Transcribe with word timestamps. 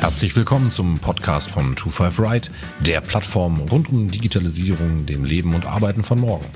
Herzlich 0.00 0.34
willkommen 0.34 0.72
zum 0.72 0.98
Podcast 0.98 1.48
von 1.50 1.76
25 1.76 2.18
Right, 2.18 2.50
der 2.80 3.00
Plattform 3.00 3.60
rund 3.60 3.88
um 3.88 4.10
Digitalisierung, 4.10 5.06
dem 5.06 5.24
Leben 5.24 5.54
und 5.54 5.64
Arbeiten 5.64 6.02
von 6.02 6.18
morgen. 6.18 6.46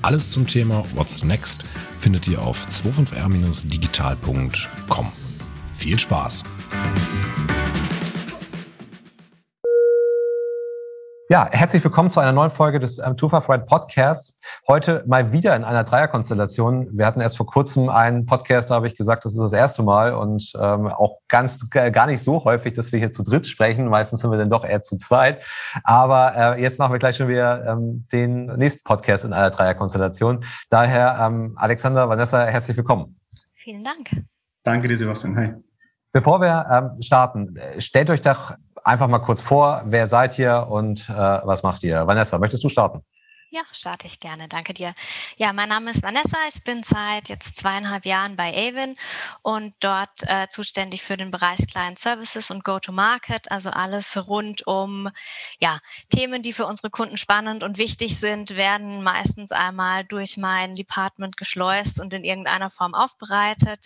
Alles 0.00 0.30
zum 0.30 0.46
Thema 0.46 0.86
What's 0.94 1.22
Next 1.22 1.66
findet 2.00 2.26
ihr 2.28 2.40
auf 2.40 2.66
25r-digital.com. 2.66 5.12
Viel 5.74 5.98
Spaß! 5.98 6.44
Ja, 11.34 11.48
herzlich 11.50 11.82
willkommen 11.82 12.10
zu 12.10 12.20
einer 12.20 12.30
neuen 12.30 12.52
Folge 12.52 12.78
des 12.78 13.00
ähm, 13.00 13.16
Two 13.16 13.28
Far 13.28 13.44
Right 13.48 13.66
Podcast. 13.66 14.36
Heute 14.68 15.02
mal 15.08 15.32
wieder 15.32 15.56
in 15.56 15.64
einer 15.64 15.82
Dreierkonstellation. 15.82 16.96
Wir 16.96 17.06
hatten 17.06 17.20
erst 17.20 17.38
vor 17.38 17.46
kurzem 17.46 17.88
einen 17.88 18.24
Podcast, 18.24 18.70
da 18.70 18.76
habe 18.76 18.86
ich 18.86 18.96
gesagt, 18.96 19.24
das 19.24 19.32
ist 19.32 19.40
das 19.40 19.52
erste 19.52 19.82
Mal 19.82 20.14
und 20.14 20.52
ähm, 20.54 20.86
auch 20.86 21.18
ganz 21.26 21.68
gar 21.70 22.06
nicht 22.06 22.22
so 22.22 22.44
häufig, 22.44 22.74
dass 22.74 22.92
wir 22.92 23.00
hier 23.00 23.10
zu 23.10 23.24
dritt 23.24 23.48
sprechen. 23.48 23.88
Meistens 23.88 24.20
sind 24.20 24.30
wir 24.30 24.38
dann 24.38 24.48
doch 24.48 24.64
eher 24.64 24.82
zu 24.82 24.96
zweit. 24.96 25.42
Aber 25.82 26.56
äh, 26.56 26.62
jetzt 26.62 26.78
machen 26.78 26.92
wir 26.92 27.00
gleich 27.00 27.16
schon 27.16 27.26
wieder 27.26 27.66
ähm, 27.66 28.06
den 28.12 28.46
nächsten 28.56 28.84
Podcast 28.84 29.24
in 29.24 29.32
einer 29.32 29.50
Dreierkonstellation. 29.50 30.44
Daher, 30.70 31.18
ähm, 31.20 31.54
Alexander, 31.56 32.08
Vanessa, 32.08 32.44
herzlich 32.44 32.76
willkommen. 32.76 33.18
Vielen 33.54 33.82
Dank. 33.82 34.22
Danke 34.62 34.86
dir, 34.86 34.96
Sebastian. 34.96 35.36
Hi. 35.36 35.54
Bevor 36.12 36.40
wir 36.40 36.64
ähm, 36.70 37.02
starten, 37.02 37.56
stellt 37.78 38.08
euch 38.08 38.22
doch 38.22 38.54
einfach 38.84 39.08
mal 39.08 39.18
kurz 39.18 39.40
vor, 39.40 39.82
wer 39.86 40.06
seid 40.06 40.38
ihr 40.38 40.66
und 40.68 41.08
äh, 41.08 41.12
was 41.12 41.62
macht 41.62 41.82
ihr? 41.82 42.06
Vanessa, 42.06 42.38
möchtest 42.38 42.62
du 42.64 42.68
starten? 42.68 43.02
Ja, 43.54 43.62
starte 43.70 44.08
ich 44.08 44.18
gerne. 44.18 44.48
Danke 44.48 44.74
dir. 44.74 44.96
Ja, 45.36 45.52
mein 45.52 45.68
Name 45.68 45.92
ist 45.92 46.02
Vanessa. 46.02 46.36
Ich 46.48 46.64
bin 46.64 46.82
seit 46.82 47.28
jetzt 47.28 47.56
zweieinhalb 47.56 48.04
Jahren 48.04 48.34
bei 48.34 48.52
Avon 48.52 48.96
und 49.42 49.74
dort 49.78 50.10
äh, 50.22 50.48
zuständig 50.48 51.04
für 51.04 51.16
den 51.16 51.30
Bereich 51.30 51.64
Client 51.68 51.96
Services 51.96 52.50
und 52.50 52.64
Go-to-Market, 52.64 53.52
also 53.52 53.70
alles 53.70 54.26
rund 54.26 54.66
um 54.66 55.08
ja, 55.60 55.78
Themen, 56.10 56.42
die 56.42 56.52
für 56.52 56.66
unsere 56.66 56.90
Kunden 56.90 57.16
spannend 57.16 57.62
und 57.62 57.78
wichtig 57.78 58.18
sind, 58.18 58.56
werden 58.56 59.04
meistens 59.04 59.52
einmal 59.52 60.04
durch 60.04 60.36
mein 60.36 60.74
Department 60.74 61.36
geschleust 61.36 62.00
und 62.00 62.12
in 62.12 62.24
irgendeiner 62.24 62.70
Form 62.70 62.92
aufbereitet. 62.92 63.84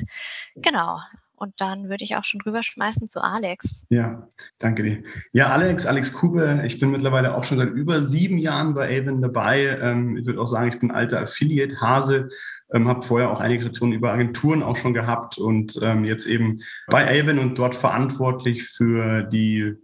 Genau. 0.55 0.99
Und 1.39 1.55
dann 1.59 1.89
würde 1.89 2.05
ich 2.05 2.17
auch 2.17 2.25
schon 2.25 2.41
rüberschmeißen 2.41 3.09
zu 3.09 3.21
Alex. 3.21 3.85
Ja, 3.89 4.27
danke 4.59 4.83
dir. 4.83 5.03
Ja, 5.33 5.51
Alex, 5.51 5.87
Alex 5.87 6.13
Kube. 6.13 6.63
Ich 6.67 6.79
bin 6.81 6.91
mittlerweile 6.91 7.35
auch 7.35 7.45
schon 7.45 7.59
seit 7.59 7.71
über 7.71 8.03
sieben 8.03 8.39
Jahren 8.39 8.75
bei 8.75 9.01
Avon 9.01 9.23
dabei. 9.23 9.79
Ähm, 9.81 10.17
ich 10.17 10.27
würde 10.27 10.41
auch 10.41 10.47
sagen, 10.47 10.69
ich 10.69 10.79
bin 10.79 10.91
alter 10.91 11.21
Affiliate-Hase. 11.21 12.29
Ähm, 12.73 12.89
habe 12.89 13.03
vorher 13.03 13.31
auch 13.31 13.41
einige 13.41 13.63
Stationen 13.63 13.95
über 13.95 14.13
Agenturen 14.13 14.63
auch 14.63 14.77
schon 14.77 14.93
gehabt 14.93 15.39
und 15.39 15.79
ähm, 15.83 16.05
jetzt 16.05 16.27
eben 16.27 16.61
bei 16.89 17.09
Avon 17.09 17.39
und 17.39 17.59
dort 17.59 17.75
verantwortlich 17.75 18.65
für 18.65 19.23
die 19.23 19.75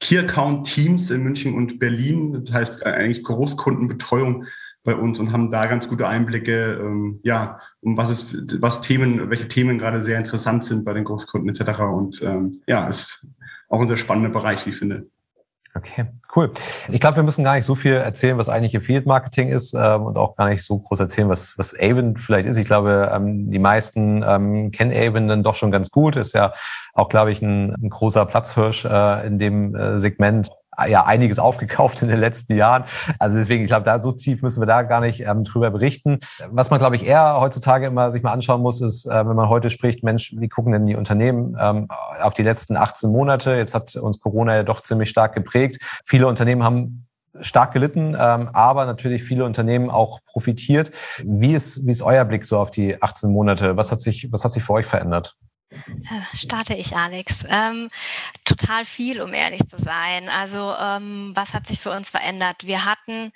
Key 0.00 0.18
Account 0.18 0.66
Teams 0.66 1.10
in 1.10 1.22
München 1.22 1.54
und 1.54 1.78
Berlin. 1.78 2.44
Das 2.44 2.54
heißt 2.54 2.82
äh, 2.82 2.90
eigentlich 2.90 3.22
Großkundenbetreuung 3.22 4.44
bei 4.84 4.94
uns 4.94 5.18
und 5.18 5.32
haben 5.32 5.50
da 5.50 5.66
ganz 5.66 5.88
gute 5.88 6.06
Einblicke, 6.06 6.78
ähm, 6.80 7.20
ja, 7.22 7.58
um 7.80 7.96
was 7.96 8.10
es, 8.10 8.26
was 8.60 8.82
Themen, 8.82 9.30
welche 9.30 9.48
Themen 9.48 9.78
gerade 9.78 10.02
sehr 10.02 10.18
interessant 10.18 10.62
sind 10.62 10.84
bei 10.84 10.92
den 10.92 11.04
Großkunden 11.04 11.48
etc. 11.48 11.80
Und 11.80 12.22
ähm, 12.22 12.60
ja, 12.66 12.86
ist 12.86 13.26
auch 13.68 13.80
ein 13.80 13.88
sehr 13.88 13.96
spannender 13.96 14.30
Bereich, 14.30 14.64
wie 14.66 14.70
ich 14.70 14.76
finde. 14.76 15.06
Okay, 15.76 16.06
cool. 16.36 16.52
Ich 16.88 17.00
glaube, 17.00 17.16
wir 17.16 17.24
müssen 17.24 17.42
gar 17.42 17.56
nicht 17.56 17.64
so 17.64 17.74
viel 17.74 17.94
erzählen, 17.94 18.38
was 18.38 18.48
eigentlich 18.48 18.76
Affiliate 18.76 19.08
Marketing 19.08 19.48
ist 19.48 19.74
ähm, 19.74 20.02
und 20.02 20.16
auch 20.16 20.36
gar 20.36 20.48
nicht 20.48 20.62
so 20.62 20.78
groß 20.78 21.00
erzählen, 21.00 21.28
was, 21.28 21.58
was 21.58 21.74
Avon 21.74 22.16
vielleicht 22.16 22.46
ist. 22.46 22.58
Ich 22.58 22.66
glaube, 22.66 23.10
ähm, 23.12 23.50
die 23.50 23.58
meisten 23.58 24.22
ähm, 24.24 24.70
kennen 24.70 24.92
Avon 24.92 25.26
dann 25.26 25.42
doch 25.42 25.56
schon 25.56 25.72
ganz 25.72 25.90
gut. 25.90 26.14
Ist 26.14 26.32
ja 26.32 26.52
auch, 26.92 27.08
glaube 27.08 27.32
ich, 27.32 27.42
ein, 27.42 27.74
ein 27.74 27.88
großer 27.88 28.24
Platzhirsch 28.24 28.84
äh, 28.84 29.26
in 29.26 29.40
dem 29.40 29.74
äh, 29.74 29.98
Segment 29.98 30.48
ja 30.88 31.04
einiges 31.04 31.38
aufgekauft 31.38 32.02
in 32.02 32.08
den 32.08 32.20
letzten 32.20 32.56
Jahren. 32.56 32.84
Also 33.18 33.38
deswegen, 33.38 33.62
ich 33.62 33.68
glaube, 33.68 33.84
da 33.84 34.00
so 34.00 34.12
tief 34.12 34.42
müssen 34.42 34.60
wir 34.60 34.66
da 34.66 34.82
gar 34.82 35.00
nicht 35.00 35.20
ähm, 35.20 35.44
drüber 35.44 35.70
berichten. 35.70 36.18
Was 36.50 36.70
man, 36.70 36.78
glaube 36.78 36.96
ich, 36.96 37.06
eher 37.06 37.40
heutzutage 37.40 37.86
immer 37.86 38.10
sich 38.10 38.22
mal 38.22 38.32
anschauen 38.32 38.60
muss, 38.60 38.80
ist, 38.80 39.06
äh, 39.06 39.26
wenn 39.26 39.36
man 39.36 39.48
heute 39.48 39.70
spricht, 39.70 40.02
Mensch, 40.02 40.34
wie 40.36 40.48
gucken 40.48 40.72
denn 40.72 40.86
die 40.86 40.96
Unternehmen 40.96 41.56
ähm, 41.60 41.88
auf 42.22 42.34
die 42.34 42.42
letzten 42.42 42.76
18 42.76 43.10
Monate? 43.10 43.54
Jetzt 43.56 43.74
hat 43.74 43.96
uns 43.96 44.20
Corona 44.20 44.56
ja 44.56 44.62
doch 44.62 44.80
ziemlich 44.80 45.08
stark 45.08 45.34
geprägt. 45.34 45.78
Viele 46.04 46.26
Unternehmen 46.26 46.62
haben 46.62 47.06
stark 47.40 47.72
gelitten, 47.72 48.16
ähm, 48.18 48.48
aber 48.52 48.86
natürlich 48.86 49.24
viele 49.24 49.44
Unternehmen 49.44 49.90
auch 49.90 50.20
profitiert. 50.26 50.90
Wie 51.24 51.54
ist, 51.54 51.84
wie 51.84 51.90
ist 51.90 52.02
euer 52.02 52.24
Blick 52.24 52.44
so 52.44 52.58
auf 52.58 52.70
die 52.70 53.00
18 53.02 53.30
Monate? 53.30 53.76
Was 53.76 53.90
hat 53.90 54.00
sich, 54.00 54.28
was 54.30 54.44
hat 54.44 54.52
sich 54.52 54.62
für 54.62 54.74
euch 54.74 54.86
verändert? 54.86 55.36
Äh, 55.86 56.36
starte 56.36 56.74
ich, 56.74 56.96
Alex. 56.96 57.44
Ähm, 57.48 57.88
total 58.44 58.84
viel, 58.84 59.22
um 59.22 59.32
ehrlich 59.32 59.66
zu 59.68 59.78
sein. 59.78 60.28
Also 60.28 60.74
ähm, 60.78 61.32
was 61.34 61.54
hat 61.54 61.66
sich 61.66 61.80
für 61.80 61.90
uns 61.90 62.10
verändert? 62.10 62.66
Wir 62.66 62.84
hatten 62.84 63.32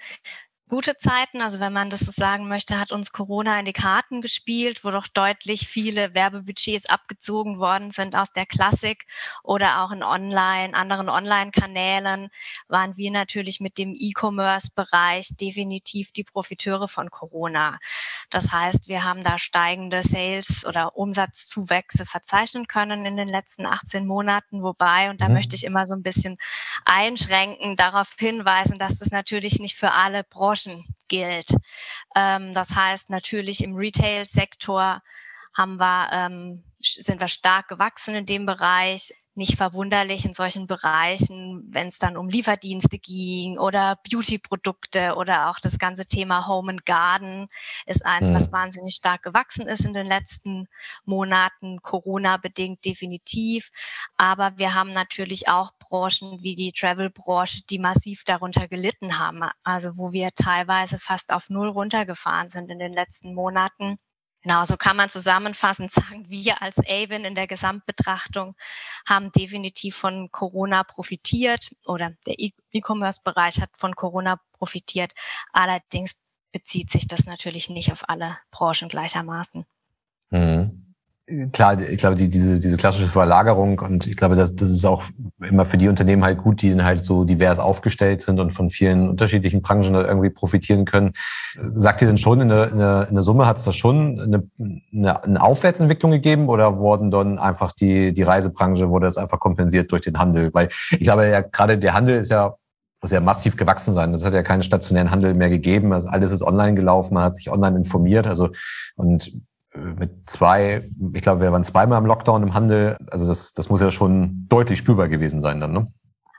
gute 0.69 0.97
Zeiten, 0.97 1.41
also 1.41 1.61
wenn 1.61 1.73
man 1.73 1.91
das 1.91 2.01
so 2.01 2.13
sagen 2.13 2.47
möchte, 2.49 2.79
hat 2.79 2.93
uns 2.93 3.11
Corona 3.11 3.59
in 3.59 3.65
die 3.65 3.73
Karten 3.73 4.21
gespielt, 4.21 4.85
wo 4.85 4.91
doch 4.91 5.07
deutlich 5.07 5.67
viele 5.67 6.15
Werbebudgets 6.15 6.87
abgezogen 6.87 7.59
worden 7.59 7.91
sind 7.91 8.15
aus 8.15 8.33
der 8.33 8.45
Klassik 8.45 9.07
oder 9.43 9.83
auch 9.83 9.91
in 9.91 10.03
Online, 10.03 10.75
anderen 10.75 11.09
Online-Kanälen, 11.09 12.29
waren 12.69 12.97
wir 12.97 13.11
natürlich 13.11 13.61
mit 13.61 13.79
dem 13.79 13.97
E-Commerce-Bereich 13.99 15.37
definitiv 15.41 16.13
die 16.13 16.25
Profiteure 16.25 16.87
von 16.87 17.11
Corona. 17.11 17.79
Das 18.31 18.53
heißt, 18.53 18.89
wir 18.89 19.05
haben 19.05 19.25
da 19.25 19.39
steigende 19.39 20.03
Sales- 20.03 20.67
oder 20.67 20.97
Umsatzzuwächse 20.97 22.05
verzeichnen 22.05 22.67
können 22.67 23.07
in 23.07 23.17
den 23.17 23.29
letzten 23.29 23.65
18 23.65 24.07
Monaten, 24.07 24.63
wobei, 24.63 25.09
und 25.09 25.21
da 25.23 25.29
mhm. 25.29 25.35
möchte 25.35 25.57
ich 25.57 25.65
immer 25.65 25.87
so 25.87 25.95
ein 25.95 26.03
bisschen 26.03 26.37
einschränken, 26.85 27.77
darauf 27.77 28.15
hinweisen, 28.19 28.79
dass 28.79 28.99
das 28.99 29.11
natürlich 29.11 29.61
nicht 29.61 29.77
für 29.77 29.93
alle 29.93 30.25
Branchen 30.25 30.58
Branchen 30.65 30.85
gilt. 31.09 31.51
Ähm, 32.15 32.55
das 32.55 32.75
heißt 32.75 33.11
natürlich 33.11 33.63
im 33.63 33.75
Retail-Sektor 33.75 35.03
haben 35.57 35.77
wir, 35.79 36.09
ähm, 36.13 36.65
sind 36.81 37.21
wir 37.21 37.29
stark 37.29 37.69
gewachsen 37.69 38.15
in 38.15 38.27
dem 38.27 38.47
Bereich 38.47 39.13
nicht 39.39 39.57
verwunderlich 39.57 40.25
in 40.25 40.35
solchen 40.35 40.67
Bereichen, 40.67 41.65
wenn 41.71 41.87
es 41.87 41.99
dann 41.99 42.17
um 42.17 42.29
Lieferdienste 42.29 42.99
ging 42.99 43.57
oder 43.57 43.99
Beauty-Produkte 44.11 45.15
oder 45.15 45.49
auch 45.49 45.61
das 45.61 45.79
ganze 45.79 46.05
Thema 46.05 46.47
Home 46.47 46.73
and 46.73 46.85
Garden 46.85 47.49
ist 47.87 48.05
eins, 48.05 48.29
mhm. 48.29 48.35
was 48.35 48.53
wahnsinnig 48.53 48.97
stark 48.97 49.23
gewachsen 49.23 49.67
ist 49.67 49.85
in 49.85 49.95
den 49.95 50.07
letzten 50.07 50.69
Monaten, 51.05 51.81
Corona-bedingt 51.81 52.85
definitiv. 52.85 53.71
Aber 54.17 54.59
wir 54.59 54.75
haben 54.75 54.93
natürlich 54.93 55.49
auch 55.49 55.71
Branchen 55.79 56.43
wie 56.43 56.55
die 56.55 56.73
Travel-Branche, 56.73 57.63
die 57.71 57.79
massiv 57.79 58.25
darunter 58.25 58.69
gelitten 58.69 59.19
haben. 59.19 59.45
Also 59.63 59.97
wo 59.97 60.13
wir 60.13 60.33
teilweise 60.35 60.99
fast 60.99 61.33
auf 61.33 61.49
Null 61.49 61.69
runtergefahren 61.69 62.51
sind 62.51 62.71
in 62.71 62.79
den 62.79 62.93
letzten 62.93 63.35
Monaten. 63.35 63.99
Genau, 64.49 64.65
so 64.65 64.79
kann 64.79 64.97
man 64.97 65.11
zusammenfassend 65.11 65.93
sagen, 65.93 66.25
wir 66.31 66.63
als 66.63 66.79
Avon 66.79 67.27
in 67.27 67.35
der 67.35 67.47
Gesamtbetrachtung 67.47 68.57
haben 69.07 69.31
definitiv 69.31 69.95
von 69.95 70.31
Corona 70.31 70.85
profitiert 70.85 71.71
oder 71.85 72.13
der 72.27 72.37
E-Commerce-Bereich 72.39 73.61
hat 73.61 73.69
von 73.77 73.95
Corona 73.95 74.41
profitiert. 74.53 75.13
Allerdings 75.53 76.17
bezieht 76.51 76.89
sich 76.89 77.07
das 77.07 77.27
natürlich 77.27 77.69
nicht 77.69 77.93
auf 77.93 78.09
alle 78.09 78.39
Branchen 78.51 78.89
gleichermaßen. 78.89 79.67
Mhm 80.31 80.78
klar, 81.53 81.81
ich 81.81 81.99
glaube, 81.99 82.17
die, 82.17 82.29
diese, 82.29 82.59
diese 82.59 82.77
klassische 82.77 83.09
Verlagerung 83.09 83.79
und 83.81 84.07
ich 84.07 84.17
glaube, 84.17 84.37
das, 84.37 84.57
das 84.57 84.71
ist 84.71 84.85
auch 84.87 85.03
immer 85.41 85.65
für 85.65 85.77
die 85.77 85.89
Unternehmen 85.89 86.25
halt 86.25 86.39
gut, 86.39 86.63
die 86.63 86.71
dann 86.71 86.85
halt 86.85 87.05
so 87.05 87.25
divers 87.25 87.59
aufgestellt 87.59 88.23
sind 88.23 88.41
und 88.41 88.53
von 88.53 88.71
vielen 88.71 89.09
unterschiedlichen 89.11 89.61
Branchen 89.61 89.95
irgendwie 89.95 90.31
profitieren 90.31 90.85
können. 90.85 91.13
Sagt 91.75 92.03
ihr 92.03 92.09
denn 92.09 92.17
schon, 92.17 92.41
in 92.41 92.49
der, 92.49 92.73
in 92.73 92.79
der, 92.79 93.07
in 93.09 93.15
der 93.15 93.23
Summe 93.23 93.47
hat 93.47 93.59
es 93.59 93.65
da 93.65 93.73
schon 93.73 94.21
eine, 94.21 94.49
eine, 94.93 95.23
eine 95.23 95.43
Aufwärtsentwicklung 95.43 96.13
gegeben 96.13 96.49
oder 96.49 96.79
wurden 96.79 97.11
dann 97.11 97.39
einfach 97.39 97.73
die, 97.73 98.13
die 98.13 98.23
Reisebranche, 98.23 98.89
wurde 98.89 99.07
das 99.07 99.19
einfach 99.19 99.39
kompensiert 99.39 99.93
durch 99.93 100.03
den 100.03 100.19
Handel? 100.19 100.53
Weil 100.55 100.69
ich 100.91 101.01
glaube 101.01 101.29
ja, 101.29 101.43
gerade 101.43 101.79
der 101.79 101.95
Handel 101.95 102.17
ist 102.17 102.31
ja 102.31 102.57
muss 103.01 103.13
ja 103.13 103.21
massiv 103.21 103.57
gewachsen 103.57 103.95
sein. 103.95 104.13
Es 104.13 104.25
hat 104.25 104.35
ja 104.35 104.43
keinen 104.43 104.65
stationären 104.65 105.13
Handel 105.13 105.33
mehr 105.35 105.51
gegeben. 105.51 105.93
Also 105.93 106.09
alles 106.09 106.33
ist 106.33 106.43
online 106.43 106.75
gelaufen, 106.75 107.15
man 107.15 107.23
hat 107.23 107.37
sich 107.37 107.49
online 107.49 107.77
informiert. 107.77 108.27
Also 108.27 108.51
und 108.97 109.33
mit 109.99 110.29
zwei, 110.29 110.89
ich 111.13 111.23
glaube, 111.23 111.41
wir 111.41 111.53
waren 111.53 111.65
zweimal 111.65 111.99
im 111.99 112.07
Lockdown 112.07 112.43
im 112.43 112.55
Handel. 112.55 112.97
Also 113.11 113.27
das, 113.27 113.55
das 113.55 113.69
muss 113.69 113.81
ja 113.81 113.91
schon 113.91 114.47
deutlich 114.49 114.79
spürbar 114.79 115.09
gewesen 115.09 115.41
sein 115.41 115.61
dann, 115.61 115.73
ne? 115.73 115.93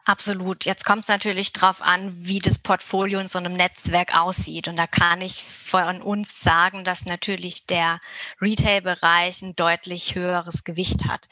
Absolut. 0.10 0.66
Jetzt 0.66 0.86
kommt 0.86 1.04
es 1.04 1.08
natürlich 1.08 1.54
darauf 1.54 1.84
an, 1.84 2.16
wie 2.18 2.40
das 2.40 2.58
Portfolio 2.58 3.20
in 3.20 3.28
so 3.28 3.38
einem 3.38 3.54
Netzwerk 3.54 4.18
aussieht. 4.20 4.68
Und 4.68 4.76
da 4.76 4.88
kann 4.88 5.22
ich 5.22 5.44
von 5.44 6.02
uns 6.02 6.42
sagen, 6.42 6.84
dass 6.84 7.06
natürlich 7.06 7.68
der 7.68 8.00
Retail-Bereich 8.42 9.44
ein 9.44 9.56
deutlich 9.56 10.16
höheres 10.16 10.64
Gewicht 10.64 11.06
hat. 11.06 11.28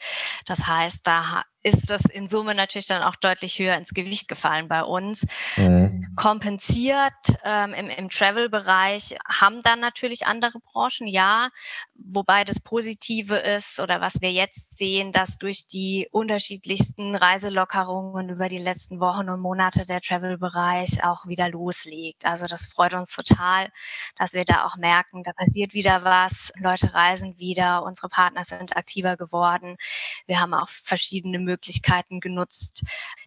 Das 0.46 0.68
heißt, 0.68 1.04
da 1.04 1.42
ist 1.68 1.90
das 1.90 2.04
in 2.04 2.26
Summe 2.26 2.54
natürlich 2.54 2.86
dann 2.86 3.02
auch 3.02 3.16
deutlich 3.16 3.58
höher 3.58 3.76
ins 3.76 3.90
Gewicht 3.90 4.28
gefallen 4.28 4.68
bei 4.68 4.82
uns. 4.82 5.26
Mhm. 5.56 6.08
Kompensiert 6.16 7.12
ähm, 7.44 7.74
im, 7.74 7.90
im 7.90 8.08
Travel-Bereich 8.08 9.16
haben 9.26 9.62
dann 9.62 9.80
natürlich 9.80 10.26
andere 10.26 10.60
Branchen, 10.60 11.06
ja, 11.06 11.50
wobei 11.94 12.44
das 12.44 12.60
Positive 12.60 13.36
ist 13.36 13.80
oder 13.80 14.00
was 14.00 14.20
wir 14.20 14.32
jetzt 14.32 14.78
sehen, 14.78 15.12
dass 15.12 15.38
durch 15.38 15.68
die 15.68 16.08
unterschiedlichsten 16.10 17.14
Reiselockerungen 17.14 18.30
über 18.30 18.48
die 18.48 18.58
letzten 18.58 19.00
Wochen 19.00 19.28
und 19.28 19.40
Monate 19.40 19.84
der 19.84 20.00
Travel-Bereich 20.00 21.04
auch 21.04 21.26
wieder 21.26 21.50
loslegt. 21.50 22.24
Also 22.24 22.46
das 22.46 22.66
freut 22.66 22.94
uns 22.94 23.14
total, 23.14 23.70
dass 24.16 24.32
wir 24.32 24.44
da 24.44 24.64
auch 24.64 24.76
merken, 24.76 25.22
da 25.22 25.32
passiert 25.32 25.74
wieder 25.74 26.04
was, 26.04 26.50
Leute 26.56 26.94
reisen 26.94 27.38
wieder, 27.38 27.82
unsere 27.82 28.08
Partner 28.08 28.44
sind 28.44 28.76
aktiver 28.76 29.16
geworden. 29.16 29.76
Wir 30.26 30.40
haben 30.40 30.54
auch 30.54 30.68
verschiedene 30.68 31.38
Möglichkeiten 31.38 31.57
genutzt, 32.20 32.82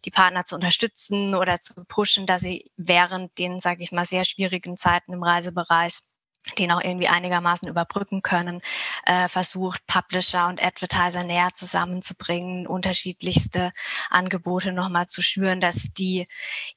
die 0.06 0.12
Partner 0.12 0.46
zu 0.46 0.56
unterstützen 0.56 1.36
oder 1.36 1.60
zu 1.60 1.74
pushen, 1.86 2.26
dass 2.26 2.42
sie 2.42 2.72
während 2.78 3.38
den, 3.38 3.60
sage 3.60 3.84
ich 3.84 3.92
mal, 3.92 4.06
sehr 4.06 4.26
schwierigen 4.26 4.78
Zeiten 4.78 5.14
im 5.14 5.24
Reisebereich 5.24 6.00
den 6.58 6.72
auch 6.72 6.82
irgendwie 6.82 7.08
einigermaßen 7.08 7.68
überbrücken 7.68 8.22
können, 8.22 8.62
äh, 9.06 9.28
versucht, 9.28 9.86
Publisher 9.88 10.48
und 10.48 10.62
Advertiser 10.62 11.24
näher 11.24 11.50
zusammenzubringen, 11.54 12.68
unterschiedlichste 12.68 13.72
Angebote 14.10 14.72
nochmal 14.74 15.08
zu 15.08 15.22
schüren, 15.22 15.62
dass 15.62 15.88
die 15.98 16.28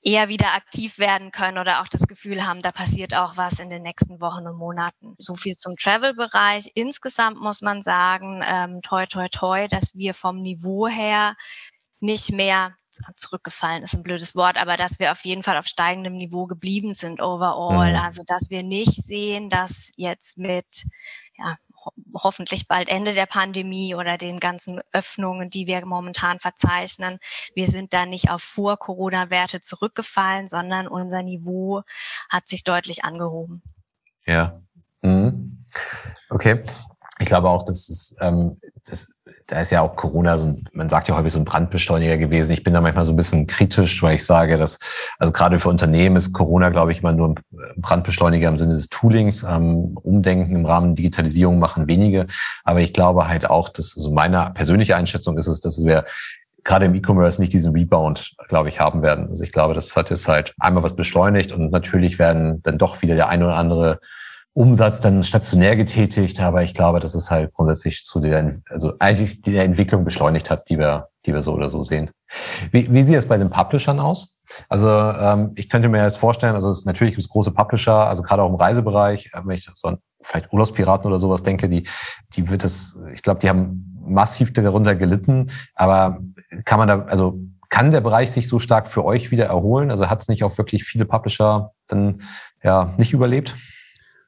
eher 0.02 0.28
wieder 0.28 0.54
aktiv 0.54 0.98
werden 0.98 1.32
können 1.32 1.58
oder 1.58 1.80
auch 1.80 1.88
das 1.88 2.06
Gefühl 2.06 2.46
haben, 2.46 2.62
da 2.62 2.72
passiert 2.72 3.14
auch 3.14 3.36
was 3.36 3.58
in 3.58 3.70
den 3.70 3.82
nächsten 3.82 4.20
Wochen 4.20 4.46
und 4.46 4.56
Monaten. 4.56 5.14
So 5.18 5.34
viel 5.34 5.54
zum 5.54 5.74
Travel-Bereich. 5.76 6.70
Insgesamt 6.74 7.40
muss 7.40 7.62
man 7.62 7.82
sagen, 7.82 8.42
ähm, 8.46 8.82
toi, 8.82 9.06
toi, 9.06 9.28
toi, 9.28 9.68
dass 9.68 9.94
wir 9.96 10.14
vom 10.14 10.42
Niveau 10.42 10.88
her 10.88 11.34
nicht 12.00 12.32
mehr 12.32 12.76
zurückgefallen 13.16 13.82
ist 13.82 13.94
ein 13.94 14.02
blödes 14.02 14.34
Wort, 14.34 14.56
aber 14.56 14.76
dass 14.76 14.98
wir 14.98 15.12
auf 15.12 15.24
jeden 15.24 15.42
Fall 15.42 15.56
auf 15.56 15.66
steigendem 15.66 16.14
Niveau 16.16 16.46
geblieben 16.46 16.94
sind 16.94 17.20
overall. 17.20 17.92
Mhm. 17.92 17.98
Also 17.98 18.22
dass 18.26 18.50
wir 18.50 18.62
nicht 18.62 19.04
sehen, 19.04 19.50
dass 19.50 19.90
jetzt 19.96 20.38
mit 20.38 20.86
ja, 21.36 21.56
ho 21.84 21.92
hoffentlich 22.14 22.68
bald 22.68 22.88
Ende 22.88 23.14
der 23.14 23.26
Pandemie 23.26 23.94
oder 23.94 24.16
den 24.16 24.40
ganzen 24.40 24.80
Öffnungen, 24.92 25.50
die 25.50 25.66
wir 25.66 25.84
momentan 25.84 26.38
verzeichnen, 26.38 27.18
wir 27.54 27.68
sind 27.68 27.92
da 27.92 28.06
nicht 28.06 28.30
auf 28.30 28.42
Vor-Corona-Werte 28.42 29.60
zurückgefallen, 29.60 30.48
sondern 30.48 30.86
unser 30.88 31.22
Niveau 31.22 31.82
hat 32.30 32.48
sich 32.48 32.64
deutlich 32.64 33.04
angehoben. 33.04 33.62
Ja. 34.26 34.60
Mhm. 35.02 35.66
Okay. 36.30 36.64
Ich 37.20 37.26
glaube 37.26 37.48
auch, 37.48 37.64
dass 37.64 37.88
es 37.88 38.16
ähm, 38.20 38.60
das 38.84 39.08
da 39.46 39.60
ist 39.60 39.70
ja 39.70 39.82
auch 39.82 39.94
Corona 39.94 40.38
so 40.38 40.46
ein, 40.46 40.64
man 40.72 40.88
sagt 40.88 41.08
ja 41.08 41.16
häufig 41.16 41.32
so 41.32 41.38
ein 41.38 41.44
Brandbeschleuniger 41.44 42.16
gewesen. 42.16 42.52
Ich 42.52 42.64
bin 42.64 42.72
da 42.72 42.80
manchmal 42.80 43.04
so 43.04 43.12
ein 43.12 43.16
bisschen 43.16 43.46
kritisch, 43.46 44.02
weil 44.02 44.16
ich 44.16 44.24
sage, 44.24 44.56
dass, 44.56 44.78
also 45.18 45.32
gerade 45.32 45.60
für 45.60 45.68
Unternehmen 45.68 46.16
ist 46.16 46.32
Corona, 46.32 46.70
glaube 46.70 46.92
ich, 46.92 47.02
mal 47.02 47.12
nur 47.12 47.28
ein 47.28 47.34
Brandbeschleuniger 47.76 48.48
im 48.48 48.56
Sinne 48.56 48.72
des 48.72 48.88
Toolings. 48.88 49.42
Ähm, 49.42 49.98
Umdenken 50.02 50.56
im 50.56 50.64
Rahmen 50.66 50.94
Digitalisierung 50.94 51.58
machen 51.58 51.86
wenige. 51.86 52.26
Aber 52.64 52.80
ich 52.80 52.94
glaube 52.94 53.28
halt 53.28 53.50
auch, 53.50 53.68
dass, 53.68 53.94
also 53.96 54.10
meine 54.12 54.50
persönliche 54.54 54.96
Einschätzung 54.96 55.36
ist 55.36 55.46
es, 55.46 55.60
dass 55.60 55.84
wir 55.84 56.06
gerade 56.64 56.86
im 56.86 56.94
E-Commerce 56.94 57.38
nicht 57.40 57.52
diesen 57.52 57.72
Rebound, 57.72 58.34
glaube 58.48 58.70
ich, 58.70 58.80
haben 58.80 59.02
werden. 59.02 59.28
Also 59.28 59.44
ich 59.44 59.52
glaube, 59.52 59.74
das 59.74 59.94
hat 59.94 60.08
jetzt 60.08 60.26
halt 60.26 60.54
einmal 60.58 60.82
was 60.82 60.96
beschleunigt 60.96 61.52
und 61.52 61.70
natürlich 61.70 62.18
werden 62.18 62.62
dann 62.62 62.78
doch 62.78 63.02
wieder 63.02 63.14
der 63.14 63.28
eine 63.28 63.44
oder 63.44 63.56
andere 63.56 64.00
Umsatz 64.54 65.00
dann 65.00 65.24
stationär 65.24 65.74
getätigt, 65.74 66.40
aber 66.40 66.62
ich 66.62 66.74
glaube, 66.74 67.00
dass 67.00 67.14
es 67.14 67.30
halt 67.30 67.52
grundsätzlich 67.52 68.04
zu 68.04 68.20
der, 68.20 68.52
also 68.70 68.94
eigentlich 69.00 69.42
die 69.42 69.56
Entwicklung 69.56 70.04
beschleunigt 70.04 70.48
hat, 70.48 70.70
die 70.70 70.78
wir, 70.78 71.08
die 71.26 71.34
wir 71.34 71.42
so 71.42 71.52
oder 71.52 71.68
so 71.68 71.82
sehen. 71.82 72.10
Wie, 72.70 72.92
wie 72.92 73.02
sieht 73.02 73.16
es 73.16 73.26
bei 73.26 73.36
den 73.36 73.50
Publishern 73.50 73.98
aus? 73.98 74.36
Also 74.68 74.88
ähm, 74.88 75.52
ich 75.56 75.68
könnte 75.68 75.88
mir 75.88 76.02
jetzt 76.02 76.18
vorstellen, 76.18 76.54
also 76.54 76.70
es, 76.70 76.84
natürlich 76.84 77.14
gibt 77.14 77.24
es 77.24 77.28
große 77.28 77.50
Publisher, 77.50 78.06
also 78.06 78.22
gerade 78.22 78.42
auch 78.42 78.48
im 78.48 78.54
Reisebereich, 78.54 79.30
äh, 79.32 79.40
wenn 79.44 79.56
ich 79.56 79.68
so 79.74 79.88
an 79.88 79.98
vielleicht 80.22 80.52
Urlaubspiraten 80.52 81.06
oder 81.08 81.18
sowas 81.18 81.42
denke, 81.42 81.68
die, 81.68 81.88
die 82.34 82.48
wird 82.48 82.64
es, 82.64 82.96
ich 83.12 83.22
glaube, 83.22 83.40
die 83.40 83.48
haben 83.48 84.00
massiv 84.06 84.52
darunter 84.52 84.94
gelitten, 84.94 85.50
aber 85.74 86.20
kann 86.64 86.78
man 86.78 86.88
da, 86.88 87.02
also 87.06 87.40
kann 87.70 87.90
der 87.90 88.02
Bereich 88.02 88.30
sich 88.30 88.48
so 88.48 88.60
stark 88.60 88.88
für 88.88 89.04
euch 89.04 89.32
wieder 89.32 89.46
erholen? 89.46 89.90
Also 89.90 90.08
hat 90.08 90.22
es 90.22 90.28
nicht 90.28 90.44
auch 90.44 90.56
wirklich 90.58 90.84
viele 90.84 91.06
Publisher 91.06 91.72
dann 91.88 92.22
ja 92.62 92.94
nicht 92.98 93.12
überlebt? 93.12 93.56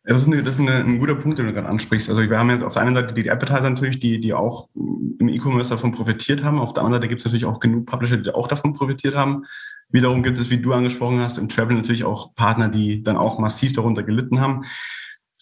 Das 0.08 0.20
ist, 0.20 0.28
eine, 0.28 0.40
das 0.44 0.54
ist 0.54 0.60
eine, 0.60 0.76
ein 0.76 1.00
guter 1.00 1.16
Punkt, 1.16 1.38
den 1.38 1.46
du 1.46 1.52
gerade 1.52 1.68
ansprichst. 1.68 2.08
Also 2.08 2.22
wir 2.22 2.38
haben 2.38 2.48
jetzt 2.50 2.62
auf 2.62 2.74
der 2.74 2.82
einen 2.82 2.94
Seite 2.94 3.12
die 3.12 3.28
Advertiser 3.28 3.68
natürlich, 3.68 3.98
die, 3.98 4.20
die 4.20 4.34
auch 4.34 4.68
im 4.74 5.28
E-Commerce 5.28 5.70
davon 5.70 5.90
profitiert 5.90 6.44
haben. 6.44 6.60
Auf 6.60 6.72
der 6.72 6.84
anderen 6.84 7.02
Seite 7.02 7.08
gibt 7.08 7.20
es 7.20 7.24
natürlich 7.24 7.44
auch 7.44 7.58
genug 7.58 7.86
Publisher, 7.86 8.16
die 8.16 8.30
auch 8.30 8.46
davon 8.46 8.72
profitiert 8.72 9.16
haben. 9.16 9.46
Wiederum 9.90 10.22
gibt 10.22 10.38
es, 10.38 10.48
wie 10.48 10.58
du 10.58 10.72
angesprochen 10.72 11.20
hast, 11.20 11.38
im 11.38 11.48
Travel 11.48 11.74
natürlich 11.74 12.04
auch 12.04 12.34
Partner, 12.36 12.68
die 12.68 13.02
dann 13.02 13.16
auch 13.16 13.40
massiv 13.40 13.72
darunter 13.72 14.04
gelitten 14.04 14.40
haben. 14.40 14.64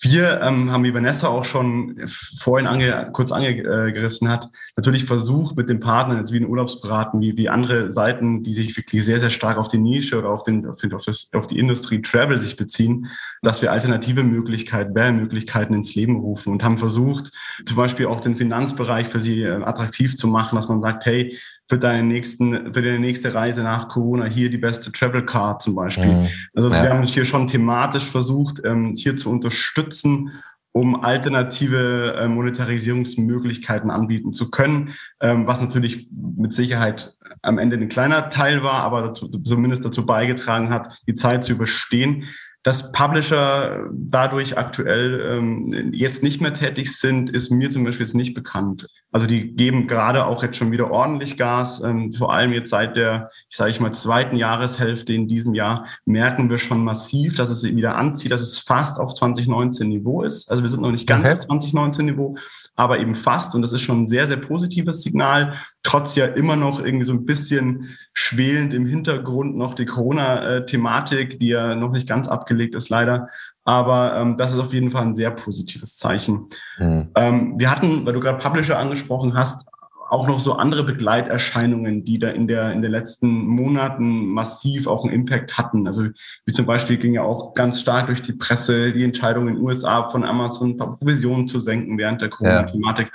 Wir 0.04 0.42
ähm, 0.42 0.70
haben, 0.70 0.84
wie 0.84 0.92
Vanessa 0.92 1.28
auch 1.28 1.44
schon 1.44 1.96
vorhin 2.38 2.66
ange, 2.66 3.08
kurz 3.12 3.32
angerissen 3.32 4.28
hat, 4.28 4.50
natürlich 4.76 5.06
versucht, 5.06 5.56
mit 5.56 5.70
den 5.70 5.80
Partnern, 5.80 6.18
jetzt 6.18 6.30
wie 6.30 6.40
den 6.40 6.48
Urlaubsberaten, 6.48 7.22
wie, 7.22 7.38
wie 7.38 7.48
andere 7.48 7.90
Seiten, 7.90 8.42
die 8.42 8.52
sich 8.52 8.76
wirklich 8.76 9.02
sehr, 9.02 9.18
sehr 9.18 9.30
stark 9.30 9.56
auf 9.56 9.68
die 9.68 9.78
Nische 9.78 10.18
oder 10.18 10.28
auf, 10.28 10.42
den, 10.42 10.66
auf, 10.66 10.78
das, 11.06 11.30
auf 11.32 11.46
die 11.46 11.58
Industrie 11.58 12.02
Travel 12.02 12.38
sich 12.38 12.56
beziehen, 12.56 13.08
dass 13.40 13.62
wir 13.62 13.72
alternative 13.72 14.24
Möglichkeiten, 14.24 14.94
Wermöglichkeiten 14.94 15.74
ins 15.74 15.94
Leben 15.94 16.16
rufen 16.16 16.52
und 16.52 16.62
haben 16.62 16.76
versucht, 16.76 17.32
zum 17.64 17.76
Beispiel 17.78 18.06
auch 18.06 18.20
den 18.20 18.36
Finanzbereich 18.36 19.08
für 19.08 19.22
sie 19.22 19.42
äh, 19.42 19.62
attraktiv 19.62 20.18
zu 20.18 20.28
machen, 20.28 20.56
dass 20.56 20.68
man 20.68 20.82
sagt, 20.82 21.06
hey, 21.06 21.38
für 21.68 21.78
deine 21.78 22.02
nächsten, 22.02 22.72
für 22.72 22.82
deine 22.82 22.98
nächste 22.98 23.34
Reise 23.34 23.62
nach 23.62 23.88
Corona 23.88 24.26
hier 24.26 24.50
die 24.50 24.58
beste 24.58 24.92
Travel 24.92 25.24
Card 25.24 25.62
zum 25.62 25.74
Beispiel. 25.74 26.12
Mhm. 26.12 26.28
Also, 26.54 26.68
also 26.68 26.76
ja. 26.76 26.82
wir 26.82 26.90
haben 26.90 27.00
uns 27.00 27.14
hier 27.14 27.24
schon 27.24 27.46
thematisch 27.46 28.04
versucht, 28.10 28.60
ähm, 28.64 28.94
hier 28.96 29.16
zu 29.16 29.30
unterstützen, 29.30 30.30
um 30.72 31.02
alternative 31.02 32.16
äh, 32.18 32.28
Monetarisierungsmöglichkeiten 32.28 33.90
anbieten 33.90 34.32
zu 34.32 34.50
können, 34.50 34.90
ähm, 35.20 35.46
was 35.46 35.60
natürlich 35.60 36.08
mit 36.10 36.52
Sicherheit 36.52 37.14
am 37.42 37.58
Ende 37.58 37.76
ein 37.76 37.88
kleiner 37.88 38.28
Teil 38.28 38.62
war, 38.62 38.82
aber 38.82 39.02
dazu, 39.02 39.28
zumindest 39.28 39.84
dazu 39.84 40.04
beigetragen 40.04 40.70
hat, 40.70 41.00
die 41.06 41.14
Zeit 41.14 41.44
zu 41.44 41.52
überstehen. 41.52 42.24
Dass 42.64 42.92
Publisher 42.92 43.90
dadurch 43.92 44.56
aktuell 44.56 45.20
ähm, 45.20 45.92
jetzt 45.92 46.22
nicht 46.22 46.40
mehr 46.40 46.54
tätig 46.54 46.96
sind, 46.96 47.28
ist 47.28 47.50
mir 47.50 47.70
zum 47.70 47.84
Beispiel 47.84 48.06
jetzt 48.06 48.14
nicht 48.14 48.32
bekannt. 48.32 48.86
Also 49.12 49.26
die 49.26 49.54
geben 49.54 49.86
gerade 49.86 50.24
auch 50.24 50.42
jetzt 50.42 50.56
schon 50.56 50.72
wieder 50.72 50.90
ordentlich 50.90 51.36
Gas. 51.36 51.82
Ähm, 51.82 52.12
vor 52.14 52.32
allem 52.32 52.54
jetzt 52.54 52.70
seit 52.70 52.96
der, 52.96 53.30
ich 53.50 53.56
sage 53.56 53.70
ich 53.70 53.80
mal, 53.80 53.92
zweiten 53.92 54.34
Jahreshälfte 54.34 55.12
in 55.12 55.28
diesem 55.28 55.52
Jahr 55.54 55.86
merken 56.06 56.48
wir 56.48 56.56
schon 56.56 56.82
massiv, 56.82 57.36
dass 57.36 57.50
es 57.50 57.62
wieder 57.62 57.96
anzieht, 57.96 58.32
dass 58.32 58.40
es 58.40 58.58
fast 58.58 58.98
auf 58.98 59.12
2019 59.12 59.86
Niveau 59.86 60.22
ist. 60.22 60.50
Also 60.50 60.62
wir 60.62 60.70
sind 60.70 60.80
noch 60.80 60.90
nicht 60.90 61.06
ganz 61.06 61.26
okay. 61.26 61.34
auf 61.34 61.40
2019 61.40 62.06
Niveau, 62.06 62.34
aber 62.76 62.98
eben 62.98 63.14
fast. 63.14 63.54
Und 63.54 63.62
das 63.62 63.72
ist 63.72 63.82
schon 63.82 64.02
ein 64.02 64.06
sehr, 64.06 64.26
sehr 64.26 64.36
positives 64.36 65.02
Signal. 65.02 65.54
Trotz 65.82 66.16
ja 66.16 66.26
immer 66.26 66.56
noch 66.56 66.80
irgendwie 66.80 67.04
so 67.04 67.12
ein 67.12 67.24
bisschen 67.24 67.96
schwelend 68.12 68.74
im 68.74 68.86
Hintergrund 68.86 69.56
noch 69.56 69.74
die 69.74 69.84
Corona-Thematik, 69.84 71.38
die 71.38 71.48
ja 71.48 71.74
noch 71.76 71.92
nicht 71.92 72.08
ganz 72.08 72.26
abgelegt 72.26 72.74
ist, 72.74 72.88
leider. 72.88 73.28
Aber 73.64 74.16
ähm, 74.16 74.36
das 74.36 74.52
ist 74.52 74.58
auf 74.58 74.72
jeden 74.72 74.90
Fall 74.90 75.02
ein 75.02 75.14
sehr 75.14 75.30
positives 75.30 75.96
Zeichen. 75.96 76.46
Mhm. 76.78 77.08
Ähm, 77.14 77.54
wir 77.58 77.70
hatten, 77.70 78.04
weil 78.04 78.12
du 78.12 78.20
gerade 78.20 78.38
Publisher 78.38 78.78
angesprochen 78.78 79.34
hast, 79.34 79.66
auch 80.08 80.26
noch 80.26 80.40
so 80.40 80.54
andere 80.54 80.84
Begleiterscheinungen, 80.84 82.04
die 82.04 82.18
da 82.18 82.28
in 82.30 82.46
der 82.46 82.72
in 82.72 82.82
den 82.82 82.90
letzten 82.90 83.28
Monaten 83.28 84.26
massiv 84.26 84.86
auch 84.86 85.04
einen 85.04 85.12
Impact 85.12 85.56
hatten. 85.58 85.86
Also 85.86 86.08
wie 86.46 86.52
zum 86.52 86.66
Beispiel 86.66 86.96
ging 86.96 87.14
ja 87.14 87.22
auch 87.22 87.54
ganz 87.54 87.80
stark 87.80 88.06
durch 88.06 88.22
die 88.22 88.32
Presse 88.32 88.92
die 88.92 89.04
Entscheidung 89.04 89.48
in 89.48 89.54
den 89.54 89.64
USA 89.64 90.08
von 90.08 90.24
Amazon 90.24 90.70
ein 90.70 90.76
paar 90.76 90.94
Provisionen 90.94 91.46
zu 91.46 91.58
senken 91.58 91.98
während 91.98 92.22
der 92.22 92.28
Corona-Thematik. 92.28 93.06
Ja. 93.06 93.12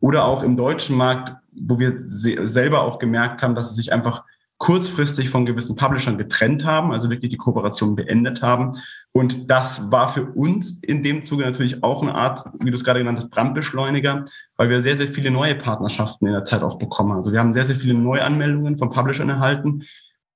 Oder 0.00 0.24
auch 0.24 0.42
im 0.42 0.56
deutschen 0.56 0.96
Markt, 0.96 1.34
wo 1.52 1.78
wir 1.78 1.94
selber 1.96 2.82
auch 2.82 2.98
gemerkt 2.98 3.42
haben, 3.42 3.54
dass 3.54 3.70
es 3.70 3.76
sich 3.76 3.92
einfach 3.92 4.24
kurzfristig 4.58 5.30
von 5.30 5.46
gewissen 5.46 5.76
Publishern 5.76 6.18
getrennt 6.18 6.64
haben, 6.64 6.92
also 6.92 7.10
wirklich 7.10 7.30
die 7.30 7.36
Kooperation 7.36 7.96
beendet 7.96 8.42
haben. 8.42 8.72
Und 9.16 9.48
das 9.48 9.92
war 9.92 10.08
für 10.08 10.24
uns 10.32 10.80
in 10.82 11.04
dem 11.04 11.24
Zuge 11.24 11.44
natürlich 11.44 11.84
auch 11.84 12.02
eine 12.02 12.16
Art, 12.16 12.44
wie 12.58 12.72
du 12.72 12.76
es 12.76 12.82
gerade 12.82 12.98
genannt 12.98 13.18
hast, 13.18 13.30
Brandbeschleuniger, 13.30 14.24
weil 14.56 14.70
wir 14.70 14.82
sehr, 14.82 14.96
sehr 14.96 15.06
viele 15.06 15.30
neue 15.30 15.54
Partnerschaften 15.54 16.26
in 16.26 16.32
der 16.32 16.42
Zeit 16.42 16.62
auch 16.62 16.78
bekommen. 16.78 17.12
Also 17.12 17.32
wir 17.32 17.38
haben 17.38 17.52
sehr, 17.52 17.62
sehr 17.64 17.76
viele 17.76 17.94
Neuanmeldungen 17.94 18.76
von 18.76 18.90
Publishern 18.90 19.28
erhalten, 19.28 19.84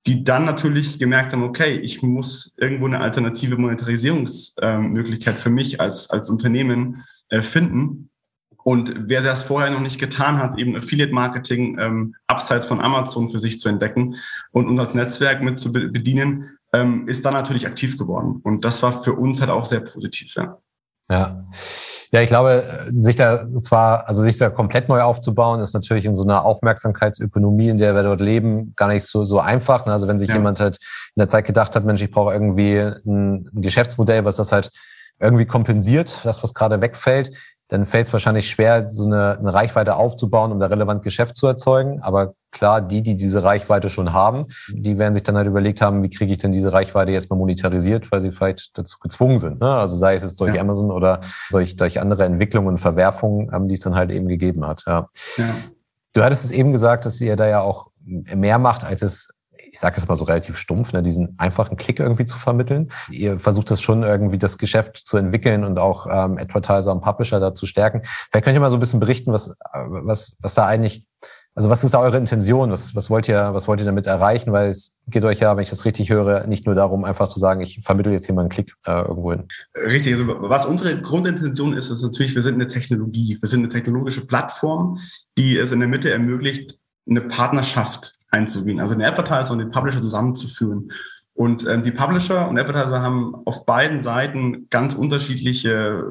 die 0.06 0.22
dann 0.22 0.44
natürlich 0.44 1.00
gemerkt 1.00 1.32
haben, 1.32 1.42
okay, 1.42 1.72
ich 1.72 2.02
muss 2.02 2.54
irgendwo 2.56 2.86
eine 2.86 3.00
alternative 3.00 3.56
Monetarisierungsmöglichkeit 3.56 5.34
für 5.34 5.50
mich 5.50 5.80
als, 5.80 6.08
als 6.08 6.30
Unternehmen 6.30 7.02
äh, 7.30 7.42
finden. 7.42 8.07
Und 8.68 9.08
wer 9.08 9.22
das 9.22 9.40
vorher 9.40 9.70
noch 9.70 9.80
nicht 9.80 9.98
getan 9.98 10.36
hat, 10.36 10.58
eben 10.58 10.76
Affiliate 10.76 11.10
Marketing 11.10 11.78
ähm, 11.80 12.14
abseits 12.26 12.66
von 12.66 12.82
Amazon 12.82 13.30
für 13.30 13.38
sich 13.38 13.58
zu 13.58 13.70
entdecken 13.70 14.16
und 14.52 14.68
unser 14.68 14.94
Netzwerk 14.94 15.40
mit 15.40 15.58
zu 15.58 15.72
bedienen, 15.72 16.50
ähm, 16.74 17.06
ist 17.06 17.24
dann 17.24 17.32
natürlich 17.32 17.66
aktiv 17.66 17.96
geworden. 17.96 18.42
Und 18.44 18.66
das 18.66 18.82
war 18.82 19.02
für 19.02 19.14
uns 19.14 19.40
halt 19.40 19.48
auch 19.48 19.64
sehr 19.64 19.80
positiv. 19.80 20.34
Ja. 20.34 20.58
Ja. 21.10 21.46
Ja, 22.12 22.20
ich 22.20 22.28
glaube, 22.28 22.90
sich 22.92 23.16
da 23.16 23.46
zwar, 23.62 24.06
also 24.06 24.20
sich 24.20 24.36
da 24.36 24.50
komplett 24.50 24.90
neu 24.90 25.00
aufzubauen, 25.00 25.60
ist 25.60 25.72
natürlich 25.72 26.04
in 26.04 26.14
so 26.14 26.24
einer 26.24 26.44
Aufmerksamkeitsökonomie, 26.44 27.70
in 27.70 27.78
der 27.78 27.94
wir 27.94 28.02
dort 28.02 28.20
leben, 28.20 28.74
gar 28.76 28.88
nicht 28.88 29.06
so, 29.06 29.24
so 29.24 29.40
einfach. 29.40 29.86
Ne? 29.86 29.94
Also 29.94 30.08
wenn 30.08 30.18
sich 30.18 30.28
ja. 30.28 30.34
jemand 30.34 30.60
halt 30.60 30.76
in 31.16 31.20
der 31.20 31.30
Zeit 31.30 31.46
gedacht 31.46 31.74
hat, 31.74 31.86
Mensch, 31.86 32.02
ich 32.02 32.10
brauche 32.10 32.34
irgendwie 32.34 32.76
ein, 32.76 33.46
ein 33.46 33.62
Geschäftsmodell, 33.62 34.26
was 34.26 34.36
das 34.36 34.52
halt 34.52 34.70
irgendwie 35.20 35.46
kompensiert, 35.46 36.20
das, 36.24 36.42
was 36.42 36.54
gerade 36.54 36.80
wegfällt, 36.80 37.32
dann 37.68 37.84
fällt 37.84 38.06
es 38.06 38.12
wahrscheinlich 38.14 38.48
schwer, 38.48 38.88
so 38.88 39.04
eine, 39.04 39.38
eine 39.38 39.52
Reichweite 39.52 39.96
aufzubauen, 39.96 40.52
um 40.52 40.58
da 40.58 40.66
relevant 40.66 41.02
Geschäft 41.02 41.36
zu 41.36 41.46
erzeugen. 41.46 42.00
Aber 42.00 42.32
klar, 42.50 42.80
die, 42.80 43.02
die 43.02 43.14
diese 43.14 43.42
Reichweite 43.42 43.90
schon 43.90 44.14
haben, 44.14 44.46
die 44.72 44.96
werden 44.98 45.12
sich 45.14 45.22
dann 45.22 45.36
halt 45.36 45.46
überlegt 45.46 45.82
haben, 45.82 46.02
wie 46.02 46.08
kriege 46.08 46.32
ich 46.32 46.38
denn 46.38 46.52
diese 46.52 46.72
Reichweite 46.72 47.12
jetzt 47.12 47.28
mal 47.28 47.36
monetarisiert, 47.36 48.10
weil 48.10 48.22
sie 48.22 48.32
vielleicht 48.32 48.70
dazu 48.78 48.98
gezwungen 48.98 49.38
sind. 49.38 49.60
Ne? 49.60 49.70
Also 49.70 49.96
sei 49.96 50.14
es 50.14 50.22
jetzt 50.22 50.40
durch 50.40 50.54
ja. 50.54 50.62
Amazon 50.62 50.90
oder 50.90 51.20
durch, 51.50 51.76
durch 51.76 52.00
andere 52.00 52.24
Entwicklungen 52.24 52.68
und 52.68 52.78
Verwerfungen, 52.78 53.50
ähm, 53.52 53.68
die 53.68 53.74
es 53.74 53.80
dann 53.80 53.94
halt 53.94 54.10
eben 54.10 54.28
gegeben 54.28 54.66
hat. 54.66 54.84
Ja. 54.86 55.08
ja. 55.36 55.44
Du 56.14 56.22
hattest 56.22 56.46
es 56.46 56.50
eben 56.50 56.72
gesagt, 56.72 57.04
dass 57.04 57.20
ihr 57.20 57.36
da 57.36 57.46
ja 57.46 57.60
auch 57.60 57.90
mehr 58.06 58.58
macht, 58.58 58.84
als 58.84 59.02
es 59.02 59.28
ich 59.72 59.78
sage 59.78 59.96
es 59.98 60.08
mal 60.08 60.16
so 60.16 60.24
relativ 60.24 60.56
stumpf, 60.56 60.92
ne, 60.92 61.02
diesen 61.02 61.34
einfachen 61.38 61.76
Klick 61.76 62.00
irgendwie 62.00 62.26
zu 62.26 62.38
vermitteln. 62.38 62.90
Ihr 63.10 63.38
versucht 63.38 63.70
das 63.70 63.80
schon 63.80 64.02
irgendwie 64.02 64.38
das 64.38 64.58
Geschäft 64.58 64.98
zu 64.98 65.16
entwickeln 65.16 65.64
und 65.64 65.78
auch 65.78 66.06
ähm, 66.06 66.38
Advertiser 66.38 66.92
und 66.92 67.00
Publisher 67.00 67.40
da 67.40 67.54
zu 67.54 67.66
stärken. 67.66 68.02
Vielleicht 68.30 68.44
könnt 68.44 68.56
ihr 68.56 68.60
mal 68.60 68.70
so 68.70 68.76
ein 68.76 68.80
bisschen 68.80 69.00
berichten, 69.00 69.32
was, 69.32 69.56
was, 69.72 70.36
was 70.40 70.54
da 70.54 70.66
eigentlich, 70.66 71.04
also 71.54 71.70
was 71.70 71.82
ist 71.82 71.94
da 71.94 72.00
eure 72.00 72.18
Intention? 72.18 72.70
Was, 72.70 72.94
was 72.94 73.10
wollt 73.10 73.28
ihr, 73.28 73.52
was 73.52 73.66
wollt 73.66 73.80
ihr 73.80 73.86
damit 73.86 74.06
erreichen? 74.06 74.52
Weil 74.52 74.68
es 74.68 74.96
geht 75.08 75.24
euch 75.24 75.40
ja, 75.40 75.56
wenn 75.56 75.62
ich 75.62 75.70
das 75.70 75.84
richtig 75.84 76.10
höre, 76.10 76.46
nicht 76.46 76.66
nur 76.66 76.74
darum, 76.74 77.04
einfach 77.04 77.28
zu 77.28 77.40
sagen, 77.40 77.60
ich 77.60 77.80
vermittle 77.82 78.12
jetzt 78.12 78.26
hier 78.26 78.34
mal 78.34 78.42
einen 78.42 78.50
Klick 78.50 78.74
äh, 78.84 79.00
irgendwo 79.02 79.32
hin. 79.32 79.48
Richtig, 79.74 80.14
also 80.14 80.26
was 80.40 80.66
unsere 80.66 81.00
Grundintention 81.00 81.72
ist, 81.72 81.90
ist 81.90 82.02
natürlich, 82.02 82.34
wir 82.34 82.42
sind 82.42 82.54
eine 82.54 82.68
Technologie, 82.68 83.38
wir 83.40 83.48
sind 83.48 83.60
eine 83.60 83.68
technologische 83.68 84.26
Plattform, 84.26 84.98
die 85.36 85.58
es 85.58 85.72
in 85.72 85.80
der 85.80 85.88
Mitte 85.88 86.10
ermöglicht, 86.10 86.78
eine 87.08 87.22
Partnerschaft 87.22 88.17
einzugehen, 88.30 88.80
also 88.80 88.94
den 88.94 89.04
Advertiser 89.04 89.52
und 89.52 89.58
den 89.58 89.70
Publisher 89.70 90.00
zusammenzuführen. 90.00 90.90
Und 91.34 91.66
ähm, 91.66 91.82
die 91.82 91.92
Publisher 91.92 92.48
und 92.48 92.58
Advertiser 92.58 93.00
haben 93.00 93.34
auf 93.44 93.64
beiden 93.64 94.00
Seiten 94.00 94.66
ganz 94.70 94.94
unterschiedliche 94.94 96.04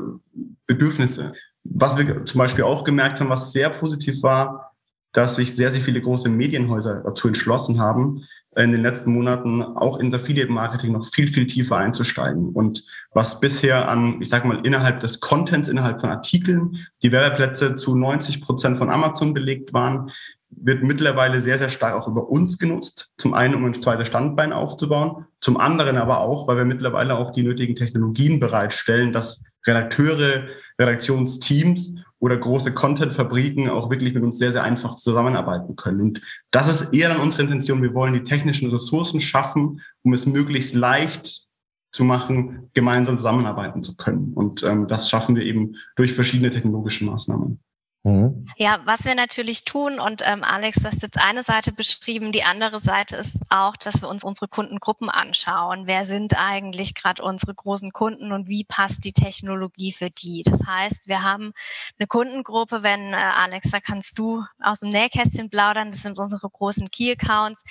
Bedürfnisse. 0.68 1.34
Was 1.64 1.98
wir 1.98 2.24
zum 2.24 2.40
Beispiel 2.40 2.64
auch 2.64 2.84
gemerkt 2.84 3.20
haben, 3.20 3.30
was 3.30 3.52
sehr 3.52 3.70
positiv 3.70 4.24
war, 4.24 4.72
dass 5.12 5.36
sich 5.36 5.56
sehr, 5.56 5.72
sehr 5.72 5.82
viele 5.82 6.00
große 6.00 6.30
Medienhäuser 6.30 7.02
dazu 7.04 7.28
entschlossen 7.28 7.80
haben, 7.80 8.24
in 8.56 8.72
den 8.72 8.82
letzten 8.82 9.12
Monaten 9.12 9.62
auch 9.62 10.00
ins 10.00 10.14
Affiliate-Marketing 10.14 10.92
noch 10.92 11.06
viel, 11.06 11.28
viel 11.28 11.46
tiefer 11.46 11.78
einzusteigen. 11.78 12.50
Und 12.50 12.84
was 13.12 13.40
bisher 13.40 13.88
an, 13.88 14.20
ich 14.22 14.30
sage 14.30 14.48
mal, 14.48 14.66
innerhalb 14.66 15.00
des 15.00 15.20
Contents, 15.20 15.68
innerhalb 15.68 16.02
von 16.02 16.10
Artikeln, 16.10 16.78
die 17.04 17.12
Werbeplätze 17.12 17.76
zu 17.76 17.96
90 17.96 18.42
Prozent 18.42 18.78
von 18.78 18.90
Amazon 18.90 19.34
belegt 19.34 19.74
waren, 19.74 20.10
wird 20.50 20.84
mittlerweile 20.84 21.40
sehr, 21.40 21.58
sehr 21.58 21.70
stark 21.70 21.94
auch 21.94 22.08
über 22.08 22.30
uns 22.30 22.58
genutzt. 22.58 23.12
Zum 23.18 23.34
einen, 23.34 23.56
um 23.56 23.66
ein 23.66 23.82
zweites 23.82 24.08
Standbein 24.08 24.54
aufzubauen, 24.54 25.26
zum 25.42 25.58
anderen 25.58 25.98
aber 25.98 26.20
auch, 26.20 26.48
weil 26.48 26.58
wir 26.58 26.66
mittlerweile 26.66 27.18
auch 27.18 27.32
die 27.32 27.44
nötigen 27.44 27.76
Technologien 27.76 28.40
bereitstellen, 28.40 29.12
dass 29.12 29.44
Redakteure, 29.66 30.48
Redaktionsteams 30.80 32.02
oder 32.20 32.38
große 32.38 32.74
Content-Fabriken 32.74 33.70
auch 33.70 33.90
wirklich 33.90 34.14
mit 34.14 34.24
uns 34.24 34.38
sehr, 34.38 34.52
sehr 34.52 34.64
einfach 34.64 34.96
zusammenarbeiten 34.96 35.76
können. 35.76 36.02
Und 36.02 36.22
das 36.52 36.68
ist 36.68 36.94
eher 36.94 37.10
dann 37.10 37.22
unsere 37.22 37.44
Intention. 37.44 37.84
Wir 37.84 37.94
wollen 37.94 38.14
die 38.14 38.24
technischen 38.24 38.72
Ressourcen 38.72 39.22
schaffen, 39.22 39.82
um 40.04 40.14
es 40.14 40.26
möglichst 40.26 40.74
leicht 40.74 41.48
zu 41.92 42.04
machen, 42.04 42.70
gemeinsam 42.74 43.18
zusammenarbeiten 43.18 43.84
zu 43.84 43.96
können. 43.96 44.34
Und 44.34 44.64
ähm, 44.64 44.88
das 44.88 45.10
schaffen 45.10 45.36
wir 45.36 45.44
eben 45.44 45.76
durch 45.96 46.14
verschiedene 46.14 46.50
technologische 46.50 47.06
Maßnahmen. 47.06 47.60
Mhm. 48.04 48.48
Ja, 48.56 48.80
was 48.86 49.04
wir 49.04 49.16
natürlich 49.16 49.66
tun, 49.66 50.00
und 50.00 50.22
ähm, 50.26 50.44
Alex, 50.44 50.80
du 50.80 50.88
hast 50.88 51.02
jetzt 51.02 51.18
eine 51.18 51.44
Seite 51.44 51.72
beschrieben, 51.74 52.32
die 52.32 52.44
andere 52.44 52.80
Seite 52.80 53.18
ist 53.18 53.42
auch, 53.50 53.76
dass 53.76 54.02
wir 54.02 54.08
uns 54.08 54.24
unsere 54.24 54.48
Kundengruppen 54.48 55.10
anschauen. 55.10 55.88
Wer 55.88 56.06
sind 56.06 56.38
eigentlich 56.38 56.96
gerade 56.96 57.22
unsere 57.24 57.54
großen 57.54 57.92
Kunden 57.92 58.32
und 58.32 58.48
wie 58.48 58.64
passt 58.64 59.04
die 59.04 59.14
Technologie 59.14 59.92
für 59.92 60.10
die? 60.10 60.44
Das 60.44 60.60
heißt, 60.66 61.08
wir 61.08 61.24
haben 61.24 61.52
eine 62.00 62.08
Kundengruppe, 62.08 62.82
wenn, 62.82 63.14
äh, 63.14 63.18
Alex, 63.18 63.72
da 63.72 63.80
kannst 63.80 64.18
du 64.18 64.44
aus 64.62 64.80
dem 64.80 64.90
Nähkästchen 64.90 65.50
plaudern, 65.50 65.92
das 65.92 66.02
sind 66.02 66.18
unsere 66.18 66.50
großen 66.50 66.90
Key-Accounts, 66.90 67.64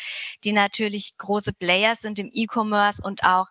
die 0.45 0.53
natürlich 0.53 1.17
große 1.17 1.53
Player 1.53 1.97
sind 1.97 2.19
im 2.19 2.31
E-Commerce 2.33 3.01
und 3.03 3.25
auch 3.25 3.47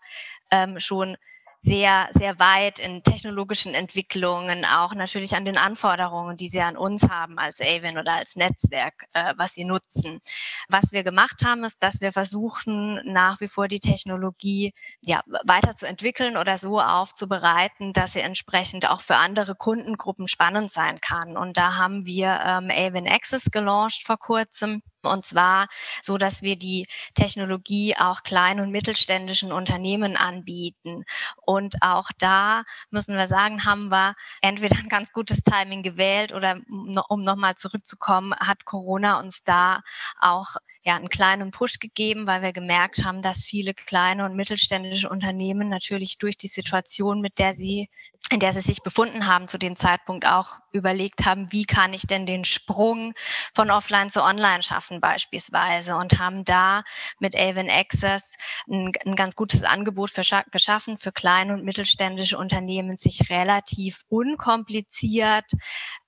ähm, 0.52 0.80
schon 0.80 1.18
sehr, 1.66 2.10
sehr 2.14 2.38
weit 2.38 2.78
in 2.78 3.02
technologischen 3.02 3.74
Entwicklungen, 3.74 4.66
auch 4.66 4.94
natürlich 4.94 5.36
an 5.36 5.46
den 5.46 5.58
Anforderungen, 5.58 6.38
die 6.38 6.48
sie 6.48 6.62
an 6.62 6.78
uns 6.78 7.10
haben 7.10 7.40
als 7.40 7.60
Avon 7.60 7.98
oder 7.98 8.14
als 8.14 8.36
Netzwerk, 8.36 9.06
äh, 9.14 9.34
was 9.36 9.54
sie 9.54 9.64
nutzen. 9.64 10.20
Was 10.70 10.92
wir 10.92 11.04
gemacht 11.04 11.42
haben, 11.44 11.64
ist, 11.64 11.82
dass 11.82 12.02
wir 12.02 12.14
versuchen, 12.14 13.02
nach 13.12 13.42
wie 13.42 13.48
vor 13.48 13.68
die 13.68 13.80
Technologie 13.80 14.74
ja, 15.02 15.24
weiterzuentwickeln 15.26 16.38
oder 16.38 16.60
so 16.60 16.80
aufzubereiten, 16.80 17.94
dass 17.94 18.14
sie 18.14 18.22
entsprechend 18.22 18.88
auch 18.88 19.02
für 19.02 19.16
andere 19.16 19.56
Kundengruppen 19.56 20.28
spannend 20.28 20.70
sein 20.70 21.02
kann. 21.02 21.36
Und 21.36 21.58
da 21.58 21.78
haben 21.78 22.06
wir 22.06 22.40
ähm, 22.46 22.70
Avon 22.70 23.08
Access 23.08 23.46
gelauncht 23.52 24.06
vor 24.06 24.18
kurzem 24.18 24.84
und 25.06 25.26
zwar 25.26 25.68
so, 26.04 26.18
dass 26.18 26.42
wir 26.42 26.56
die 26.56 26.88
Technologie 27.14 27.96
auch 27.98 28.24
kleinen 28.24 28.60
und 28.60 28.72
mittelständischen 28.72 29.52
Unternehmen 29.52 30.18
anbieten. 30.18 31.04
Und 31.46 31.82
auch 31.82 32.10
da 32.18 32.64
müssen 32.90 33.16
wir 33.16 33.28
sagen, 33.28 33.66
haben 33.66 33.90
wir 33.90 34.16
entweder 34.42 34.78
ein 34.78 34.90
ganz 34.90 35.12
gutes 35.12 35.44
Timing 35.44 35.84
gewählt 35.84 36.34
oder 36.34 36.60
um 36.68 37.24
nochmal 37.24 37.56
zurückzukommen, 37.56 38.34
hat 38.36 38.66
Corona 38.66 39.20
uns 39.20 39.44
da 39.44 39.82
auch 40.20 40.56
ja, 40.86 40.96
einen 40.96 41.10
kleinen 41.10 41.50
Push 41.50 41.80
gegeben, 41.80 42.28
weil 42.28 42.44
wir 42.44 42.54
gemerkt 42.54 43.04
haben, 43.04 43.24
dass 43.24 43.40
viele 43.40 43.74
kleine 43.74 44.24
und 44.24 44.36
mittelständische 44.36 45.10
Unternehmen 45.10 45.68
natürlich 45.68 46.20
durch 46.20 46.38
die 46.38 46.48
Situation, 46.48 47.22
mit 47.22 47.40
der 47.40 47.56
sie, 47.56 47.90
in 48.32 48.40
der 48.40 48.54
sie 48.54 48.62
sich 48.62 48.82
befunden 48.82 49.28
haben, 49.28 49.48
zu 49.48 49.58
dem 49.58 49.76
Zeitpunkt 49.76 50.26
auch 50.26 50.60
überlegt 50.72 51.26
haben, 51.26 51.52
wie 51.52 51.66
kann 51.66 51.94
ich 51.94 52.08
denn 52.08 52.26
den 52.26 52.44
Sprung 52.44 53.14
von 53.54 53.70
offline 53.70 54.10
zu 54.10 54.24
online 54.24 54.64
schaffen 54.64 55.00
beispielsweise 55.00 55.96
und 55.96 56.18
haben 56.18 56.44
da 56.44 56.84
mit 57.20 57.36
Avon 57.36 57.70
Access 57.70 58.34
ein, 58.68 58.92
ein 59.06 59.16
ganz 59.16 59.36
gutes 59.36 59.64
Angebot 59.64 60.10
für, 60.10 60.24
geschaffen 60.52 60.98
für 60.98 61.12
kleine 61.12 61.54
und 61.54 61.64
mittelständische 61.64 62.38
Unternehmen, 62.38 62.98
sich 62.98 63.30
relativ 63.30 64.02
unkompliziert 64.10 65.46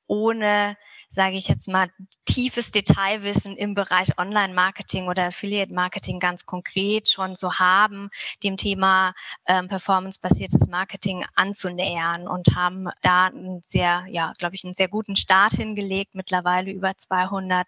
ohne 0.08 0.76
sage 1.12 1.38
ich 1.38 1.48
jetzt 1.48 1.68
mal, 1.68 1.90
tiefes 2.26 2.72
Detailwissen 2.72 3.56
im 3.56 3.74
Bereich 3.74 4.18
Online-Marketing 4.18 5.08
oder 5.08 5.26
Affiliate-Marketing 5.26 6.20
ganz 6.20 6.46
konkret 6.46 7.10
schon 7.10 7.36
zu 7.36 7.54
haben, 7.54 8.10
dem 8.44 8.58
Thema 8.58 9.14
ähm, 9.48 9.68
performance-basiertes 9.68 10.68
Marketing 10.68 11.26
anzunähern 11.36 12.28
und 12.28 12.56
haben 12.56 12.90
da 13.02 13.28
einen 13.28 13.62
sehr, 13.64 14.06
ja, 14.10 14.34
glaube 14.38 14.56
ich, 14.56 14.64
einen 14.64 14.76
sehr 14.76 14.88
guten 14.90 15.16
Start 15.16 15.54
hingelegt. 15.54 16.14
Mittlerweile 16.14 16.72
über 16.72 16.96
200 16.96 17.68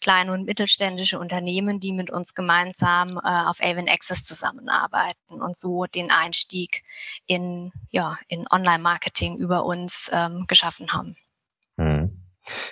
kleine 0.00 0.32
und 0.32 0.44
mittelständische 0.44 1.18
Unternehmen, 1.18 1.80
die 1.80 1.92
mit 1.92 2.10
uns 2.10 2.34
gemeinsam 2.34 3.18
äh, 3.24 3.44
auf 3.44 3.62
Avon 3.62 3.88
Access 3.88 4.24
zusammenarbeiten 4.24 5.40
und 5.40 5.56
so 5.56 5.86
den 5.86 6.10
Einstieg 6.10 6.82
in, 7.26 7.72
ja, 7.90 8.18
in 8.28 8.46
Online-Marketing 8.50 9.38
über 9.38 9.64
uns 9.64 10.10
ähm, 10.12 10.44
geschaffen 10.46 10.92
haben. 10.92 11.16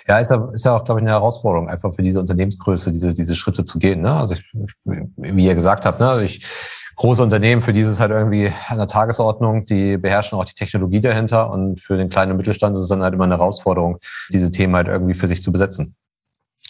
Ja, 0.07 0.19
ist 0.19 0.31
ja, 0.31 0.49
ist 0.53 0.65
ja 0.65 0.75
auch, 0.75 0.83
glaube 0.83 0.99
ich, 0.99 1.03
eine 1.03 1.11
Herausforderung, 1.11 1.69
einfach 1.69 1.93
für 1.93 2.03
diese 2.03 2.19
Unternehmensgröße 2.19 2.91
diese, 2.91 3.13
diese 3.13 3.35
Schritte 3.35 3.63
zu 3.63 3.79
gehen. 3.79 4.01
Ne? 4.01 4.13
Also 4.13 4.35
ich, 4.35 4.43
wie 5.17 5.45
ihr 5.45 5.55
gesagt 5.55 5.85
habt, 5.85 5.99
ne? 5.99 6.23
ich, 6.23 6.45
große 6.99 7.23
Unternehmen, 7.23 7.61
für 7.61 7.71
dieses 7.71 8.01
halt 8.01 8.11
irgendwie 8.11 8.51
an 8.67 8.77
der 8.77 8.87
Tagesordnung, 8.87 9.65
die 9.65 9.97
beherrschen 9.97 10.37
auch 10.37 10.43
die 10.43 10.53
Technologie 10.53 10.99
dahinter 10.99 11.49
und 11.49 11.79
für 11.79 11.95
den 11.95 12.09
kleinen 12.09 12.35
Mittelstand 12.35 12.75
ist 12.75 12.83
es 12.83 12.89
dann 12.89 13.01
halt 13.01 13.13
immer 13.13 13.23
eine 13.23 13.37
Herausforderung, 13.37 13.99
diese 14.33 14.51
Themen 14.51 14.75
halt 14.75 14.87
irgendwie 14.87 15.13
für 15.13 15.27
sich 15.27 15.41
zu 15.41 15.53
besetzen. 15.53 15.95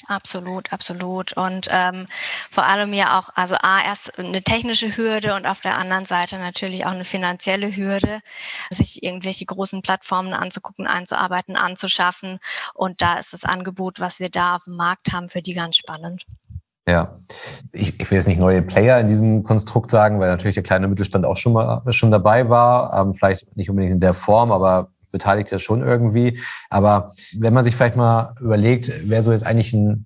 Absolut, 0.09 0.73
absolut. 0.73 1.33
Und 1.33 1.67
ähm, 1.69 2.07
vor 2.49 2.65
allem 2.65 2.93
ja 2.93 3.19
auch, 3.19 3.29
also 3.35 3.55
A, 3.61 3.79
erst 3.85 4.17
eine 4.17 4.41
technische 4.41 4.97
Hürde 4.97 5.35
und 5.35 5.45
auf 5.45 5.61
der 5.61 5.77
anderen 5.77 6.03
Seite 6.03 6.39
natürlich 6.39 6.87
auch 6.87 6.93
eine 6.93 7.05
finanzielle 7.05 7.75
Hürde, 7.75 8.19
sich 8.71 9.03
irgendwelche 9.03 9.45
großen 9.45 9.83
Plattformen 9.83 10.33
anzugucken, 10.33 10.87
einzuarbeiten, 10.87 11.55
anzuschaffen. 11.55 12.39
Und 12.73 13.03
da 13.03 13.19
ist 13.19 13.33
das 13.33 13.43
Angebot, 13.43 13.99
was 13.99 14.19
wir 14.19 14.29
da 14.29 14.55
auf 14.55 14.63
dem 14.63 14.77
Markt 14.77 15.13
haben, 15.13 15.29
für 15.29 15.43
die 15.43 15.53
ganz 15.53 15.77
spannend. 15.77 16.25
Ja, 16.87 17.19
ich, 17.71 17.99
ich 17.99 18.09
will 18.09 18.17
jetzt 18.17 18.27
nicht 18.27 18.39
neue 18.39 18.63
Player 18.63 18.99
in 18.99 19.09
diesem 19.09 19.43
Konstrukt 19.43 19.91
sagen, 19.91 20.19
weil 20.19 20.31
natürlich 20.31 20.55
der 20.55 20.63
kleine 20.63 20.87
Mittelstand 20.87 21.23
auch 21.23 21.37
schon 21.37 21.53
mal 21.53 21.83
schon 21.91 22.09
dabei 22.09 22.49
war, 22.49 22.99
ähm, 22.99 23.13
vielleicht 23.13 23.55
nicht 23.55 23.69
unbedingt 23.69 23.93
in 23.93 23.99
der 23.99 24.15
Form, 24.15 24.51
aber 24.51 24.91
beteiligt 25.11 25.51
ja 25.51 25.59
schon 25.59 25.81
irgendwie. 25.81 26.39
Aber 26.69 27.13
wenn 27.37 27.53
man 27.53 27.63
sich 27.63 27.75
vielleicht 27.75 27.95
mal 27.95 28.35
überlegt, 28.39 28.91
wer 29.05 29.23
so 29.23 29.31
jetzt 29.31 29.45
eigentlich 29.45 29.73
ein 29.73 30.05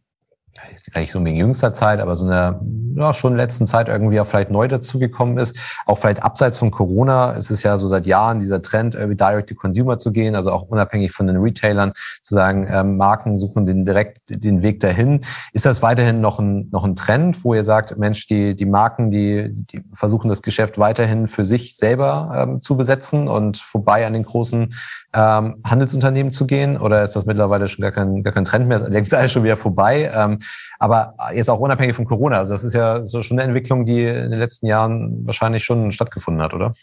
gar 0.94 1.02
nicht 1.02 1.12
so 1.12 1.20
in 1.20 1.26
jüngster 1.28 1.74
Zeit, 1.74 2.00
aber 2.00 2.16
so 2.16 2.26
eine, 2.26 2.60
ja, 2.96 3.14
schon 3.14 3.36
letzten 3.36 3.66
Zeit 3.66 3.88
irgendwie 3.88 4.20
auch 4.20 4.28
vielleicht 4.28 4.52
neu 4.52 4.68
dazugekommen 4.68 5.38
ist. 5.38 5.58
Auch 5.86 5.98
vielleicht 5.98 6.24
abseits 6.24 6.60
von 6.60 6.72
Corona 6.72 7.32
ist 7.32 7.50
es 7.50 7.64
ja 7.64 7.78
so 7.78 7.88
seit 7.88 8.06
Jahren 8.06 8.40
dieser 8.40 8.62
Trend, 8.62 8.94
irgendwie 8.96 9.18
direct 9.18 9.50
to 9.50 9.56
consumer 9.56 9.98
zu 9.98 10.12
gehen, 10.12 10.36
also 10.36 10.52
auch 10.52 10.64
unabhängig 10.64 11.12
von 11.12 11.28
den 11.28 11.38
Retailern 11.38 11.94
zu 12.22 12.36
sagen, 12.36 12.68
ähm, 12.70 12.98
Marken 12.98 13.36
suchen 13.36 13.66
den 13.66 13.86
direkt 13.86 14.20
den 14.30 14.62
Weg 14.62 14.80
dahin. 14.80 15.22
Ist 15.54 15.66
das 15.66 15.82
weiterhin 15.82 16.22
noch 16.22 16.40
ein, 16.40 16.70
noch 16.72 16.84
ein 16.84 16.96
Trend, 16.96 17.44
wo 17.44 17.54
ihr 17.56 17.64
sagt, 17.64 17.98
Mensch, 17.98 18.28
die, 18.28 18.56
die 18.56 18.66
Marken, 18.66 19.10
die, 19.10 19.50
die 19.52 19.84
versuchen 19.94 20.30
das 20.30 20.42
Geschäft 20.42 20.78
weiterhin 20.78 21.28
für 21.28 21.46
sich 21.46 21.78
selber 21.78 22.32
ähm, 22.36 22.62
zu 22.62 22.78
besetzen 22.78 23.28
und 23.28 23.58
vorbei 23.58 24.06
an 24.06 24.14
den 24.14 24.24
großen 24.24 24.74
ähm, 25.14 25.56
Handelsunternehmen 25.66 26.32
zu 26.32 26.46
gehen? 26.46 26.78
Oder 26.78 27.04
ist 27.04 27.16
das 27.16 27.26
mittlerweile 27.26 27.68
schon 27.68 27.82
gar 27.82 27.92
kein, 27.92 28.22
gar 28.22 28.34
kein 28.34 28.46
Trend 28.46 28.68
mehr? 28.68 28.82
Ist 28.82 29.14
alles 29.14 29.32
schon 29.32 29.44
wieder 29.44 29.58
vorbei? 29.58 30.12
Ähm, 30.14 30.40
aber 30.80 31.16
jetzt 31.34 31.50
auch 31.50 31.60
unabhängig 31.60 31.96
von 31.96 32.06
Corona. 32.06 32.38
Also 32.38 32.54
das 32.54 32.64
ist 32.64 32.74
ja 32.74 33.04
so 33.04 33.22
schon 33.22 33.40
eine 33.40 33.48
Entwicklung, 33.48 33.86
die 33.86 34.04
in 34.04 34.32
den 34.32 34.40
letzten 34.40 34.68
Jahren 34.68 35.26
wahrscheinlich 35.26 35.64
schon 35.64 35.92
stattgefunden 35.92 36.42
hat, 36.44 36.54
oder? 36.54 36.74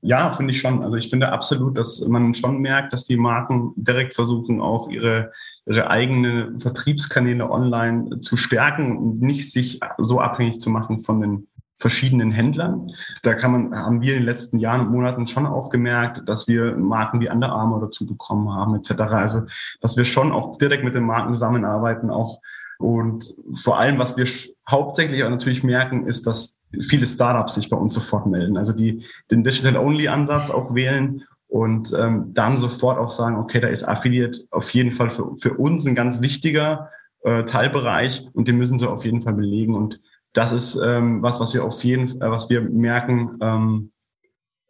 Ja, 0.00 0.30
finde 0.30 0.52
ich 0.52 0.60
schon. 0.60 0.82
Also 0.84 0.96
ich 0.96 1.10
finde 1.10 1.32
absolut, 1.32 1.76
dass 1.76 2.00
man 2.06 2.32
schon 2.32 2.58
merkt, 2.58 2.92
dass 2.92 3.04
die 3.04 3.16
Marken 3.16 3.72
direkt 3.74 4.14
versuchen, 4.14 4.60
auch 4.60 4.88
ihre, 4.88 5.32
ihre 5.66 5.90
eigenen 5.90 6.60
Vertriebskanäle 6.60 7.50
online 7.50 8.20
zu 8.20 8.36
stärken 8.36 8.96
und 8.96 9.20
nicht 9.20 9.52
sich 9.52 9.80
so 9.98 10.20
abhängig 10.20 10.60
zu 10.60 10.70
machen 10.70 11.00
von 11.00 11.20
den 11.20 11.48
verschiedenen 11.78 12.30
Händlern. 12.30 12.90
Da 13.22 13.34
kann 13.34 13.52
man, 13.52 13.74
haben 13.76 14.00
wir 14.00 14.14
in 14.14 14.20
den 14.20 14.26
letzten 14.26 14.58
Jahren 14.58 14.82
und 14.82 14.90
Monaten 14.90 15.26
schon 15.26 15.46
auch 15.46 15.68
gemerkt, 15.70 16.28
dass 16.28 16.46
wir 16.46 16.76
Marken 16.76 17.20
wie 17.20 17.30
Under 17.30 17.50
Armour 17.50 17.80
dazu 17.80 18.06
bekommen 18.06 18.52
haben, 18.54 18.76
etc. 18.76 19.00
Also, 19.00 19.42
dass 19.80 19.96
wir 19.96 20.04
schon 20.04 20.30
auch 20.32 20.58
direkt 20.58 20.84
mit 20.84 20.94
den 20.94 21.04
Marken 21.04 21.34
zusammenarbeiten, 21.34 22.10
auch 22.10 22.40
und 22.78 23.34
vor 23.54 23.78
allem, 23.78 23.98
was 23.98 24.16
wir 24.16 24.26
hauptsächlich 24.70 25.24
auch 25.24 25.30
natürlich 25.30 25.62
merken, 25.64 26.06
ist, 26.06 26.26
dass 26.26 26.60
viele 26.80 27.06
Startups 27.06 27.54
sich 27.54 27.68
bei 27.68 27.76
uns 27.76 27.92
sofort 27.92 28.26
melden, 28.26 28.56
also 28.56 28.72
die 28.72 29.04
den 29.30 29.42
Digital-Only-Ansatz 29.42 30.50
auch 30.50 30.74
wählen 30.74 31.22
und 31.48 31.92
ähm, 31.98 32.32
dann 32.34 32.56
sofort 32.56 32.98
auch 32.98 33.08
sagen, 33.08 33.36
okay, 33.36 33.60
da 33.60 33.68
ist 33.68 33.82
Affiliate 33.82 34.40
auf 34.50 34.70
jeden 34.70 34.92
Fall 34.92 35.10
für, 35.10 35.34
für 35.36 35.54
uns 35.54 35.86
ein 35.86 35.94
ganz 35.94 36.20
wichtiger 36.20 36.90
äh, 37.22 37.44
Teilbereich 37.44 38.28
und 38.34 38.48
den 38.48 38.58
müssen 38.58 38.78
sie 38.78 38.88
auf 38.88 39.04
jeden 39.04 39.22
Fall 39.22 39.34
belegen. 39.34 39.74
Und 39.74 40.00
das 40.34 40.52
ist 40.52 40.76
ähm, 40.76 41.22
was, 41.22 41.40
was 41.40 41.54
wir 41.54 41.64
auf 41.64 41.82
jeden, 41.82 42.20
äh, 42.20 42.30
was 42.30 42.50
wir 42.50 42.60
merken, 42.60 43.38
ähm, 43.40 43.92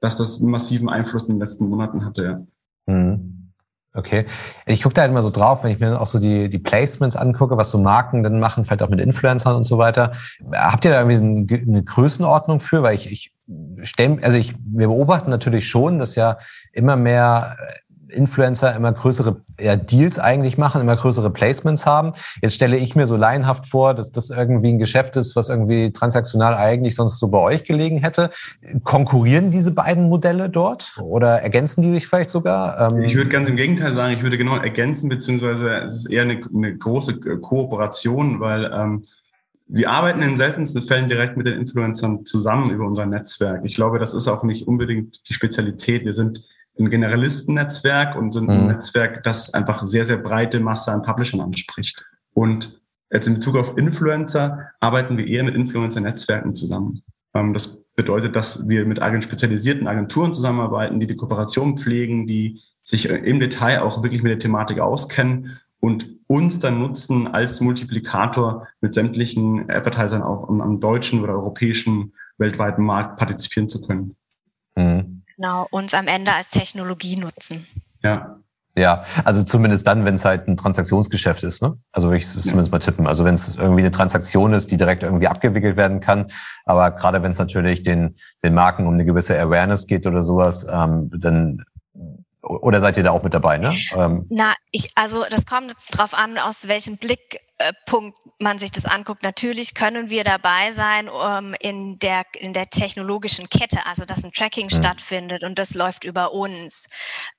dass 0.01 0.17
das 0.17 0.39
massiven 0.39 0.89
Einfluss 0.89 1.29
in 1.29 1.35
den 1.35 1.41
letzten 1.41 1.69
Monaten 1.69 2.05
hatte. 2.05 2.23
Ja. 2.23 2.47
Okay. 3.95 4.27
Ich 4.67 4.83
gucke 4.83 4.95
da 4.95 5.03
halt 5.03 5.11
immer 5.11 5.23
so 5.23 5.31
drauf, 5.31 5.65
wenn 5.65 5.73
ich 5.73 5.81
mir 5.81 6.01
auch 6.01 6.07
so 6.07 6.19
die, 6.19 6.49
die 6.49 6.59
Placements 6.59 7.17
angucke, 7.17 7.57
was 7.57 7.71
so 7.71 7.79
Marken 7.79 8.23
dann 8.23 8.39
machen, 8.39 8.65
vielleicht 8.65 8.83
auch 8.83 8.91
mit 8.91 9.01
Influencern 9.01 9.57
und 9.57 9.65
so 9.65 9.79
weiter. 9.79 10.13
Habt 10.53 10.85
ihr 10.85 10.91
da 10.91 11.01
irgendwie 11.03 11.55
eine 11.55 11.83
Größenordnung 11.83 12.61
für? 12.61 12.83
Weil 12.83 12.95
ich, 12.95 13.11
ich 13.11 13.33
stelle, 13.83 14.19
also 14.23 14.37
ich, 14.37 14.55
wir 14.65 14.89
beobachten 14.89 15.31
natürlich 15.31 15.69
schon, 15.69 15.99
dass 15.99 16.15
ja 16.15 16.39
immer 16.73 16.97
mehr 16.97 17.57
Influencer 18.11 18.75
immer 18.75 18.93
größere 18.93 19.43
ja, 19.61 19.77
Deals 19.77 20.19
eigentlich 20.19 20.59
machen, 20.59 20.81
immer 20.81 20.97
größere 20.97 21.31
Placements 21.31 21.87
haben. 21.87 22.13
Jetzt 22.43 22.55
stelle 22.55 22.77
ich 22.77 22.97
mir 22.97 23.07
so 23.07 23.17
laienhaft 23.17 23.67
vor, 23.67 23.95
dass 23.95 24.13
das 24.13 24.31
irgendwie 24.31 24.69
ein 24.69 24.79
Geschäft 24.79 25.17
ist, 25.17 25.37
was 25.37 25.49
irgendwie 25.49 25.93
transaktional 25.93 26.55
eigentlich 26.55 26.95
sonst 26.95 27.19
so 27.19 27.29
bei 27.29 27.39
euch 27.39 27.65
gelegen 27.65 27.99
hätte. 27.99 28.31
Konkurrieren 28.85 29.51
diese 29.51 29.71
beiden 29.71 30.09
Modelle 30.09 30.49
dort 30.49 30.97
oder 31.03 31.43
ergänzen 31.43 31.83
die 31.83 31.91
sich 31.93 32.07
vielleicht 32.07 32.31
sogar? 32.31 32.93
Ähm 32.93 33.03
ich 33.03 33.15
würde 33.15 33.31
ganz 33.31 33.49
im 33.49 33.57
Gegenteil 33.57 33.93
sagen, 33.93 34.15
ich 34.15 34.23
würde 34.23 34.39
genau 34.39 34.57
ergänzen, 34.57 35.09
beziehungsweise 35.09 35.69
es 35.85 35.95
ist 35.95 36.11
eher 36.11 36.23
eine, 36.23 36.41
eine 36.55 36.77
große 36.77 37.19
Kooperation, 37.41 38.41
weil 38.41 38.71
ähm, 38.73 39.03
wir 39.69 39.91
arbeiten 39.91 40.23
in 40.23 40.37
seltensten 40.37 40.81
Fällen 40.81 41.09
direkt 41.09 41.37
mit 41.37 41.47
den 41.47 41.55
Influencern 41.55 42.25
zusammen 42.25 42.71
über 42.71 42.87
unser 42.87 43.05
Netzwerk. 43.05 43.63
Ich 43.65 43.75
glaube, 43.75 43.99
das 43.99 44.15
ist 44.15 44.27
auch 44.27 44.43
nicht 44.43 44.67
unbedingt 44.67 45.29
die 45.29 45.35
Spezialität. 45.35 46.05
Wir 46.07 46.15
sind 46.15 46.41
ein 46.79 46.91
Generalistennetzwerk 46.91 48.17
und 48.17 48.33
sind 48.33 48.51
ein 48.51 48.63
mhm. 48.63 48.67
Netzwerk, 48.69 49.25
das 49.25 49.53
einfach 49.55 49.87
sehr, 49.87 50.05
sehr 50.05 50.19
breite 50.19 50.61
Masse 50.61 50.93
an 50.93 51.03
Publishern 51.03 51.41
anspricht. 51.41 52.05
Und 52.33 52.81
jetzt 53.11 53.27
in 53.27 53.35
Bezug 53.35 53.57
auf 53.57 53.77
Influencer 53.77 54.71
arbeiten 54.81 55.19
wir 55.19 55.27
eher 55.27 55.45
mit 55.45 55.55
Influencer-Netzwerken 55.55 56.55
zusammen. 56.55 57.03
Ähm, 57.35 57.53
das 57.53 57.85
bedeutet, 57.95 58.37
dass 58.37 58.69
wir 58.69 58.85
mit 58.85 59.01
spezialisierten 59.23 59.89
Agenturen 59.89 60.33
zusammenarbeiten, 60.33 61.01
die 61.01 61.07
die 61.07 61.17
Kooperation 61.17 61.77
pflegen, 61.77 62.27
die 62.27 62.61
sich 62.81 63.09
im 63.09 63.41
Detail 63.41 63.83
auch 63.83 64.03
wirklich 64.03 64.23
mit 64.23 64.31
der 64.31 64.39
Thematik 64.39 64.79
auskennen 64.79 65.59
und 65.81 66.09
uns 66.27 66.59
dann 66.61 66.79
nutzen 66.79 67.27
als 67.27 67.61
Multiplikator 67.61 68.69
mit 68.81 68.95
sämtlichen 68.95 69.69
Advertisern 69.71 70.23
auch 70.23 70.49
am, 70.49 70.81
deutschen 70.81 71.23
oder 71.23 71.33
europäischen 71.35 72.13
weltweiten 72.37 72.85
Markt 72.85 73.17
partizipieren 73.17 73.69
zu 73.69 73.83
können. 73.83 74.17
Mhm. 74.77 75.18
Genau, 75.39 75.69
uns 75.71 75.95
am 75.95 76.09
Ende 76.09 76.33
als 76.33 76.51
Technologie 76.51 77.17
nutzen. 77.17 77.67
Ja. 78.03 78.39
Ja, 78.77 79.03
also 79.25 79.43
zumindest 79.43 79.89
dann, 79.89 80.05
wenn 80.05 80.15
es 80.15 80.25
halt 80.25 80.47
ein 80.47 80.57
Transaktionsgeschäft 80.57 81.43
ist, 81.43 81.63
ne? 81.63 81.79
Also 81.91 82.09
würde 82.09 82.19
ich 82.19 82.25
es 82.25 82.35
ja. 82.37 82.43
zumindest 82.43 82.71
mal 82.71 82.79
tippen. 82.79 83.09
Also 83.09 83.25
wenn 83.25 83.35
es 83.35 83.57
irgendwie 83.57 83.81
eine 83.81 83.91
Transaktion 83.91 84.53
ist, 84.53 84.71
die 84.71 84.77
direkt 84.77 85.03
irgendwie 85.03 85.27
abgewickelt 85.27 85.77
werden 85.77 85.99
kann. 85.99 86.27
Aber 86.65 86.93
gerade 86.93 87.21
wenn 87.23 87.33
es 87.33 87.39
natürlich 87.39 87.83
den, 87.83 88.15
den 88.45 88.55
Marken 88.55 88.87
um 88.87 88.95
eine 88.95 89.05
gewisse 89.05 89.37
Awareness 89.37 89.89
geht 89.89 90.07
oder 90.07 90.23
sowas, 90.23 90.65
ähm, 90.71 91.11
dann 91.13 91.65
oder 92.49 92.81
seid 92.81 92.97
ihr 92.97 93.03
da 93.03 93.11
auch 93.11 93.23
mit 93.23 93.35
dabei, 93.35 93.59
ne? 93.59 93.79
Ähm. 93.95 94.27
Na, 94.31 94.55
ich, 94.71 94.89
also 94.95 95.25
das 95.31 95.47
kommt 95.47 95.71
jetzt 95.71 95.89
drauf 95.89 96.15
an, 96.15 96.39
aus 96.39 96.67
welchem 96.69 96.97
Blick 96.97 97.41
äh, 97.59 97.73
Punkt 97.87 98.17
man 98.39 98.59
sich 98.59 98.71
das 98.71 98.85
anguckt, 98.85 99.25
natürlich 99.25 99.75
können 99.75 100.11
wir 100.11 100.23
dabei 100.23 100.71
sein 100.71 101.09
um, 101.09 101.55
in, 101.55 101.99
der, 101.99 102.25
in 102.39 102.53
der 102.53 102.71
technologischen 102.71 103.49
Kette, 103.49 103.85
also 103.85 104.05
dass 104.05 104.25
ein 104.25 104.33
Tracking 104.33 104.67
mhm. 104.67 104.77
stattfindet 104.77 105.43
und 105.43 105.59
das 105.59 105.75
läuft 105.75 106.05
über 106.05 106.33
uns, 106.33 106.87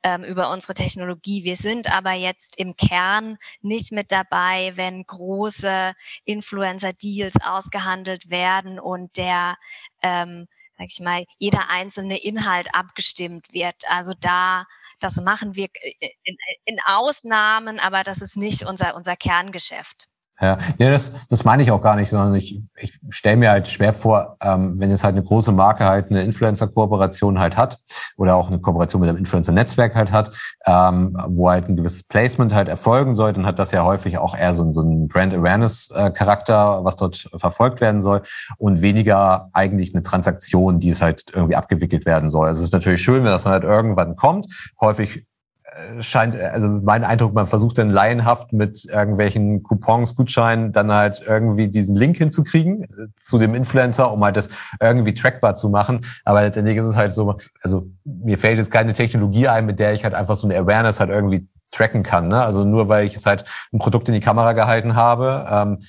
ähm, 0.03 0.25
über 0.25 0.51
unsere 0.51 0.73
Technologie. 0.73 1.45
Wir 1.45 1.55
sind 1.55 1.89
aber 1.89 2.11
jetzt 2.11 2.57
im 2.57 2.75
Kern 2.75 3.37
nicht 3.61 3.93
mit 3.93 4.11
dabei, 4.11 4.73
wenn 4.75 5.05
große 5.05 5.93
Influencer-Deals 6.25 7.35
ausgehandelt 7.41 8.29
werden 8.29 8.77
und 8.77 9.15
der 9.15 9.55
ähm, 10.01 10.47
sag 10.77 10.87
ich 10.89 10.99
mal, 11.01 11.25
jeder 11.37 11.69
einzelne 11.69 12.17
Inhalt 12.17 12.73
abgestimmt 12.73 13.51
wird. 13.51 13.75
Also 13.89 14.13
da, 14.19 14.65
das 14.99 15.17
machen 15.17 15.55
wir 15.55 15.67
äh, 15.81 16.09
in, 16.23 16.37
in 16.65 16.79
Ausnahmen, 16.85 17.79
aber 17.79 18.03
das 18.03 18.21
ist 18.21 18.37
nicht 18.37 18.63
unser, 18.63 18.95
unser 18.95 19.15
Kerngeschäft. 19.15 20.07
Ja, 20.41 20.57
ja 20.77 20.89
das, 20.89 21.11
das 21.29 21.43
meine 21.43 21.63
ich 21.63 21.71
auch 21.71 21.81
gar 21.81 21.95
nicht, 21.95 22.09
sondern 22.09 22.33
ich, 22.35 22.61
ich 22.77 22.99
stelle 23.09 23.37
mir 23.37 23.51
halt 23.51 23.67
schwer 23.67 23.93
vor, 23.93 24.37
ähm, 24.41 24.79
wenn 24.79 24.89
jetzt 24.89 25.03
halt 25.03 25.15
eine 25.15 25.23
große 25.23 25.51
Marke 25.51 25.85
halt 25.85 26.09
eine 26.09 26.23
Influencer-Kooperation 26.23 27.39
halt 27.39 27.57
hat 27.57 27.79
oder 28.17 28.35
auch 28.35 28.47
eine 28.47 28.59
Kooperation 28.59 29.01
mit 29.01 29.09
einem 29.09 29.19
Influencer-Netzwerk 29.19 29.95
halt 29.95 30.11
hat, 30.11 30.31
ähm, 30.65 31.17
wo 31.27 31.49
halt 31.49 31.67
ein 31.67 31.75
gewisses 31.75 32.03
Placement 32.03 32.53
halt 32.53 32.69
erfolgen 32.69 33.15
soll, 33.15 33.33
dann 33.33 33.45
hat 33.45 33.59
das 33.59 33.71
ja 33.71 33.83
häufig 33.83 34.17
auch 34.17 34.35
eher 34.35 34.53
so, 34.53 34.71
so 34.71 34.81
einen 34.81 35.07
Brand-Awareness-Charakter, 35.07 36.83
was 36.83 36.95
dort 36.95 37.29
verfolgt 37.35 37.81
werden 37.81 38.01
soll 38.01 38.21
und 38.57 38.81
weniger 38.81 39.49
eigentlich 39.53 39.93
eine 39.93 40.03
Transaktion, 40.03 40.79
die 40.79 40.89
es 40.89 41.01
halt 41.01 41.25
irgendwie 41.33 41.55
abgewickelt 41.55 42.05
werden 42.05 42.29
soll. 42.29 42.47
Also 42.47 42.59
es 42.59 42.67
ist 42.67 42.73
natürlich 42.73 43.01
schön, 43.01 43.23
wenn 43.23 43.31
das 43.31 43.43
dann 43.43 43.53
halt 43.53 43.63
irgendwann 43.63 44.15
kommt. 44.15 44.47
Häufig 44.79 45.25
scheint, 46.01 46.35
also 46.35 46.67
mein 46.67 47.03
Eindruck, 47.03 47.33
man 47.33 47.47
versucht 47.47 47.77
dann 47.77 47.89
laienhaft 47.89 48.53
mit 48.53 48.85
irgendwelchen 48.85 49.63
Coupons, 49.63 50.15
Gutscheinen 50.15 50.71
dann 50.71 50.91
halt 50.91 51.23
irgendwie 51.25 51.67
diesen 51.67 51.95
Link 51.95 52.17
hinzukriegen 52.17 52.83
äh, 52.83 52.87
zu 53.17 53.37
dem 53.37 53.55
Influencer, 53.55 54.11
um 54.11 54.23
halt 54.23 54.37
das 54.37 54.49
irgendwie 54.79 55.13
trackbar 55.13 55.55
zu 55.55 55.69
machen. 55.69 56.05
Aber 56.25 56.41
letztendlich 56.41 56.77
ist 56.77 56.85
es 56.85 56.97
halt 56.97 57.11
so, 57.11 57.37
also 57.61 57.87
mir 58.03 58.37
fällt 58.37 58.57
jetzt 58.57 58.71
keine 58.71 58.93
Technologie 58.93 59.47
ein, 59.47 59.65
mit 59.65 59.79
der 59.79 59.93
ich 59.93 60.03
halt 60.03 60.13
einfach 60.13 60.35
so 60.35 60.47
eine 60.47 60.57
Awareness 60.57 60.99
halt 60.99 61.09
irgendwie 61.09 61.47
tracken 61.71 62.03
kann. 62.03 62.27
Ne? 62.27 62.41
Also 62.41 62.65
nur 62.65 62.89
weil 62.89 63.05
ich 63.05 63.15
es 63.15 63.25
halt 63.25 63.45
ein 63.73 63.79
Produkt 63.79 64.07
in 64.07 64.13
die 64.13 64.19
Kamera 64.19 64.53
gehalten 64.53 64.95
habe. 64.95 65.45
Ähm, 65.49 65.79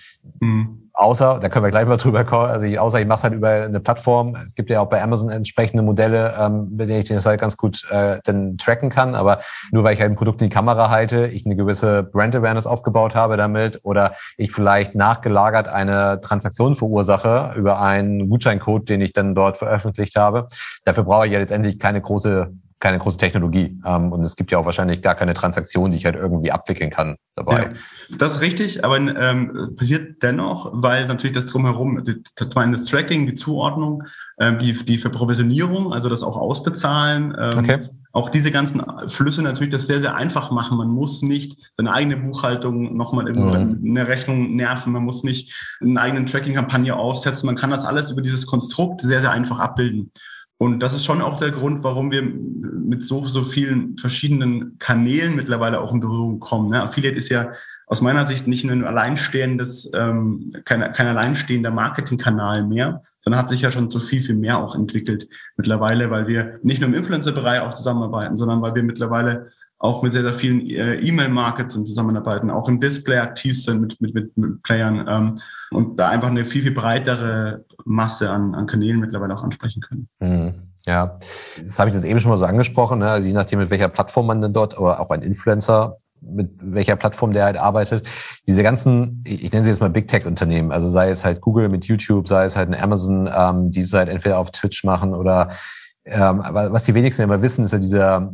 mhm. 0.41 0.80
Außer, 1.01 1.39
da 1.41 1.49
können 1.49 1.65
wir 1.65 1.71
gleich 1.71 1.87
mal 1.87 1.97
drüber 1.97 2.25
kommen, 2.25 2.51
also 2.51 2.67
ich, 2.67 2.79
außer 2.79 3.01
ich 3.01 3.07
mache 3.07 3.17
es 3.17 3.25
halt 3.25 3.33
über 3.33 3.49
eine 3.49 3.81
Plattform. 3.81 4.37
Es 4.45 4.55
gibt 4.55 4.69
ja 4.69 4.81
auch 4.81 4.91
bei 4.91 5.03
Amazon 5.03 5.31
entsprechende 5.31 5.83
Modelle, 5.83 6.35
ähm, 6.39 6.69
mit 6.77 6.91
denen 6.91 7.01
ich 7.01 7.09
das 7.09 7.25
halt 7.25 7.41
ganz 7.41 7.57
gut 7.57 7.91
äh, 7.91 8.19
dann 8.25 8.59
tracken 8.59 8.91
kann. 8.91 9.15
Aber 9.15 9.41
nur 9.73 9.83
weil 9.83 9.95
ich 9.95 10.01
halt 10.03 10.11
ein 10.11 10.15
Produkt 10.15 10.43
in 10.43 10.51
die 10.51 10.55
Kamera 10.55 10.91
halte, 10.91 11.27
ich 11.29 11.47
eine 11.47 11.57
gewisse 11.57 12.03
Brand 12.03 12.37
Awareness 12.37 12.67
aufgebaut 12.67 13.15
habe 13.15 13.39
damit 13.39 13.81
oder 13.83 14.13
ich 14.37 14.53
vielleicht 14.53 14.95
nachgelagert 14.95 15.69
eine 15.69 16.21
Transaktion 16.21 16.77
verursache 16.77 17.55
über 17.57 17.81
einen 17.81 18.29
Gutscheincode, 18.29 18.87
den 18.91 19.01
ich 19.01 19.15
dann 19.15 19.35
dort 19.35 19.57
veröffentlicht 19.57 20.17
habe. 20.17 20.49
Dafür 20.85 21.05
brauche 21.05 21.25
ich 21.25 21.33
ja 21.33 21.39
letztendlich 21.39 21.79
keine 21.79 22.03
große 22.03 22.53
keine 22.81 22.99
große 22.99 23.19
Technologie. 23.19 23.79
Ähm, 23.85 24.11
und 24.11 24.23
es 24.23 24.35
gibt 24.37 24.51
ja 24.51 24.59
auch 24.59 24.65
wahrscheinlich 24.65 25.03
gar 25.03 25.15
keine 25.15 25.35
Transaktion, 25.35 25.91
die 25.91 25.99
ich 25.99 26.07
halt 26.07 26.17
irgendwie 26.17 26.51
abwickeln 26.51 26.91
kann 26.91 27.17
dabei. 27.37 27.63
Ja, 27.63 28.17
das 28.17 28.37
ist 28.37 28.41
richtig, 28.41 28.85
aber 28.85 28.97
ähm, 28.97 29.75
passiert 29.77 30.23
dennoch, 30.23 30.71
weil 30.73 31.07
natürlich 31.07 31.35
das 31.35 31.45
drumherum, 31.47 32.03
das 32.03 32.85
Tracking, 32.87 33.27
die 33.27 33.35
Zuordnung, 33.35 34.05
ähm, 34.39 34.59
die, 34.59 34.73
die 34.73 34.97
Verprovisionierung, 34.97 35.93
also 35.93 36.09
das 36.09 36.23
auch 36.23 36.39
ausbezahlen, 36.39 37.37
ähm, 37.39 37.59
okay. 37.59 37.79
auch 38.13 38.31
diese 38.31 38.51
ganzen 38.51 38.83
Flüsse 39.09 39.43
natürlich 39.43 39.73
das 39.73 39.87
sehr, 39.87 40.01
sehr 40.01 40.15
einfach 40.17 40.51
machen. 40.51 40.79
Man 40.79 40.89
muss 40.89 41.21
nicht 41.21 41.73
seine 41.77 41.93
eigene 41.93 42.17
Buchhaltung 42.17 42.97
nochmal 42.97 43.31
mhm. 43.31 43.83
eine 43.85 44.09
Rechnung 44.09 44.57
nerven. 44.57 44.95
Man 44.95 45.05
muss 45.05 45.23
nicht 45.23 45.53
eine 45.83 46.01
eigene 46.01 46.25
Tracking-Kampagne 46.25 46.97
aufsetzen. 46.97 47.47
Man 47.47 47.57
kann 47.57 47.71
das 47.71 47.85
alles 47.85 48.11
über 48.11 48.23
dieses 48.23 48.47
Konstrukt 48.47 49.03
sehr, 49.03 49.21
sehr 49.21 49.33
einfach 49.33 49.59
abbilden. 49.59 50.13
Und 50.63 50.81
das 50.81 50.93
ist 50.93 51.07
schon 51.07 51.23
auch 51.23 51.39
der 51.39 51.53
Grund, 51.53 51.83
warum 51.85 52.11
wir 52.11 52.21
mit 52.21 53.03
so, 53.03 53.25
so 53.25 53.43
vielen 53.45 53.97
verschiedenen 53.97 54.77
Kanälen 54.79 55.35
mittlerweile 55.35 55.81
auch 55.81 55.91
in 55.91 56.01
Berührung 56.01 56.39
kommen. 56.39 56.69
Ne? 56.69 56.83
Affiliate 56.83 57.17
ist 57.17 57.31
ja 57.31 57.51
aus 57.87 58.03
meiner 58.03 58.27
Sicht 58.27 58.47
nicht 58.47 58.65
nur 58.65 58.75
ein 58.75 58.85
alleinstehendes, 58.85 59.91
ähm, 59.95 60.53
kein, 60.67 60.93
kein 60.93 61.07
alleinstehender 61.07 61.71
Marketingkanal 61.71 62.67
mehr, 62.67 63.01
sondern 63.31 63.45
hat 63.45 63.49
sich 63.49 63.61
ja 63.61 63.71
schon 63.71 63.93
zu 63.93 64.01
viel, 64.01 64.23
viel 64.23 64.35
mehr 64.35 64.59
auch 64.59 64.75
entwickelt 64.75 65.29
mittlerweile, 65.57 66.11
weil 66.11 66.27
wir 66.27 66.59
nicht 66.65 66.81
nur 66.81 66.89
im 66.89 66.97
Influencer-Bereich 66.97 67.61
auch 67.61 67.75
zusammenarbeiten, 67.75 68.37
sondern 68.37 68.61
weil 68.61 68.75
wir 68.75 68.83
mittlerweile 68.83 69.47
auch 69.79 70.03
mit 70.03 70.13
sehr, 70.13 70.23
sehr 70.23 70.35
vielen 70.35 70.67
äh, 70.67 70.97
E-Mail-Markets 70.97 71.75
zusammenarbeiten, 71.75 72.51
auch 72.51 72.69
im 72.69 72.81
Display 72.81 73.19
aktiv 73.19 73.63
sind 73.63 73.83
mit, 73.83 74.01
mit, 74.01 74.15
mit, 74.15 74.37
mit 74.37 74.63
Playern 74.65 75.07
ähm, 75.09 75.35
und 75.71 75.97
da 75.97 76.09
einfach 76.09 76.27
eine 76.27 76.45
viel, 76.45 76.63
viel 76.63 76.73
breitere 76.73 77.65
Masse 77.85 78.31
an, 78.31 78.57
an 78.57 78.67
Kanälen 78.67 78.99
mittlerweile 78.99 79.33
auch 79.35 79.45
ansprechen 79.45 79.81
können. 79.81 80.09
Mhm. 80.19 80.55
Ja, 80.87 81.19
das 81.63 81.79
habe 81.79 81.91
ich 81.91 81.95
das 81.95 82.05
eben 82.05 82.19
schon 82.19 82.31
mal 82.31 82.37
so 82.37 82.47
angesprochen, 82.47 82.99
ne? 82.99 83.11
also 83.11 83.29
je 83.29 83.35
nachdem, 83.35 83.61
mit 83.61 83.71
welcher 83.71 83.89
Plattform 83.89 84.27
man 84.27 84.41
denn 84.41 84.53
dort 84.53 84.77
oder 84.77 84.99
auch 84.99 85.11
ein 85.11 85.23
Influencer 85.23 85.99
mit 86.21 86.51
welcher 86.61 86.97
Plattform 86.97 87.33
der 87.33 87.45
halt 87.45 87.57
arbeitet. 87.57 88.09
Diese 88.47 88.63
ganzen, 88.63 89.25
ich 89.27 89.51
nenne 89.53 89.65
sie 89.65 89.71
jetzt 89.71 89.81
mal 89.81 89.91
Big 89.91 90.09
Tech 90.09 90.27
Unternehmen, 90.27 90.73
also 90.73 90.89
sei 90.89 91.11
es 91.11 91.25
halt 91.25 91.41
Google 91.41 91.69
mit 91.69 91.87
YouTube, 91.87 92.29
sei 92.29 92.45
es 92.45 92.57
halt 92.57 92.69
ein 92.69 92.81
Amazon, 92.81 93.29
ähm, 93.35 93.71
die 93.71 93.81
es 93.81 93.93
halt 93.93 94.09
entweder 94.09 94.39
auf 94.39 94.51
Twitch 94.51 94.85
machen 94.85 95.15
oder 95.15 95.49
ähm, 96.05 96.43
was 96.45 96.85
die 96.85 96.95
wenigsten 96.95 97.23
immer 97.23 97.43
wissen, 97.43 97.65
ist 97.65 97.73
ja 97.73 97.79
dieser, 97.79 98.33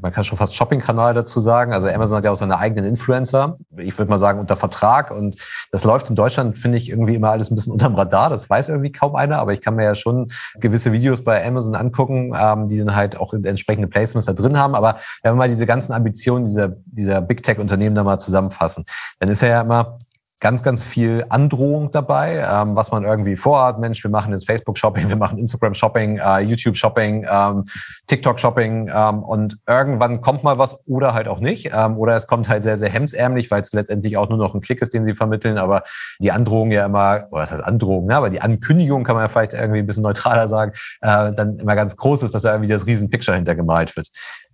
man 0.00 0.12
kann 0.12 0.24
schon 0.24 0.38
fast 0.38 0.54
Shopping-Kanal 0.54 1.14
dazu 1.14 1.40
sagen. 1.40 1.72
Also 1.72 1.88
Amazon 1.88 2.18
hat 2.18 2.24
ja 2.24 2.30
auch 2.30 2.36
seine 2.36 2.58
eigenen 2.58 2.84
Influencer. 2.84 3.58
Ich 3.76 3.96
würde 3.98 4.10
mal 4.10 4.18
sagen, 4.18 4.38
unter 4.38 4.56
Vertrag. 4.56 5.10
Und 5.10 5.36
das 5.70 5.84
läuft 5.84 6.08
in 6.08 6.16
Deutschland, 6.16 6.58
finde 6.58 6.78
ich, 6.78 6.88
irgendwie 6.88 7.14
immer 7.14 7.30
alles 7.30 7.50
ein 7.50 7.56
bisschen 7.56 7.72
unterm 7.72 7.94
Radar. 7.94 8.30
Das 8.30 8.48
weiß 8.48 8.68
irgendwie 8.68 8.92
kaum 8.92 9.16
einer. 9.16 9.38
Aber 9.38 9.52
ich 9.52 9.60
kann 9.60 9.74
mir 9.76 9.84
ja 9.84 9.94
schon 9.94 10.28
gewisse 10.56 10.92
Videos 10.92 11.24
bei 11.24 11.46
Amazon 11.46 11.74
angucken, 11.74 12.32
ähm, 12.38 12.68
die 12.68 12.78
dann 12.78 12.94
halt 12.94 13.16
auch 13.16 13.32
entsprechende 13.32 13.88
Placements 13.88 14.26
da 14.26 14.32
drin 14.32 14.56
haben. 14.56 14.74
Aber 14.74 14.98
wenn 15.22 15.32
wir 15.32 15.36
mal 15.36 15.48
diese 15.48 15.66
ganzen 15.66 15.92
Ambitionen 15.92 16.46
dieser, 16.46 16.68
dieser 16.86 17.20
Big 17.20 17.42
Tech-Unternehmen 17.42 17.94
da 17.94 18.04
mal 18.04 18.18
zusammenfassen, 18.18 18.84
dann 19.18 19.28
ist 19.28 19.42
ja 19.42 19.60
immer, 19.60 19.98
ganz, 20.40 20.62
ganz 20.62 20.82
viel 20.84 21.24
Androhung 21.28 21.90
dabei, 21.90 22.46
ähm, 22.50 22.76
was 22.76 22.92
man 22.92 23.04
irgendwie 23.04 23.36
vorhat. 23.36 23.78
Mensch, 23.78 24.02
wir 24.02 24.10
machen 24.10 24.32
jetzt 24.32 24.46
Facebook-Shopping, 24.46 25.08
wir 25.08 25.16
machen 25.16 25.38
Instagram-Shopping, 25.38 26.18
äh, 26.18 26.40
YouTube-Shopping, 26.40 27.26
ähm, 27.30 27.64
TikTok-Shopping 28.06 28.90
ähm, 28.94 29.22
und 29.22 29.58
irgendwann 29.66 30.20
kommt 30.20 30.44
mal 30.44 30.58
was 30.58 30.86
oder 30.86 31.14
halt 31.14 31.28
auch 31.28 31.40
nicht. 31.40 31.70
Ähm, 31.74 31.96
oder 31.96 32.16
es 32.16 32.26
kommt 32.26 32.48
halt 32.48 32.62
sehr, 32.62 32.76
sehr 32.76 32.90
hemsärmlich, 32.90 33.50
weil 33.50 33.62
es 33.62 33.72
letztendlich 33.72 34.16
auch 34.16 34.28
nur 34.28 34.38
noch 34.38 34.54
ein 34.54 34.60
Klick 34.60 34.82
ist, 34.82 34.92
den 34.92 35.04
sie 35.04 35.14
vermitteln. 35.14 35.58
Aber 35.58 35.84
die 36.20 36.32
Androhung 36.32 36.70
ja 36.70 36.84
immer, 36.84 37.26
oder 37.30 37.42
was 37.42 37.52
heißt 37.52 37.64
Androhung, 37.64 38.06
ne? 38.06 38.16
aber 38.16 38.30
die 38.30 38.42
Ankündigung 38.42 39.04
kann 39.04 39.16
man 39.16 39.24
ja 39.24 39.28
vielleicht 39.28 39.54
irgendwie 39.54 39.80
ein 39.80 39.86
bisschen 39.86 40.02
neutraler 40.02 40.48
sagen, 40.48 40.72
äh, 41.00 41.32
dann 41.32 41.58
immer 41.58 41.74
ganz 41.74 41.96
groß 41.96 42.22
ist, 42.24 42.34
dass 42.34 42.42
da 42.42 42.52
irgendwie 42.52 42.70
das 42.70 42.86
Riesen-Picture 42.86 43.36
hintergemalt 43.36 43.96
wird 43.96 44.10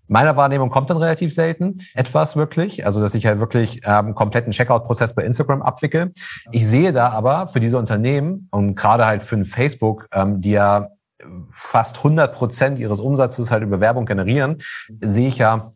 meiner 0.08 0.36
Wahrnehmung 0.36 0.68
kommt 0.68 0.90
dann 0.90 0.96
relativ 0.96 1.32
selten 1.32 1.76
etwas 1.94 2.36
wirklich. 2.36 2.84
Also, 2.84 3.00
dass 3.00 3.14
ich 3.14 3.26
halt 3.26 3.38
wirklich 3.38 3.80
ähm, 3.84 4.14
kompletten 4.14 4.52
Checkout-Prozess 4.52 5.14
bei 5.14 5.24
Instagram 5.24 5.62
abwickle. 5.62 6.12
Ich 6.50 6.66
sehe 6.66 6.92
da 6.92 7.10
aber 7.10 7.48
für 7.48 7.60
diese 7.60 7.78
Unternehmen 7.78 8.48
und 8.50 8.74
gerade 8.74 9.06
halt 9.06 9.22
für 9.22 9.44
Facebook, 9.44 10.08
ähm, 10.12 10.40
die 10.40 10.52
ja 10.52 10.88
fast 11.50 11.98
100 11.98 12.34
Prozent 12.34 12.78
ihres 12.78 13.00
Umsatzes 13.00 13.50
halt 13.50 13.62
über 13.62 13.80
Werbung 13.80 14.06
generieren, 14.06 14.58
sehe 15.00 15.28
ich 15.28 15.38
ja 15.38 15.72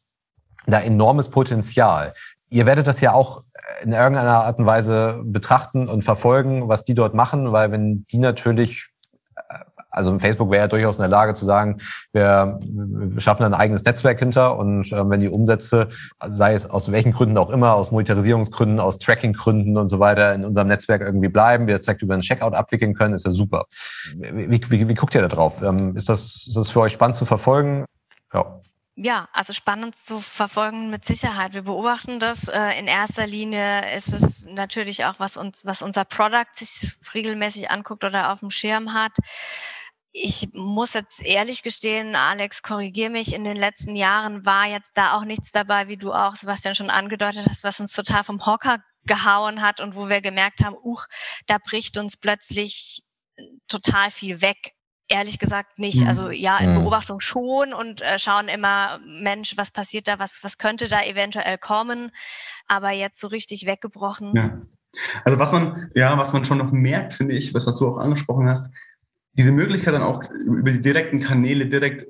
da 0.66 0.80
enormes 0.80 1.30
Potenzial. 1.30 2.14
Ihr 2.48 2.66
werdet 2.66 2.86
das 2.86 3.00
ja 3.00 3.12
auch 3.12 3.44
in 3.82 3.92
irgendeiner 3.92 4.44
Art 4.44 4.58
und 4.58 4.66
Weise 4.66 5.20
betrachten 5.24 5.88
und 5.88 6.04
verfolgen, 6.04 6.68
was 6.68 6.84
die 6.84 6.94
dort 6.94 7.14
machen, 7.14 7.52
weil 7.52 7.72
wenn 7.72 8.06
die 8.06 8.18
natürlich 8.18 8.88
also 9.96 10.16
Facebook 10.18 10.50
wäre 10.50 10.64
ja 10.64 10.68
durchaus 10.68 10.96
in 10.96 11.02
der 11.02 11.08
Lage 11.08 11.34
zu 11.34 11.44
sagen, 11.44 11.80
wir, 12.12 12.58
schaffen 13.18 13.44
ein 13.44 13.54
eigenes 13.54 13.84
Netzwerk 13.84 14.18
hinter 14.18 14.58
und 14.58 14.92
äh, 14.92 15.10
wenn 15.10 15.20
die 15.20 15.28
Umsätze, 15.28 15.88
sei 16.28 16.52
es 16.52 16.68
aus 16.68 16.92
welchen 16.92 17.12
Gründen 17.12 17.38
auch 17.38 17.50
immer, 17.50 17.74
aus 17.74 17.90
Monetarisierungsgründen, 17.90 18.78
aus 18.78 18.98
Trackinggründen 18.98 19.76
und 19.76 19.88
so 19.88 19.98
weiter, 19.98 20.34
in 20.34 20.44
unserem 20.44 20.68
Netzwerk 20.68 21.00
irgendwie 21.00 21.28
bleiben, 21.28 21.66
wir 21.66 21.76
das 21.76 21.86
direkt 21.86 22.02
über 22.02 22.14
einen 22.14 22.22
Checkout 22.22 22.54
abwickeln 22.54 22.94
können, 22.94 23.14
ist 23.14 23.24
ja 23.24 23.30
super. 23.30 23.64
Wie, 24.14 24.60
wie, 24.70 24.88
wie 24.88 24.94
guckt 24.94 25.14
ihr 25.14 25.22
da 25.22 25.28
drauf? 25.28 25.62
Ähm, 25.62 25.96
ist, 25.96 26.08
das, 26.08 26.46
ist 26.46 26.56
das 26.56 26.68
für 26.68 26.80
euch 26.80 26.92
spannend 26.92 27.16
zu 27.16 27.24
verfolgen? 27.24 27.86
Ja. 28.32 28.60
Ja, 28.98 29.28
also 29.34 29.52
spannend 29.52 29.94
zu 29.94 30.20
verfolgen 30.20 30.88
mit 30.88 31.04
Sicherheit. 31.04 31.52
Wir 31.52 31.62
beobachten 31.62 32.18
das. 32.18 32.48
Äh, 32.48 32.78
in 32.78 32.86
erster 32.86 33.26
Linie 33.26 33.94
ist 33.94 34.08
es 34.08 34.46
natürlich 34.46 35.04
auch, 35.04 35.16
was 35.18 35.36
uns, 35.36 35.66
was 35.66 35.82
unser 35.82 36.06
Product 36.06 36.46
sich 36.54 36.92
regelmäßig 37.12 37.70
anguckt 37.70 38.04
oder 38.04 38.32
auf 38.32 38.40
dem 38.40 38.50
Schirm 38.50 38.94
hat 38.94 39.12
ich 40.12 40.48
muss 40.54 40.94
jetzt 40.94 41.22
ehrlich 41.22 41.62
gestehen, 41.62 42.16
Alex, 42.16 42.62
korrigier 42.62 43.10
mich, 43.10 43.34
in 43.34 43.44
den 43.44 43.56
letzten 43.56 43.96
Jahren 43.96 44.46
war 44.46 44.66
jetzt 44.66 44.92
da 44.94 45.12
auch 45.14 45.24
nichts 45.24 45.52
dabei, 45.52 45.88
wie 45.88 45.98
du 45.98 46.12
auch, 46.12 46.36
Sebastian, 46.36 46.74
schon 46.74 46.90
angedeutet 46.90 47.46
hast, 47.48 47.64
was 47.64 47.80
uns 47.80 47.92
total 47.92 48.24
vom 48.24 48.44
Hocker 48.44 48.78
gehauen 49.04 49.62
hat 49.62 49.80
und 49.80 49.94
wo 49.94 50.08
wir 50.08 50.20
gemerkt 50.20 50.64
haben, 50.64 50.76
uch, 50.82 51.06
da 51.46 51.58
bricht 51.58 51.98
uns 51.98 52.16
plötzlich 52.16 53.02
total 53.68 54.10
viel 54.10 54.40
weg. 54.40 54.72
Ehrlich 55.08 55.38
gesagt 55.38 55.78
nicht. 55.78 56.04
Also 56.04 56.24
mhm. 56.24 56.32
ja, 56.32 56.58
in 56.58 56.70
mhm. 56.70 56.82
Beobachtung 56.82 57.20
schon 57.20 57.72
und 57.72 58.02
äh, 58.02 58.18
schauen 58.18 58.48
immer, 58.48 58.98
Mensch, 59.06 59.56
was 59.56 59.70
passiert 59.70 60.08
da, 60.08 60.18
was, 60.18 60.40
was 60.42 60.58
könnte 60.58 60.88
da 60.88 61.02
eventuell 61.04 61.58
kommen, 61.58 62.10
aber 62.66 62.90
jetzt 62.90 63.20
so 63.20 63.28
richtig 63.28 63.66
weggebrochen. 63.66 64.34
Ja. 64.34 64.62
Also 65.24 65.38
was 65.38 65.52
man, 65.52 65.92
ja, 65.94 66.16
was 66.18 66.32
man 66.32 66.44
schon 66.44 66.58
noch 66.58 66.72
merkt, 66.72 67.14
finde 67.14 67.34
ich, 67.34 67.54
was, 67.54 67.66
was 67.66 67.76
du 67.76 67.88
auch 67.88 67.98
angesprochen 67.98 68.48
hast, 68.48 68.72
diese 69.36 69.52
Möglichkeit 69.52 69.94
dann 69.94 70.02
auch 70.02 70.22
über 70.30 70.70
die 70.70 70.80
direkten 70.80 71.20
Kanäle 71.20 71.66
direkt 71.66 72.02
äh, 72.02 72.06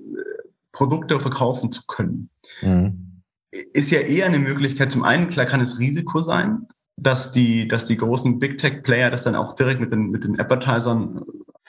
Produkte 0.73 1.19
verkaufen 1.21 1.73
zu 1.73 1.83
können, 1.87 2.31
mhm. 2.63 3.23
ist 3.51 3.91
ja 3.91 4.01
eher 4.01 4.27
eine 4.27 4.39
Möglichkeit. 4.39 4.93
Zum 4.93 5.03
einen, 5.03 5.29
klar 5.29 5.47
kann 5.47 5.61
es 5.61 5.79
Risiko 5.79 6.21
sein, 6.21 6.69
dass 6.97 7.33
die, 7.33 7.69
dass 7.69 7.87
die 7.87 7.97
großen 7.97 8.39
Big 8.39 8.59
Tech 8.59 8.83
Player 8.83 9.11
das 9.11 9.23
dann 9.23 9.35
auch 9.35 9.55
direkt 9.55 9.81
mit 9.81 9.91
den, 9.93 10.11
mit 10.11 10.25
den 10.25 10.41
Advertisern 10.41 11.23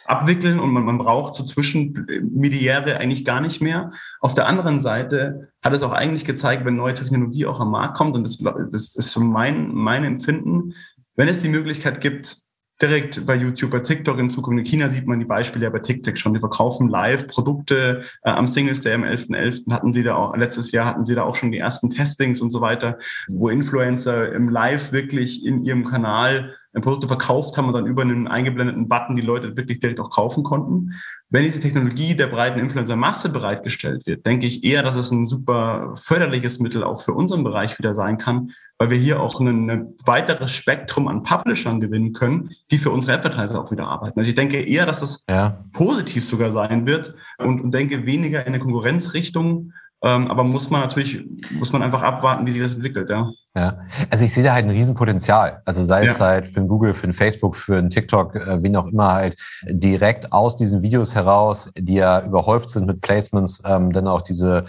abwickeln 0.06 0.60
und 0.60 0.72
man, 0.72 0.86
man 0.86 0.98
braucht 0.98 1.36
so 1.36 1.44
Zwischenmediäre 1.44 2.98
eigentlich 2.98 3.26
gar 3.26 3.42
nicht 3.42 3.62
mehr. 3.62 3.92
Auf 4.22 4.34
der 4.34 4.48
anderen 4.48 4.80
Seite 4.80 5.50
hat 5.62 5.74
es 5.74 5.84
auch 5.84 5.92
eigentlich 5.92 6.24
gezeigt, 6.24 6.64
wenn 6.64 6.78
neue 6.78 6.94
Technologie 6.94 7.46
auch 7.46 7.60
am 7.60 7.72
Markt 7.72 7.98
kommt, 7.98 8.16
und 8.16 8.24
das, 8.24 8.38
das 8.38 8.96
ist 8.96 9.12
so 9.12 9.20
mein, 9.20 9.74
mein 9.74 10.06
Empfinden, 10.06 10.74
wenn 11.16 11.28
es 11.28 11.42
die 11.42 11.50
Möglichkeit 11.50 12.00
gibt, 12.00 12.38
direkt 12.82 13.26
bei 13.26 13.36
YouTube, 13.36 13.72
bei 13.72 13.80
TikTok 13.80 14.20
in 14.20 14.30
Zukunft. 14.30 14.60
In 14.60 14.66
China 14.66 14.90
sieht 14.90 15.08
man 15.08 15.20
die 15.20 15.26
Beispiele 15.26 15.66
ja 15.66 15.70
bei 15.70 15.80
TikTok 15.80 16.18
schon. 16.18 16.34
Die 16.34 16.40
verkaufen 16.40 16.90
live 16.90 17.28
Produkte. 17.28 18.04
Äh, 18.22 18.30
am 18.30 18.48
Singles 18.48 18.82
Day 18.82 18.94
am 18.94 19.04
11.11. 19.04 19.66
.11. 19.66 19.72
hatten 19.72 19.94
sie 19.94 20.04
da 20.04 20.16
auch, 20.16 20.36
letztes 20.36 20.72
Jahr 20.72 20.86
hatten 20.86 21.06
sie 21.06 21.16
da 21.16 21.24
auch 21.24 21.36
schon 21.36 21.52
die 21.52 21.58
ersten 21.58 21.90
Testings 21.90 22.42
und 22.42 22.52
so 22.52 22.62
weiter, 22.62 23.00
wo 23.28 23.50
Influencer 23.50 24.32
im 24.34 24.50
Live 24.50 24.92
wirklich 24.92 25.46
in 25.46 25.64
ihrem 25.64 25.86
Kanal 25.86 26.54
Produkte 26.82 27.08
verkauft 27.08 27.58
haben 27.58 27.68
und 27.68 27.74
dann 27.74 27.86
über 27.86 28.02
einen 28.02 28.28
eingeblendeten 28.28 28.88
Button 28.88 29.16
die 29.16 29.22
Leute 29.22 29.56
wirklich 29.58 29.80
direkt 29.80 30.00
auch 30.00 30.10
kaufen 30.10 30.44
konnten. 30.44 30.94
Wenn 31.30 31.44
diese 31.44 31.60
Technologie 31.60 32.16
der 32.16 32.28
breiten 32.28 32.60
Influencer-Masse 32.60 33.30
bereitgestellt 33.30 34.08
wird, 34.08 34.26
denke 34.26 34.48
ich 34.48 34.64
eher, 34.64 34.82
dass 34.82 34.96
es 34.96 35.12
ein 35.12 35.26
super 35.26 35.94
förderliches 35.96 36.60
Mittel 36.60 36.84
auch 36.84 37.02
für 37.02 37.14
unseren 37.14 37.44
Bereich 37.44 37.78
wieder 37.80 37.94
sein 37.94 38.18
kann, 38.18 38.52
weil 38.78 38.90
wir 38.90 38.98
hier 38.98 39.22
auch 39.22 39.40
ein, 39.42 39.94
weiteres 40.06 40.52
Spektrum 40.52 41.08
an 41.08 41.24
Publishern 41.24 41.82
gewinnen 41.82 42.14
können, 42.14 42.52
die 42.72 42.78
für 42.78 42.92
unsere 42.92 43.14
Advertiser 43.14 43.62
auch 43.62 43.72
wieder 43.72 43.88
arbeiten. 43.88 44.20
Also 44.20 44.30
ich 44.30 44.36
denke 44.36 44.62
eher, 44.62 44.86
dass 44.86 45.02
es 45.02 45.26
ja. 45.28 45.66
positiv 45.74 46.24
sogar 46.24 46.52
sein 46.52 46.88
wird 46.88 47.14
und, 47.38 47.62
und 47.62 47.74
denke 47.74 48.06
weniger 48.06 48.42
in 48.42 48.48
eine 48.48 48.60
Konkurrenzrichtung, 48.60 49.74
ähm, 50.04 50.28
aber 50.28 50.44
muss 50.44 50.70
man 50.70 50.82
natürlich, 50.82 51.24
muss 51.52 51.72
man 51.72 51.82
einfach 51.82 52.04
abwarten, 52.04 52.46
wie 52.46 52.52
sich 52.52 52.62
das 52.62 52.76
entwickelt, 52.76 53.10
ja. 53.10 53.32
Ja, 53.56 53.80
also 54.12 54.24
ich 54.24 54.34
sehe 54.34 54.44
da 54.44 54.54
halt 54.54 54.66
ein 54.66 54.72
Riesenpotenzial. 54.72 55.62
Also 55.66 55.84
sei 55.84 56.06
es 56.06 56.20
halt 56.20 56.48
für 56.48 56.60
ein 56.60 56.68
Google, 56.68 56.94
für 56.94 57.08
ein 57.08 57.14
Facebook, 57.14 57.56
für 57.56 57.78
ein 57.78 57.90
TikTok, 57.90 58.36
äh, 58.36 58.62
wen 58.62 58.76
auch 58.76 58.86
immer 58.86 59.14
halt 59.14 59.36
direkt 59.68 60.32
aus 60.32 60.56
diesen 60.56 60.84
Videos 60.84 61.16
heraus, 61.16 61.72
die 61.76 61.96
ja 61.96 62.22
überhäuft 62.22 62.70
sind 62.70 62.86
mit 62.86 63.02
Placements, 63.02 63.64
ähm, 63.66 63.92
dann 63.92 64.08
auch 64.08 64.22
diese 64.22 64.66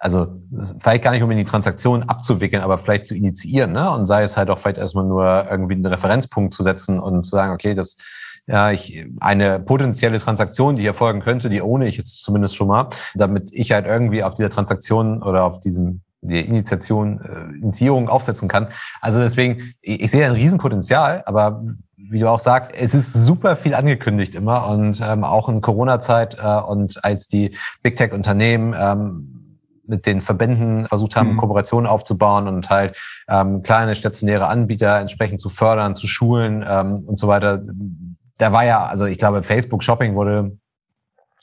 also 0.00 0.28
vielleicht 0.80 1.02
gar 1.02 1.10
nicht 1.10 1.22
um 1.22 1.30
in 1.32 1.38
die 1.38 1.44
Transaktion 1.44 2.04
abzuwickeln, 2.04 2.62
aber 2.62 2.78
vielleicht 2.78 3.08
zu 3.08 3.16
initiieren, 3.16 3.72
ne? 3.72 3.90
Und 3.90 4.06
sei 4.06 4.22
es 4.22 4.36
halt 4.36 4.48
auch 4.48 4.58
vielleicht 4.58 4.78
erstmal 4.78 5.04
nur 5.04 5.46
irgendwie 5.50 5.74
einen 5.74 5.86
Referenzpunkt 5.86 6.54
zu 6.54 6.62
setzen 6.62 7.00
und 7.00 7.24
zu 7.24 7.30
sagen, 7.30 7.52
okay, 7.52 7.74
das 7.74 7.96
ja, 8.48 8.70
ich, 8.70 9.06
eine 9.20 9.60
potenzielle 9.60 10.18
Transaktion, 10.18 10.76
die 10.76 10.86
erfolgen 10.86 11.20
könnte, 11.20 11.50
die 11.50 11.62
ohne 11.62 11.86
ich 11.86 11.96
jetzt 11.98 12.22
zumindest 12.22 12.56
schon 12.56 12.68
mal, 12.68 12.88
damit 13.14 13.50
ich 13.52 13.72
halt 13.72 13.86
irgendwie 13.86 14.24
auf 14.24 14.34
dieser 14.34 14.50
Transaktion 14.50 15.22
oder 15.22 15.44
auf 15.44 15.60
diesem 15.60 16.00
die 16.20 16.40
Initiation, 16.40 17.20
äh, 17.20 17.58
Initiierung 17.62 18.08
aufsetzen 18.08 18.48
kann. 18.48 18.68
Also 19.00 19.20
deswegen, 19.20 19.74
ich, 19.80 20.02
ich 20.02 20.10
sehe 20.10 20.26
ein 20.26 20.32
Riesenpotenzial, 20.32 21.22
aber 21.26 21.62
wie 21.96 22.18
du 22.20 22.28
auch 22.28 22.40
sagst, 22.40 22.72
es 22.74 22.94
ist 22.94 23.12
super 23.12 23.54
viel 23.54 23.74
angekündigt 23.74 24.34
immer 24.34 24.66
und 24.68 25.00
ähm, 25.00 25.22
auch 25.22 25.48
in 25.48 25.60
Corona-Zeit 25.60 26.38
äh, 26.42 26.60
und 26.60 27.04
als 27.04 27.28
die 27.28 27.56
Big 27.82 27.96
Tech-Unternehmen 27.96 28.74
ähm, 28.76 29.38
mit 29.86 30.06
den 30.06 30.20
Verbänden 30.20 30.86
versucht 30.86 31.16
haben, 31.16 31.32
mhm. 31.32 31.36
Kooperationen 31.38 31.86
aufzubauen 31.86 32.46
und 32.46 32.68
halt 32.68 32.96
ähm, 33.26 33.62
kleine 33.62 33.94
stationäre 33.94 34.46
Anbieter 34.46 34.98
entsprechend 34.98 35.40
zu 35.40 35.48
fördern, 35.48 35.96
zu 35.96 36.06
schulen 36.06 36.64
ähm, 36.66 37.04
und 37.06 37.18
so 37.18 37.26
weiter. 37.26 37.62
Da 38.38 38.52
war 38.52 38.64
ja, 38.64 38.86
also 38.86 39.04
ich 39.04 39.18
glaube, 39.18 39.42
Facebook 39.42 39.82
Shopping 39.82 40.14
wurde 40.14 40.56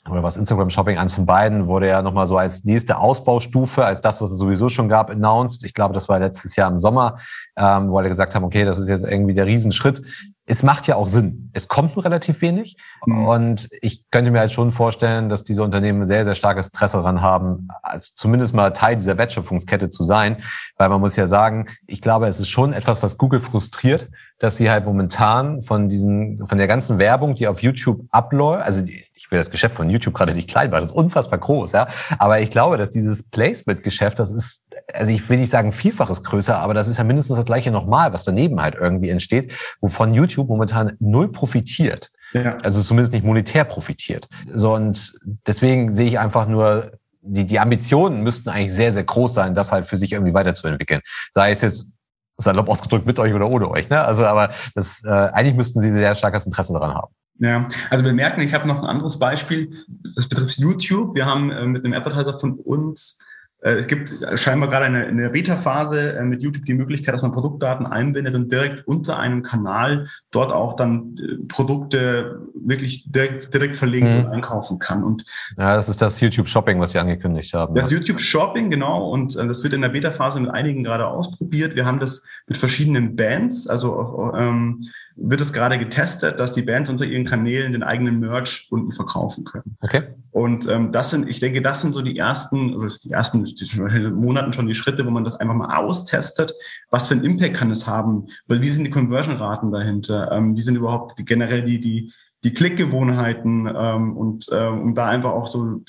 oder 0.08 0.22
was 0.22 0.36
Instagram 0.36 0.70
Shopping, 0.70 0.98
eins 0.98 1.14
von 1.14 1.26
beiden, 1.26 1.66
wurde 1.66 1.88
ja 1.88 2.02
nochmal 2.02 2.26
so 2.26 2.36
als 2.38 2.64
nächste 2.64 2.98
Ausbaustufe, 2.98 3.84
als 3.84 4.00
das, 4.00 4.20
was 4.20 4.30
es 4.30 4.38
sowieso 4.38 4.68
schon 4.68 4.88
gab, 4.88 5.10
announced. 5.10 5.64
Ich 5.64 5.74
glaube, 5.74 5.94
das 5.94 6.08
war 6.08 6.18
letztes 6.18 6.56
Jahr 6.56 6.70
im 6.70 6.78
Sommer, 6.78 7.18
ähm, 7.56 7.90
wo 7.90 7.98
alle 7.98 8.08
gesagt 8.08 8.34
haben, 8.34 8.44
okay, 8.44 8.64
das 8.64 8.78
ist 8.78 8.88
jetzt 8.88 9.04
irgendwie 9.04 9.34
der 9.34 9.46
Riesenschritt. 9.46 10.02
Es 10.48 10.62
macht 10.62 10.86
ja 10.86 10.94
auch 10.94 11.08
Sinn. 11.08 11.50
Es 11.54 11.66
kommt 11.66 11.96
nur 11.96 12.04
relativ 12.04 12.40
wenig. 12.40 12.76
Mhm. 13.04 13.26
Und 13.26 13.68
ich 13.82 14.08
könnte 14.10 14.30
mir 14.30 14.38
halt 14.38 14.52
schon 14.52 14.70
vorstellen, 14.70 15.28
dass 15.28 15.42
diese 15.42 15.62
Unternehmen 15.64 16.06
sehr, 16.06 16.24
sehr 16.24 16.36
starkes 16.36 16.68
Interesse 16.68 16.98
daran 16.98 17.20
haben, 17.20 17.68
also 17.82 18.12
zumindest 18.14 18.54
mal 18.54 18.70
Teil 18.70 18.96
dieser 18.96 19.18
Wertschöpfungskette 19.18 19.90
zu 19.90 20.04
sein. 20.04 20.42
Weil 20.76 20.88
man 20.88 21.00
muss 21.00 21.16
ja 21.16 21.26
sagen, 21.26 21.68
ich 21.86 22.00
glaube, 22.00 22.26
es 22.26 22.38
ist 22.38 22.48
schon 22.48 22.72
etwas, 22.72 23.02
was 23.02 23.18
Google 23.18 23.40
frustriert, 23.40 24.08
dass 24.38 24.56
sie 24.56 24.70
halt 24.70 24.84
momentan 24.84 25.62
von 25.62 25.88
diesen, 25.88 26.46
von 26.46 26.58
der 26.58 26.66
ganzen 26.66 26.98
Werbung, 26.98 27.34
die 27.34 27.48
auf 27.48 27.62
YouTube 27.62 28.02
abläuft, 28.10 28.64
also 28.64 28.82
die, 28.82 29.05
ich 29.26 29.32
will 29.32 29.38
das 29.38 29.50
Geschäft 29.50 29.74
von 29.74 29.90
YouTube 29.90 30.14
gerade 30.14 30.34
nicht 30.34 30.48
klein 30.48 30.70
machen, 30.70 30.82
das 30.82 30.90
ist 30.90 30.96
unfassbar 30.96 31.40
groß, 31.40 31.72
ja. 31.72 31.88
Aber 32.18 32.40
ich 32.40 32.50
glaube, 32.50 32.76
dass 32.78 32.90
dieses 32.90 33.28
Placement-Geschäft, 33.28 34.20
das 34.20 34.32
ist, 34.32 34.64
also 34.92 35.12
ich 35.12 35.28
will 35.28 35.38
nicht 35.38 35.50
sagen 35.50 35.72
vielfaches 35.72 36.22
größer, 36.22 36.56
aber 36.56 36.74
das 36.74 36.86
ist 36.86 36.98
ja 36.98 37.04
mindestens 37.04 37.36
das 37.36 37.44
gleiche 37.44 37.72
nochmal, 37.72 38.12
was 38.12 38.22
daneben 38.22 38.62
halt 38.62 38.76
irgendwie 38.76 39.10
entsteht, 39.10 39.52
wovon 39.80 40.14
YouTube 40.14 40.48
momentan 40.48 40.92
null 41.00 41.32
profitiert. 41.32 42.12
Ja. 42.32 42.56
Also 42.62 42.82
zumindest 42.82 43.12
nicht 43.12 43.24
monetär 43.24 43.64
profitiert. 43.64 44.28
So, 44.52 44.74
und 44.74 45.18
deswegen 45.46 45.92
sehe 45.92 46.06
ich 46.06 46.18
einfach 46.20 46.46
nur, 46.46 46.92
die, 47.20 47.44
die 47.44 47.58
Ambitionen 47.58 48.22
müssten 48.22 48.50
eigentlich 48.50 48.72
sehr, 48.72 48.92
sehr 48.92 49.02
groß 49.02 49.34
sein, 49.34 49.54
das 49.56 49.72
halt 49.72 49.88
für 49.88 49.96
sich 49.96 50.12
irgendwie 50.12 50.34
weiterzuentwickeln. 50.34 51.00
Sei 51.32 51.50
es 51.50 51.62
jetzt 51.62 51.94
salopp 52.38 52.68
ausgedrückt 52.68 53.06
mit 53.06 53.18
euch 53.18 53.34
oder 53.34 53.48
ohne 53.48 53.68
euch. 53.68 53.88
Ne? 53.88 54.00
Also, 54.00 54.24
aber 54.26 54.50
das, 54.76 55.02
äh, 55.04 55.08
eigentlich 55.10 55.56
müssten 55.56 55.80
sie 55.80 55.90
sehr 55.90 56.14
starkes 56.14 56.46
Interesse 56.46 56.72
daran 56.72 56.94
haben. 56.94 57.12
Ja, 57.38 57.66
also 57.90 58.04
wir 58.04 58.12
merken, 58.12 58.40
ich 58.40 58.54
habe 58.54 58.66
noch 58.66 58.82
ein 58.82 58.88
anderes 58.88 59.18
Beispiel. 59.18 59.70
Das 60.14 60.28
betrifft 60.28 60.58
YouTube. 60.58 61.14
Wir 61.14 61.26
haben 61.26 61.50
äh, 61.50 61.66
mit 61.66 61.84
einem 61.84 61.94
Advertiser 61.94 62.38
von 62.38 62.54
uns 62.54 63.18
äh, 63.66 63.76
es 63.76 63.86
gibt 63.86 64.12
scheinbar 64.34 64.68
gerade 64.68 64.84
eine, 64.86 65.06
eine 65.06 65.30
Beta-Phase 65.30 66.16
äh, 66.16 66.24
mit 66.24 66.42
YouTube 66.42 66.64
die 66.64 66.74
Möglichkeit, 66.74 67.14
dass 67.14 67.22
man 67.22 67.32
Produktdaten 67.32 67.86
einbindet 67.86 68.34
und 68.34 68.50
direkt 68.50 68.86
unter 68.86 69.18
einem 69.18 69.42
Kanal 69.42 70.06
dort 70.30 70.52
auch 70.52 70.74
dann 70.76 71.16
äh, 71.18 71.44
Produkte 71.48 72.40
wirklich 72.54 73.10
direkt, 73.10 73.52
direkt 73.52 73.76
verlinkt 73.76 74.12
mhm. 74.12 74.18
und 74.20 74.26
einkaufen 74.26 74.78
kann. 74.78 75.02
Und 75.02 75.24
ja, 75.58 75.74
das 75.74 75.88
ist 75.88 76.00
das 76.00 76.20
YouTube 76.20 76.48
Shopping, 76.48 76.78
was 76.80 76.92
Sie 76.92 76.98
angekündigt 76.98 77.52
haben. 77.54 77.74
Das 77.74 77.90
YouTube 77.90 78.20
Shopping, 78.20 78.70
genau. 78.70 79.10
Und 79.10 79.34
das 79.34 79.62
wird 79.62 79.72
in 79.72 79.82
der 79.82 79.88
Beta-Phase 79.88 80.40
mit 80.40 80.50
einigen 80.50 80.84
gerade 80.84 81.06
ausprobiert. 81.06 81.74
Wir 81.74 81.86
haben 81.86 81.98
das 81.98 82.22
mit 82.46 82.56
verschiedenen 82.56 83.16
Bands, 83.16 83.66
also 83.66 83.94
auch, 83.94 84.34
ähm, 84.36 84.88
wird 85.16 85.40
es 85.40 85.52
gerade 85.52 85.78
getestet, 85.78 86.38
dass 86.38 86.52
die 86.52 86.62
Bands 86.62 86.90
unter 86.90 87.06
ihren 87.06 87.24
Kanälen 87.24 87.72
den 87.72 87.82
eigenen 87.82 88.20
Merch 88.20 88.68
unten 88.70 88.92
verkaufen 88.92 89.44
können. 89.44 89.76
Okay. 89.80 90.02
Und 90.30 90.68
ähm, 90.68 90.92
das 90.92 91.10
sind, 91.10 91.28
ich 91.28 91.40
denke, 91.40 91.62
das 91.62 91.80
sind 91.80 91.94
so 91.94 92.02
die 92.02 92.18
ersten, 92.18 92.74
also 92.74 92.98
die 93.02 93.10
ersten 93.10 93.42
die 93.44 94.10
Monaten 94.10 94.52
schon 94.52 94.66
die 94.66 94.74
Schritte, 94.74 95.06
wo 95.06 95.10
man 95.10 95.24
das 95.24 95.36
einfach 95.36 95.54
mal 95.54 95.74
austestet. 95.74 96.52
Was 96.90 97.06
für 97.06 97.14
einen 97.14 97.24
Impact 97.24 97.54
kann 97.54 97.70
es 97.70 97.86
haben? 97.86 98.26
Weil 98.46 98.60
wie 98.60 98.68
sind 98.68 98.84
die 98.84 98.90
Conversion-Raten 98.90 99.72
dahinter? 99.72 100.30
Ähm, 100.32 100.54
wie 100.54 100.60
sind 100.60 100.76
überhaupt 100.76 101.18
die, 101.18 101.24
generell 101.24 101.62
die, 101.62 101.80
die, 101.80 102.12
die 102.44 102.52
Klickgewohnheiten 102.52 103.72
ähm, 103.74 104.16
und 104.16 104.48
äh, 104.52 104.66
um 104.66 104.94
da 104.94 105.06
einfach 105.06 105.32
auch 105.32 105.46
so 105.46 105.82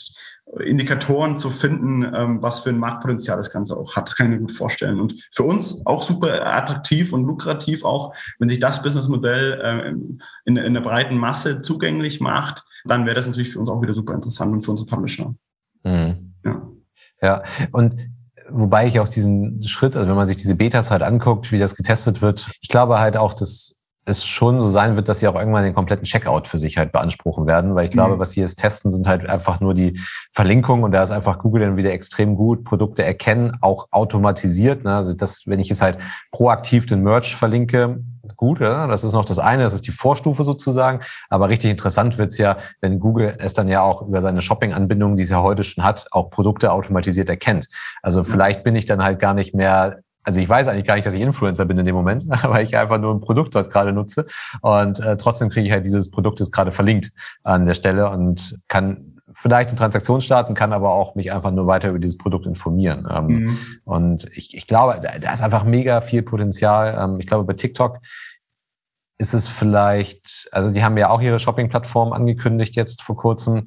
Indikatoren 0.63 1.37
zu 1.37 1.49
finden, 1.49 2.03
ähm, 2.03 2.41
was 2.41 2.61
für 2.61 2.69
ein 2.69 2.77
Marktpotenzial 2.77 3.37
das 3.37 3.51
Ganze 3.51 3.75
auch 3.75 3.95
hat. 3.95 4.07
Das 4.07 4.15
kann 4.15 4.27
ich 4.27 4.31
mir 4.31 4.39
gut 4.39 4.51
vorstellen. 4.51 4.99
Und 4.99 5.13
für 5.33 5.43
uns 5.43 5.85
auch 5.85 6.03
super 6.03 6.45
attraktiv 6.45 7.11
und 7.11 7.25
lukrativ 7.25 7.83
auch, 7.83 8.13
wenn 8.39 8.47
sich 8.47 8.59
das 8.59 8.81
Businessmodell 8.81 9.61
äh, 9.61 9.89
in, 10.45 10.55
in 10.55 10.73
der 10.73 10.81
breiten 10.81 11.17
Masse 11.17 11.59
zugänglich 11.59 12.21
macht, 12.21 12.63
dann 12.85 13.05
wäre 13.05 13.15
das 13.15 13.27
natürlich 13.27 13.49
für 13.49 13.59
uns 13.59 13.69
auch 13.69 13.81
wieder 13.81 13.93
super 13.93 14.13
interessant 14.13 14.53
und 14.53 14.61
für 14.61 14.71
unsere 14.71 14.87
Publisher. 14.87 15.35
Mhm. 15.83 16.33
Ja. 16.45 16.61
ja, 17.21 17.43
und 17.71 17.95
wobei 18.49 18.87
ich 18.87 18.99
auch 18.99 19.09
diesen 19.09 19.61
Schritt, 19.63 19.95
also 19.95 20.07
wenn 20.07 20.15
man 20.15 20.27
sich 20.27 20.37
diese 20.37 20.55
Betas 20.55 20.91
halt 20.91 21.03
anguckt, 21.03 21.51
wie 21.51 21.59
das 21.59 21.75
getestet 21.75 22.21
wird, 22.21 22.49
ich 22.61 22.69
glaube 22.69 22.99
halt 22.99 23.17
auch, 23.17 23.33
dass 23.33 23.76
es 24.07 24.25
schon 24.25 24.61
so 24.61 24.69
sein 24.69 24.95
wird, 24.95 25.09
dass 25.09 25.19
sie 25.19 25.27
auch 25.27 25.35
irgendwann 25.35 25.65
den 25.65 25.73
kompletten 25.73 26.05
Checkout 26.05 26.47
für 26.47 26.57
sich 26.57 26.77
halt 26.77 26.93
beanspruchen 26.93 27.45
werden, 27.45 27.75
weil 27.75 27.85
ich 27.85 27.91
glaube, 27.91 28.15
mhm. 28.15 28.19
was 28.19 28.31
sie 28.31 28.39
jetzt 28.39 28.57
testen, 28.57 28.89
sind 28.89 29.07
halt 29.07 29.27
einfach 29.27 29.59
nur 29.59 29.73
die 29.73 29.99
Verlinkungen 30.31 30.85
und 30.85 30.93
da 30.93 31.03
ist 31.03 31.11
einfach 31.11 31.39
Google 31.39 31.61
dann 31.61 31.77
wieder 31.77 31.91
extrem 31.91 32.35
gut, 32.35 32.63
Produkte 32.63 33.03
erkennen, 33.03 33.57
auch 33.61 33.87
automatisiert. 33.91 34.85
Ne? 34.85 34.95
Also 34.95 35.13
das, 35.13 35.43
wenn 35.45 35.59
ich 35.59 35.71
es 35.71 35.81
halt 35.81 35.97
proaktiv 36.31 36.85
den 36.85 37.03
Merch 37.03 37.35
verlinke, 37.35 37.99
gut, 38.37 38.61
ja? 38.61 38.87
das 38.87 39.03
ist 39.03 39.11
noch 39.11 39.25
das 39.25 39.39
eine, 39.39 39.63
das 39.63 39.73
ist 39.73 39.87
die 39.87 39.91
Vorstufe 39.91 40.45
sozusagen, 40.45 41.01
aber 41.29 41.49
richtig 41.49 41.71
interessant 41.71 42.17
wird's 42.17 42.37
ja, 42.37 42.57
wenn 42.79 42.99
Google 42.99 43.35
es 43.39 43.53
dann 43.53 43.67
ja 43.67 43.81
auch 43.81 44.03
über 44.03 44.21
seine 44.21 44.41
Shopping-Anbindung, 44.41 45.17
die 45.17 45.23
es 45.23 45.31
ja 45.31 45.41
heute 45.41 45.65
schon 45.65 45.83
hat, 45.83 46.07
auch 46.11 46.29
Produkte 46.29 46.71
automatisiert 46.71 47.27
erkennt. 47.27 47.67
Also 48.01 48.23
vielleicht 48.23 48.63
bin 48.63 48.75
ich 48.75 48.85
dann 48.85 49.03
halt 49.03 49.19
gar 49.19 49.33
nicht 49.33 49.53
mehr 49.53 49.99
also 50.27 50.41
ich 50.41 50.49
weiß 50.49 50.67
eigentlich 50.67 50.85
gar 50.85 50.95
nicht, 50.95 51.07
dass 51.07 51.13
ich 51.13 51.21
Influencer 51.21 51.63
bin 51.63 51.77
in 51.77 51.85
dem 51.85 51.95
Moment, 51.95 52.25
weil 52.43 52.65
ich 52.65 52.75
einfach 52.77 52.99
nur 52.99 53.15
ein 53.15 53.21
Produkt 53.21 53.55
dort 53.55 53.71
gerade 53.71 53.93
nutze. 53.93 54.27
Und 54.61 54.99
äh, 54.99 55.15
trotzdem 55.15 55.49
kriege 55.49 55.65
ich 55.65 55.71
halt 55.71 55.85
dieses 55.85 56.11
Produkt 56.11 56.41
ist 56.41 56.51
gerade 56.51 56.73
verlinkt 56.73 57.13
an 57.43 57.65
der 57.65 57.75
Stelle 57.75 58.09
und 58.09 58.59
kann 58.67 59.21
vielleicht 59.33 59.69
eine 59.69 59.77
Transaktion 59.77 60.19
starten, 60.19 60.53
kann 60.53 60.73
aber 60.73 60.91
auch 60.91 61.15
mich 61.15 61.31
einfach 61.31 61.51
nur 61.51 61.65
weiter 61.65 61.89
über 61.89 61.99
dieses 61.99 62.17
Produkt 62.17 62.45
informieren. 62.45 63.07
Ähm, 63.09 63.27
mhm. 63.27 63.57
Und 63.85 64.27
ich, 64.35 64.53
ich 64.53 64.67
glaube, 64.67 64.99
da 65.01 65.33
ist 65.33 65.41
einfach 65.41 65.63
mega 65.63 66.01
viel 66.01 66.23
Potenzial. 66.23 66.97
Ähm, 67.01 67.21
ich 67.21 67.27
glaube, 67.27 67.45
bei 67.45 67.53
TikTok 67.53 67.99
ist 69.19 69.33
es 69.33 69.47
vielleicht, 69.47 70.49
also 70.51 70.71
die 70.71 70.83
haben 70.83 70.97
ja 70.97 71.09
auch 71.09 71.21
ihre 71.21 71.39
Shopping-Plattform 71.39 72.11
angekündigt 72.11 72.75
jetzt 72.75 73.01
vor 73.01 73.15
kurzem. 73.15 73.63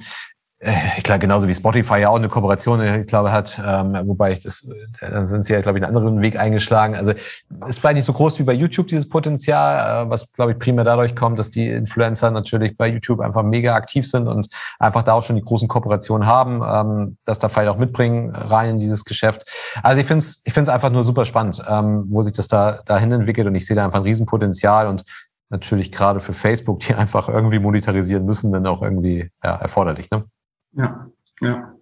Äh, 0.61 0.73
ich 0.99 1.05
glaube, 1.05 1.21
genauso 1.21 1.49
wie 1.49 1.55
Spotify 1.55 1.99
ja 1.99 2.11
auch 2.11 2.17
eine 2.17 2.29
Kooperation, 2.29 2.83
ich 2.83 3.07
glaube, 3.07 3.33
hat, 3.33 3.61
ähm, 3.67 3.99
wobei 4.05 4.33
ich 4.33 4.41
das, 4.41 4.69
da 5.01 5.25
sind 5.25 5.45
sie 5.45 5.55
ja, 5.55 5.61
glaube 5.61 5.79
ich, 5.79 5.85
einen 5.85 5.97
anderen 5.97 6.21
Weg 6.21 6.39
eingeschlagen. 6.39 6.95
Also 6.95 7.13
ist 7.67 7.79
vielleicht 7.81 7.97
nicht 7.97 8.05
so 8.05 8.13
groß 8.13 8.39
wie 8.39 8.43
bei 8.43 8.53
YouTube 8.53 8.89
dieses 8.89 9.09
Potenzial, 9.09 10.07
äh, 10.07 10.11
was, 10.11 10.33
glaube 10.33 10.53
ich, 10.53 10.59
primär 10.59 10.85
dadurch 10.85 11.17
kommt, 11.17 11.39
dass 11.39 11.51
die 11.51 11.69
Influencer 11.69 12.31
natürlich 12.31 12.77
bei 12.77 12.89
YouTube 12.89 13.21
einfach 13.21 13.43
mega 13.43 13.75
aktiv 13.75 14.07
sind 14.09 14.29
und 14.29 14.49
einfach 14.79 15.03
da 15.03 15.15
auch 15.15 15.23
schon 15.23 15.37
die 15.37 15.43
großen 15.43 15.67
Kooperationen 15.67 16.27
haben, 16.27 16.63
ähm, 16.63 17.17
das 17.25 17.39
da 17.39 17.49
vielleicht 17.49 17.71
auch 17.71 17.79
mitbringen 17.79 18.35
rein 18.35 18.71
in 18.71 18.79
dieses 18.79 19.05
Geschäft. 19.05 19.45
Also 19.83 20.01
ich 20.01 20.07
finde 20.07 20.25
es 20.25 20.43
ich 20.45 20.53
find's 20.53 20.69
einfach 20.69 20.91
nur 20.91 21.05
super 21.05 21.25
spannend, 21.25 21.63
ähm, 21.69 22.05
wo 22.09 22.23
sich 22.23 22.35
das 22.35 22.49
da 22.49 22.83
dahin 22.85 23.13
entwickelt 23.13 23.47
und 23.47 23.55
ich 23.55 23.67
sehe 23.67 23.77
da 23.77 23.85
einfach 23.85 24.01
ein 24.01 24.05
Riesenpotenzial 24.05 24.89
und 24.89 25.05
natürlich 25.49 25.91
gerade 25.91 26.21
für 26.21 26.35
Facebook, 26.35 26.81
die 26.81 26.95
einfach 26.95 27.29
irgendwie 27.29 27.59
monetarisieren 27.59 28.27
müssen, 28.27 28.53
dann 28.53 28.67
auch 28.67 28.83
irgendwie 28.83 29.31
ja, 29.43 29.57
erforderlich. 29.57 30.11
Ne? 30.11 30.25
Ja, 30.73 31.07
ja. 31.41 31.75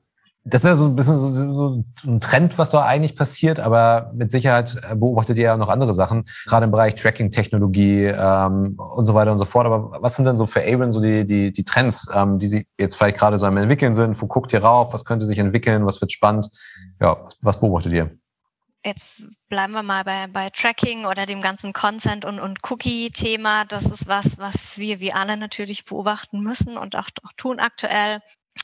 Das 0.50 0.64
ist 0.64 0.70
ja 0.70 0.76
so 0.76 0.86
ein 0.86 0.96
bisschen 0.96 1.16
so, 1.18 1.30
so 1.30 1.84
ein 2.04 2.20
Trend, 2.20 2.56
was 2.56 2.70
da 2.70 2.82
eigentlich 2.82 3.16
passiert, 3.16 3.60
aber 3.60 4.10
mit 4.14 4.30
Sicherheit 4.30 4.80
beobachtet 4.94 5.36
ihr 5.36 5.44
ja 5.44 5.56
noch 5.58 5.68
andere 5.68 5.92
Sachen, 5.92 6.24
gerade 6.46 6.64
im 6.64 6.70
Bereich 6.70 6.94
Tracking-Technologie 6.94 8.04
ähm, 8.06 8.78
und 8.78 9.04
so 9.04 9.12
weiter 9.12 9.30
und 9.30 9.36
so 9.36 9.44
fort. 9.44 9.66
Aber 9.66 10.00
was 10.00 10.16
sind 10.16 10.24
denn 10.24 10.36
so 10.36 10.46
für 10.46 10.62
Aaron 10.62 10.92
so 10.92 11.02
die, 11.02 11.26
die, 11.26 11.52
die 11.52 11.64
Trends, 11.64 12.08
ähm, 12.14 12.38
die 12.38 12.46
sie 12.46 12.66
jetzt 12.78 12.96
vielleicht 12.96 13.18
gerade 13.18 13.38
so 13.38 13.44
am 13.44 13.58
entwickeln 13.58 13.94
sind? 13.94 14.20
Wo 14.22 14.26
guckt 14.26 14.52
ihr 14.54 14.64
rauf? 14.64 14.94
Was 14.94 15.04
könnte 15.04 15.26
sich 15.26 15.38
entwickeln? 15.38 15.84
Was 15.84 16.00
wird 16.00 16.12
spannend? 16.12 16.48
Ja, 16.98 17.28
was 17.42 17.60
beobachtet 17.60 17.92
ihr? 17.92 18.10
Jetzt 18.84 19.06
bleiben 19.50 19.74
wir 19.74 19.82
mal 19.82 20.04
bei, 20.04 20.28
bei 20.28 20.48
Tracking 20.48 21.04
oder 21.04 21.26
dem 21.26 21.42
ganzen 21.42 21.74
Consent- 21.74 22.24
und, 22.24 22.40
und 22.40 22.60
Cookie-Thema. 22.62 23.66
Das 23.66 23.84
ist 23.84 24.08
was, 24.08 24.38
was 24.38 24.78
wir 24.78 24.98
wie 25.00 25.12
alle 25.12 25.36
natürlich 25.36 25.84
beobachten 25.84 26.40
müssen 26.42 26.78
und 26.78 26.96
auch, 26.96 27.10
auch 27.22 27.32
tun 27.36 27.58
aktuell 27.58 28.20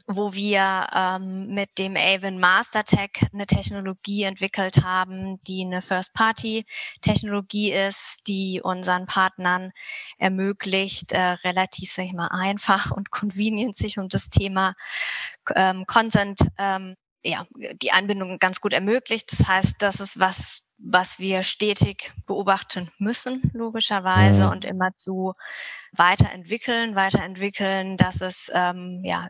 wo 0.06 0.34
wir 0.34 0.86
ähm, 0.94 1.54
mit 1.54 1.78
dem 1.78 1.96
Avon 1.96 2.38
MasterTech 2.38 3.10
eine 3.32 3.46
Technologie 3.46 4.24
entwickelt 4.24 4.84
haben, 4.84 5.42
die 5.44 5.64
eine 5.64 5.80
First-Party-Technologie 5.80 7.72
ist, 7.72 8.18
die 8.26 8.60
unseren 8.62 9.06
Partnern 9.06 9.72
ermöglicht, 10.18 11.12
äh, 11.12 11.20
relativ, 11.44 11.92
sag 11.92 12.04
ich 12.04 12.12
mal, 12.12 12.28
einfach 12.28 12.90
und 12.90 13.10
convenient 13.10 13.76
sich 13.76 13.98
um 13.98 14.08
das 14.08 14.28
Thema 14.28 14.74
ähm, 15.54 15.86
Consent, 15.86 16.40
ähm, 16.58 16.94
ja, 17.22 17.46
die 17.80 17.92
Anbindung 17.92 18.38
ganz 18.38 18.60
gut 18.60 18.74
ermöglicht. 18.74 19.32
Das 19.32 19.48
heißt, 19.48 19.76
das 19.78 20.00
ist 20.00 20.20
was, 20.20 20.62
was 20.76 21.18
wir 21.18 21.42
stetig 21.42 22.12
beobachten 22.26 22.90
müssen, 22.98 23.40
logischerweise, 23.54 24.44
mhm. 24.44 24.50
und 24.50 24.64
immer 24.66 24.94
zu 24.94 25.32
weiterentwickeln, 25.92 26.94
weiterentwickeln, 26.94 27.96
dass 27.96 28.20
es 28.20 28.50
ähm, 28.52 29.00
ja 29.04 29.28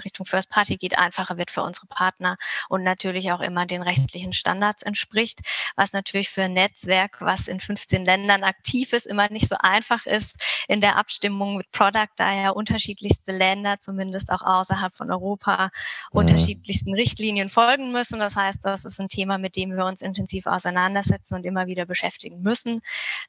Richtung 0.00 0.26
First 0.26 0.50
Party 0.50 0.76
geht, 0.76 0.98
einfacher 0.98 1.36
wird 1.36 1.50
für 1.50 1.62
unsere 1.62 1.86
Partner 1.86 2.36
und 2.68 2.82
natürlich 2.82 3.32
auch 3.32 3.40
immer 3.40 3.66
den 3.66 3.82
rechtlichen 3.82 4.32
Standards 4.32 4.82
entspricht, 4.82 5.40
was 5.76 5.92
natürlich 5.92 6.30
für 6.30 6.44
ein 6.44 6.52
Netzwerk, 6.52 7.20
was 7.20 7.48
in 7.48 7.60
15 7.60 8.04
Ländern 8.04 8.44
aktiv 8.44 8.92
ist, 8.92 9.06
immer 9.06 9.28
nicht 9.30 9.48
so 9.48 9.56
einfach 9.58 10.06
ist 10.06 10.36
in 10.68 10.80
der 10.80 10.96
Abstimmung 10.96 11.56
mit 11.56 11.70
Product, 11.72 12.08
da 12.16 12.32
ja 12.32 12.50
unterschiedlichste 12.50 13.32
Länder, 13.32 13.76
zumindest 13.78 14.30
auch 14.30 14.42
außerhalb 14.42 14.94
von 14.96 15.10
Europa, 15.10 15.66
mhm. 16.12 16.18
unterschiedlichsten 16.18 16.94
Richtlinien 16.94 17.48
folgen 17.48 17.92
müssen. 17.92 18.18
Das 18.18 18.36
heißt, 18.36 18.64
das 18.64 18.84
ist 18.84 19.00
ein 19.00 19.08
Thema, 19.08 19.38
mit 19.38 19.56
dem 19.56 19.76
wir 19.76 19.84
uns 19.84 20.00
intensiv 20.00 20.46
auseinandersetzen 20.46 21.34
und 21.34 21.44
immer 21.44 21.66
wieder 21.66 21.86
beschäftigen 21.86 22.42
müssen. 22.42 22.80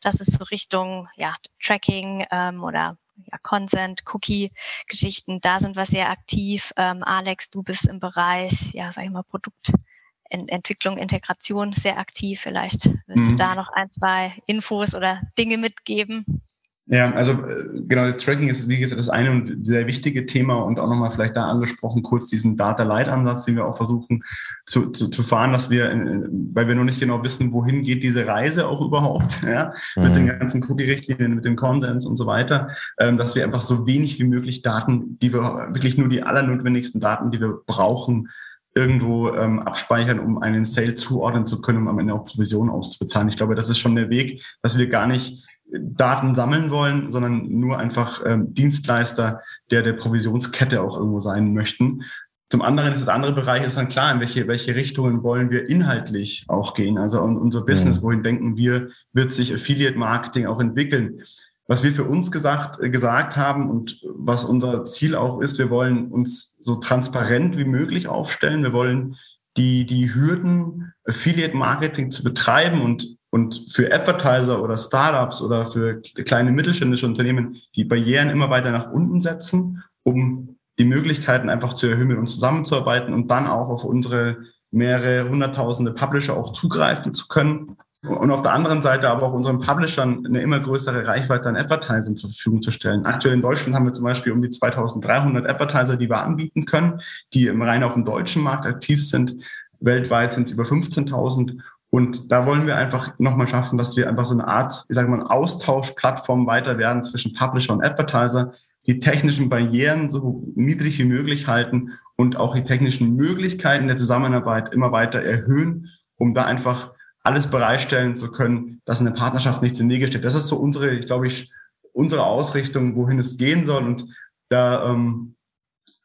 Das 0.01 0.19
ist 0.19 0.33
so 0.33 0.43
Richtung 0.45 1.07
ja, 1.15 1.35
Tracking 1.61 2.25
ähm, 2.31 2.63
oder 2.63 2.97
ja, 3.15 3.37
Consent, 3.41 4.03
Cookie-Geschichten, 4.11 5.39
da 5.41 5.59
sind 5.59 5.75
wir 5.75 5.85
sehr 5.85 6.09
aktiv. 6.09 6.73
Ähm, 6.77 7.03
Alex, 7.03 7.49
du 7.49 7.63
bist 7.63 7.87
im 7.87 7.99
Bereich, 7.99 8.73
ja, 8.73 8.91
sag 8.91 9.05
ich 9.05 9.11
mal, 9.11 9.23
Produktentwicklung, 9.23 10.97
Integration 10.97 11.73
sehr 11.73 11.97
aktiv. 11.97 12.41
Vielleicht 12.41 12.85
willst 13.07 13.23
mhm. 13.23 13.29
du 13.29 13.35
da 13.35 13.55
noch 13.55 13.69
ein, 13.69 13.91
zwei 13.91 14.33
Infos 14.45 14.95
oder 14.95 15.21
Dinge 15.37 15.57
mitgeben? 15.57 16.41
Ja, 16.87 17.13
also 17.13 17.31
äh, 17.31 17.81
genau, 17.87 18.11
das 18.11 18.21
Tracking 18.21 18.49
ist, 18.49 18.67
wie 18.67 18.77
gesagt, 18.77 18.99
das 18.99 19.07
eine 19.07 19.31
und 19.31 19.65
sehr 19.65 19.87
wichtige 19.87 20.25
Thema 20.25 20.55
und 20.55 20.79
auch 20.79 20.89
nochmal 20.89 21.11
vielleicht 21.11 21.37
da 21.37 21.45
angesprochen, 21.45 22.03
kurz 22.03 22.27
diesen 22.27 22.57
Data-Light-Ansatz, 22.57 23.45
den 23.45 23.55
wir 23.55 23.65
auch 23.65 23.77
versuchen 23.77 24.23
zu, 24.65 24.91
zu, 24.91 25.07
zu 25.07 25.23
fahren, 25.23 25.53
dass 25.53 25.69
wir, 25.69 25.89
äh, 25.89 26.23
weil 26.53 26.67
wir 26.67 26.75
noch 26.75 26.83
nicht 26.83 26.99
genau 26.99 27.23
wissen, 27.23 27.53
wohin 27.53 27.83
geht 27.83 28.03
diese 28.03 28.27
Reise 28.27 28.67
auch 28.67 28.81
überhaupt, 28.81 29.41
ja, 29.47 29.73
mhm. 29.95 30.03
mit 30.03 30.15
den 30.15 30.23
mhm. 30.23 30.39
ganzen 30.39 30.63
Cookie-Richtlinien, 30.63 31.35
mit 31.35 31.45
dem 31.45 31.55
Konsens 31.55 32.05
und 32.05 32.17
so 32.17 32.25
weiter, 32.25 32.67
ähm, 32.99 33.15
dass 33.15 33.33
wir 33.33 33.45
einfach 33.45 33.61
so 33.61 33.87
wenig 33.87 34.19
wie 34.19 34.25
möglich 34.25 34.61
Daten, 34.61 35.17
die 35.19 35.31
wir, 35.31 35.69
wirklich 35.71 35.97
nur 35.97 36.09
die 36.09 36.23
allernotwendigsten 36.23 36.99
Daten, 36.99 37.31
die 37.31 37.39
wir 37.39 37.61
brauchen, 37.65 38.29
irgendwo 38.75 39.29
ähm, 39.29 39.59
abspeichern, 39.59 40.19
um 40.19 40.41
einen 40.41 40.65
Sale 40.65 40.95
zuordnen 40.95 41.45
zu 41.45 41.61
können, 41.61 41.77
um 41.77 41.87
am 41.87 41.99
Ende 41.99 42.13
auch 42.13 42.25
Provision 42.25 42.69
auszubezahlen. 42.69 43.29
Ich 43.29 43.37
glaube, 43.37 43.55
das 43.55 43.69
ist 43.69 43.77
schon 43.77 43.95
der 43.95 44.09
Weg, 44.09 44.43
dass 44.61 44.77
wir 44.77 44.89
gar 44.89 45.07
nicht 45.07 45.45
Daten 45.79 46.35
sammeln 46.35 46.69
wollen, 46.69 47.11
sondern 47.11 47.47
nur 47.47 47.77
einfach 47.77 48.21
ähm, 48.25 48.53
Dienstleister 48.53 49.41
der 49.71 49.81
der 49.81 49.93
Provisionskette 49.93 50.81
auch 50.81 50.97
irgendwo 50.97 51.19
sein 51.19 51.53
möchten. 51.53 52.03
Zum 52.49 52.61
anderen 52.61 52.93
ist 52.93 53.01
das 53.01 53.09
andere 53.09 53.33
Bereich 53.33 53.65
ist 53.65 53.77
dann 53.77 53.87
klar, 53.87 54.13
in 54.13 54.19
welche, 54.19 54.47
welche 54.47 54.75
Richtungen 54.75 55.23
wollen 55.23 55.49
wir 55.49 55.67
inhaltlich 55.67 56.45
auch 56.49 56.75
gehen. 56.75 56.99
Also 56.99 57.19
unser 57.19 57.65
Business, 57.65 57.97
mhm. 57.97 58.03
wohin 58.03 58.23
denken 58.23 58.57
wir, 58.57 58.89
wird 59.11 59.31
sich 59.31 59.51
Affiliate 59.51 59.97
Marketing 59.97 60.45
auch 60.45 60.59
entwickeln. 60.59 61.19
Was 61.65 61.81
wir 61.81 61.91
für 61.91 62.03
uns 62.03 62.31
gesagt, 62.31 62.79
äh, 62.79 62.91
gesagt 62.91 63.37
haben 63.37 63.69
und 63.69 63.99
was 64.03 64.43
unser 64.43 64.85
Ziel 64.85 65.15
auch 65.15 65.41
ist, 65.41 65.57
wir 65.57 65.71
wollen 65.71 66.11
uns 66.11 66.55
so 66.59 66.75
transparent 66.75 67.57
wie 67.57 67.65
möglich 67.65 68.07
aufstellen. 68.07 68.61
Wir 68.61 68.73
wollen 68.73 69.15
die, 69.57 69.85
die 69.85 70.13
Hürden, 70.13 70.93
Affiliate 71.05 71.55
Marketing 71.55 72.11
zu 72.11 72.23
betreiben 72.23 72.81
und 72.81 73.17
und 73.33 73.65
für 73.71 73.91
Advertiser 73.91 74.61
oder 74.61 74.77
Startups 74.77 75.41
oder 75.41 75.65
für 75.65 76.01
kleine 76.23 76.51
mittelständische 76.51 77.07
Unternehmen 77.07 77.55
die 77.75 77.83
Barrieren 77.83 78.29
immer 78.29 78.51
weiter 78.51 78.71
nach 78.71 78.91
unten 78.91 79.21
setzen, 79.21 79.83
um 80.03 80.57
die 80.77 80.85
Möglichkeiten 80.85 81.49
einfach 81.49 81.73
zu 81.73 81.87
erhöhen, 81.87 82.09
mit 82.09 82.19
uns 82.19 82.35
zusammenzuarbeiten 82.35 83.11
und 83.11 83.31
dann 83.31 83.47
auch 83.47 83.69
auf 83.69 83.85
unsere 83.85 84.37
mehrere 84.69 85.27
hunderttausende 85.27 85.93
Publisher 85.93 86.37
auch 86.37 86.53
zugreifen 86.53 87.11
zu 87.11 87.27
können. 87.27 87.75
Und 88.07 88.29
auf 88.29 88.43
der 88.43 88.53
anderen 88.53 88.83
Seite 88.83 89.09
aber 89.09 89.25
auch 89.25 89.33
unseren 89.33 89.59
Publishern 89.59 90.27
eine 90.27 90.41
immer 90.41 90.59
größere 90.59 91.07
Reichweite 91.07 91.49
an 91.49 91.57
Advertising 91.57 92.15
zur 92.15 92.29
Verfügung 92.29 92.61
zu 92.61 92.69
stellen. 92.69 93.07
Aktuell 93.07 93.33
in 93.33 93.41
Deutschland 93.41 93.75
haben 93.75 93.85
wir 93.85 93.93
zum 93.93 94.03
Beispiel 94.03 94.31
um 94.31 94.43
die 94.43 94.51
2300 94.51 95.49
Advertiser, 95.49 95.97
die 95.97 96.07
wir 96.07 96.19
anbieten 96.19 96.65
können, 96.65 97.01
die 97.33 97.47
im 97.47 97.63
rein 97.63 97.83
auf 97.83 97.95
dem 97.95 98.05
deutschen 98.05 98.43
Markt 98.43 98.67
aktiv 98.67 99.03
sind. 99.03 99.37
Weltweit 99.79 100.33
sind 100.33 100.47
es 100.47 100.53
über 100.53 100.63
15.000 100.63 101.59
und 101.93 102.31
da 102.31 102.47
wollen 102.47 102.65
wir 102.65 102.75
einfach 102.75 103.19
nochmal 103.19 103.45
schaffen, 103.45 103.77
dass 103.77 103.95
wir 103.95 104.09
einfach 104.09 104.25
so 104.25 104.33
eine 104.33 104.47
Art, 104.47 104.83
ich 104.89 104.95
sage 104.95 105.07
mal, 105.09 105.27
Austauschplattform 105.27 106.47
weiter 106.47 106.79
werden 106.79 107.03
zwischen 107.03 107.33
Publisher 107.33 107.71
und 107.71 107.85
Advertiser, 107.85 108.51
die 108.87 108.99
technischen 108.99 109.47
Barrieren 109.47 110.09
so 110.09 110.43
niedrig 110.55 110.97
wie 110.97 111.05
möglich 111.05 111.47
halten 111.47 111.91
und 112.15 112.35
auch 112.35 112.55
die 112.55 112.63
technischen 112.63 113.15
Möglichkeiten 113.15 113.85
der 113.85 113.97
Zusammenarbeit 113.97 114.73
immer 114.73 114.91
weiter 114.91 115.21
erhöhen, 115.21 115.87
um 116.15 116.33
da 116.33 116.45
einfach 116.45 116.93
alles 117.21 117.45
bereitstellen 117.45 118.15
zu 118.15 118.31
können, 118.31 118.81
dass 118.85 118.99
eine 118.99 119.11
Partnerschaft 119.11 119.61
nichts 119.61 119.79
im 119.79 119.87
Wege 119.87 120.07
steht. 120.07 120.25
Das 120.25 120.33
ist 120.33 120.47
so 120.47 120.55
unsere, 120.55 120.89
ich 120.95 121.05
glaube 121.05 121.27
ich, 121.27 121.51
unsere 121.91 122.23
Ausrichtung, 122.23 122.95
wohin 122.95 123.19
es 123.19 123.37
gehen 123.37 123.65
soll. 123.65 123.83
Und 123.83 124.05
da 124.49 124.89
ähm, 124.89 125.35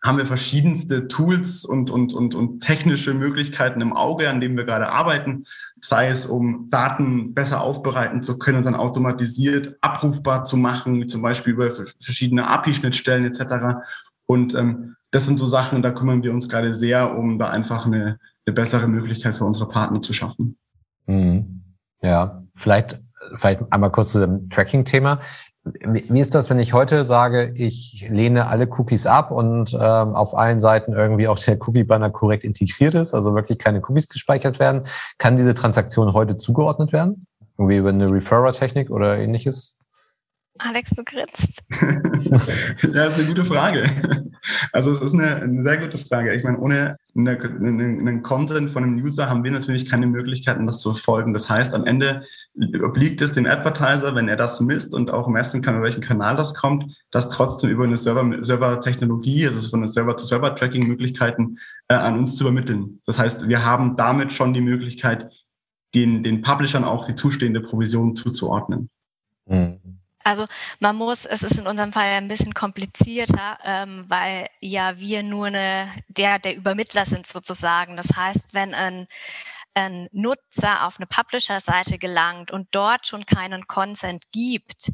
haben 0.03 0.19
wir 0.19 0.27
verschiedenste 0.27 1.09
Tools 1.09 1.65
und, 1.65 1.91
und, 1.91 2.15
und, 2.15 2.35
und 2.35 2.61
technische 2.61 3.15
Möglichkeiten 3.15 3.81
im 3.81 3.93
Auge, 3.93 4.31
an 4.31 4.41
denen 4.41 4.57
wir 4.57 4.65
gerade 4.65 4.89
arbeiten, 4.89 5.45
sei 5.81 6.09
es 6.09 6.25
um 6.25 6.69
Daten 6.71 7.35
besser 7.35 7.61
aufbereiten 7.61 8.23
zu 8.23 8.39
können 8.39 8.59
und 8.59 8.67
dann 8.67 8.77
automatisiert 8.77 9.77
abrufbar 9.81 10.45
zu 10.45 10.57
machen, 10.57 11.09
zum 11.09 11.23
Beispiel 11.23 11.53
über 11.53 11.71
verschiedene 12.01 12.47
API-Schnittstellen 12.47 13.25
etc. 13.25 13.81
Und 14.27 14.55
ähm, 14.55 14.95
das 15.11 15.27
sind 15.27 15.39
so 15.39 15.47
Sachen, 15.47 15.83
da 15.83 15.91
kümmern 15.91 16.23
wir 16.23 16.33
uns 16.33 16.49
gerade 16.49 16.75
sehr, 16.75 17.17
um 17.17 17.39
da 17.39 17.49
einfach 17.49 17.87
eine, 17.87 18.19
eine 18.47 18.55
bessere 18.55 18.87
Möglichkeit 18.87 19.35
für 19.35 19.45
unsere 19.45 19.69
Partner 19.69 20.01
zu 20.01 20.13
schaffen. 20.13 20.57
Mhm. 21.07 21.63
Ja, 22.03 22.45
vielleicht, 22.55 23.03
vielleicht 23.35 23.61
einmal 23.73 23.91
kurz 23.91 24.13
zu 24.13 24.21
dem 24.21 24.49
Tracking-Thema. 24.51 25.19
Wie 25.81 26.21
ist 26.21 26.35
das, 26.35 26.51
wenn 26.51 26.59
ich 26.59 26.73
heute 26.73 27.05
sage, 27.05 27.53
ich 27.55 28.07
lehne 28.11 28.49
alle 28.49 28.69
Cookies 28.69 29.07
ab 29.07 29.31
und 29.31 29.73
ähm, 29.75 30.15
auf 30.15 30.37
allen 30.37 30.61
Seiten 30.61 30.93
irgendwie 30.93 31.29
auch 31.29 31.39
der 31.39 31.57
Cookie-Banner 31.61 32.11
korrekt 32.11 32.45
integriert 32.45 32.95
ist, 32.95 33.15
also 33.15 33.35
wirklich 33.35 33.59
keine 33.59 33.81
Cookies 33.81 34.09
gespeichert 34.09 34.59
werden? 34.59 34.83
Kann 35.19 35.37
diese 35.37 35.55
Transaktion 35.55 36.13
heute 36.13 36.37
zugeordnet 36.37 36.93
werden? 36.93 37.27
Irgendwie 37.57 37.79
über 37.79 37.89
eine 37.89 38.11
Referrer-Technik 38.11 38.91
oder 38.91 39.19
ähnliches? 39.19 39.78
Alex, 40.59 40.91
du 40.91 41.05
grinst. 41.05 41.63
ja, 42.83 43.05
das 43.05 43.15
ist 43.15 43.21
eine 43.21 43.29
gute 43.29 43.45
Frage. 43.45 43.85
Also 44.73 44.91
es 44.91 45.01
ist 45.01 45.15
eine, 45.15 45.37
eine 45.37 45.63
sehr 45.63 45.79
gute 45.79 45.99
Frage. 45.99 46.35
Ich 46.35 46.45
meine, 46.45 46.59
ohne 46.59 46.97
einen 47.17 48.23
Content 48.23 48.71
von 48.71 48.83
einem 48.83 48.97
User 48.97 49.29
haben 49.29 49.45
wir 49.45 49.51
natürlich 49.51 49.89
keine 49.89 50.07
Möglichkeiten, 50.07 50.67
das 50.67 50.81
zu 50.81 50.93
verfolgen. 50.93 51.33
Das 51.33 51.49
heißt, 51.49 51.75
am 51.75 51.85
Ende 51.85 52.23
obliegt 52.83 53.21
es 53.21 53.33
dem 53.33 53.47
Advertiser, 53.47 54.15
wenn 54.15 54.29
er 54.29 54.37
das 54.37 54.61
misst 54.61 54.95
und 54.95 55.11
auch 55.11 55.29
messen 55.29 55.63
kann, 55.63 55.75
über 55.75 55.85
welchen 55.85 56.03
Kanal 56.03 56.37
das 56.37 56.55
kommt, 56.55 56.85
das 57.11 57.29
trotzdem 57.29 57.71
über 57.71 57.85
eine 57.85 57.97
Server-Technologie, 57.97 59.43
Server 59.43 59.57
also 59.57 59.71
von 59.71 59.81
einer 59.81 59.89
Server-to-Server-Tracking-Möglichkeiten 59.89 61.57
äh, 61.89 61.95
an 61.95 62.19
uns 62.19 62.37
zu 62.37 62.45
übermitteln. 62.45 63.01
Das 63.07 63.19
heißt, 63.19 63.49
wir 63.49 63.65
haben 63.65 63.97
damit 63.97 64.33
schon 64.33 64.55
die 64.55 64.61
Möglichkeit, 64.61 65.31
den, 65.95 66.23
den 66.23 66.43
Publishern 66.43 66.85
auch 66.85 67.07
die 67.07 67.15
zustehende 67.15 67.61
Provision 67.61 68.15
zuzuordnen. 68.15 68.91
Mhm. 69.47 69.98
Also 70.25 70.47
man 70.81 70.97
muss, 70.97 71.25
es 71.25 71.43
ist 71.43 71.59
in 71.59 71.67
unserem 71.67 71.93
Fall 71.93 72.13
ein 72.13 72.29
bisschen 72.29 72.53
komplizierter, 72.53 73.59
ähm, 73.65 74.05
weil 74.09 74.49
ja 74.61 74.99
wir 74.99 75.23
nur 75.23 75.47
eine, 75.47 75.93
der, 76.09 76.39
der 76.39 76.57
Übermittler 76.57 77.07
sind 77.07 77.27
sozusagen. 77.27 77.97
Das 77.97 78.09
heißt, 78.15 78.53
wenn 78.53 78.75
ein, 78.75 79.07
ein 79.75 80.09
Nutzer 80.13 80.87
auf 80.87 80.99
eine 80.99 81.07
Publisher-Seite 81.07 81.99
gelangt 81.99 82.51
und 82.51 82.69
dort 82.73 83.07
schon 83.07 83.27
keinen 83.27 83.67
Consent 83.67 84.25
gibt, 84.33 84.91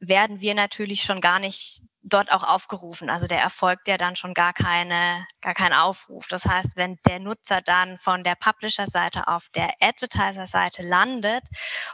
werden 0.00 0.40
wir 0.40 0.54
natürlich 0.54 1.02
schon 1.02 1.20
gar 1.20 1.38
nicht 1.38 1.82
dort 2.08 2.30
auch 2.30 2.42
aufgerufen. 2.42 3.10
Also 3.10 3.26
der 3.26 3.40
erfolgt 3.40 3.88
ja 3.88 3.96
dann 3.96 4.16
schon 4.16 4.34
gar 4.34 4.52
keine, 4.52 5.26
gar 5.40 5.54
kein 5.54 5.72
Aufruf. 5.72 6.26
Das 6.28 6.44
heißt, 6.44 6.76
wenn 6.76 6.98
der 7.06 7.18
Nutzer 7.18 7.60
dann 7.60 7.98
von 7.98 8.24
der 8.24 8.34
Publisher-Seite 8.34 9.28
auf 9.28 9.48
der 9.54 9.74
Advertiser-Seite 9.80 10.82
landet 10.82 11.44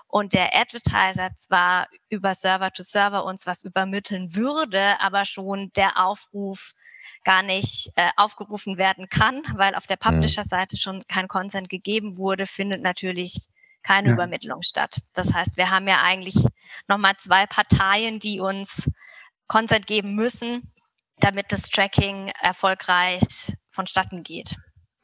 und 0.09 0.33
der 0.33 0.55
Advertiser 0.55 1.35
zwar 1.35 1.89
über 2.09 2.35
Server-to-Server 2.35 3.19
-Server 3.19 3.25
uns 3.25 3.47
was 3.47 3.65
übermitteln 3.65 4.35
würde, 4.35 5.01
aber 5.01 5.25
schon 5.25 5.71
der 5.77 6.05
Aufruf 6.05 6.73
gar 7.25 7.43
nicht 7.43 7.91
äh, 7.97 8.11
aufgerufen 8.17 8.79
werden 8.79 9.09
kann, 9.09 9.43
weil 9.57 9.75
auf 9.75 9.87
der 9.87 9.99
mhm. 10.03 10.17
Publisher-Seite 10.17 10.77
schon 10.77 11.05
kein 11.09 11.29
Consent 11.29 11.69
gegeben 11.69 12.17
wurde, 12.17 12.47
findet 12.47 12.83
natürlich 12.83 13.49
keine 13.83 14.09
ja. 14.09 14.15
Übermittlung 14.15 14.63
statt. 14.63 14.97
Das 15.13 15.33
heißt, 15.33 15.57
wir 15.57 15.71
haben 15.71 15.87
ja 15.87 16.03
eigentlich 16.03 16.37
nochmal 16.89 17.17
zwei 17.19 17.47
Parteien, 17.47 18.19
die 18.19 18.41
uns 18.41 18.89
Consent 19.49 19.87
geben 19.87 20.15
müssen, 20.15 20.73
damit 21.21 21.47
das 21.51 21.63
Tracking 21.63 22.33
erfolgreich 22.43 23.55
vonstatten 23.71 24.23
geht. 24.23 24.57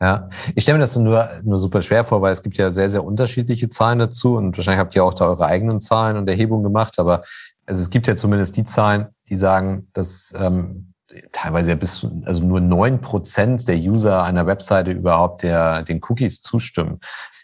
Ja, 0.02 0.30
ich 0.54 0.62
stelle 0.62 0.78
mir 0.78 0.84
das 0.84 0.96
nur, 0.96 1.28
nur 1.42 1.58
super 1.58 1.82
schwer 1.82 2.04
vor, 2.04 2.22
weil 2.22 2.32
es 2.32 2.42
gibt 2.42 2.56
ja 2.56 2.70
sehr, 2.70 2.88
sehr 2.88 3.04
unterschiedliche 3.04 3.68
Zahlen 3.68 3.98
dazu 3.98 4.36
und 4.36 4.56
wahrscheinlich 4.56 4.80
habt 4.80 4.96
ihr 4.96 5.04
auch 5.04 5.12
da 5.12 5.26
eure 5.26 5.44
eigenen 5.44 5.78
Zahlen 5.78 6.16
und 6.16 6.28
Erhebungen 6.28 6.62
gemacht, 6.62 6.98
aber 6.98 7.22
also 7.66 7.82
es 7.82 7.90
gibt 7.90 8.08
ja 8.08 8.16
zumindest 8.16 8.56
die 8.56 8.64
Zahlen, 8.64 9.08
die 9.28 9.36
sagen, 9.36 9.88
dass 9.92 10.32
ähm, 10.38 10.94
teilweise 11.32 11.70
ja 11.70 11.76
bis 11.76 12.06
also 12.24 12.42
nur 12.42 12.60
neun 12.60 13.00
Prozent 13.00 13.68
der 13.68 13.76
User 13.76 14.22
einer 14.22 14.46
Webseite 14.46 14.92
überhaupt 14.92 15.42
der, 15.42 15.82
den 15.82 16.00
Cookies 16.08 16.40
zustimmen. 16.40 17.00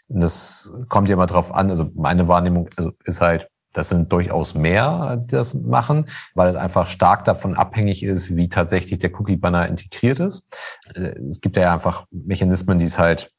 Und 0.09 0.23
das 0.23 0.71
kommt 0.89 1.09
ja 1.09 1.17
mal 1.17 1.27
drauf 1.27 1.55
an. 1.55 1.71
Also 1.71 1.91
meine 1.95 2.29
Wahrnehmung 2.29 2.69
also 2.77 2.93
ist 3.05 3.21
halt, 3.21 3.49
Das 3.77 3.91
sind 3.91 4.11
durchaus 4.11 4.55
mehr, 4.55 5.19
die 5.19 5.27
das 5.27 5.53
machen, 5.53 6.07
weil 6.35 6.49
es 6.49 6.57
einfach 6.57 6.87
stark 6.87 7.25
davon 7.25 7.55
abhängig 7.55 8.03
ist, 8.03 8.35
wie 8.35 8.49
tatsächlich 8.49 8.99
der 9.01 9.13
Cookie-Banner 9.15 9.69
integriert 9.69 10.19
ist. 10.19 10.49
Äh, 10.95 11.19
es 11.29 11.41
gibt 11.43 11.57
ja 11.57 11.75
einfach 11.75 12.07
Mechanismen, 12.11 12.79
die 12.79 12.87
es 12.87 12.99
halt 12.99 13.31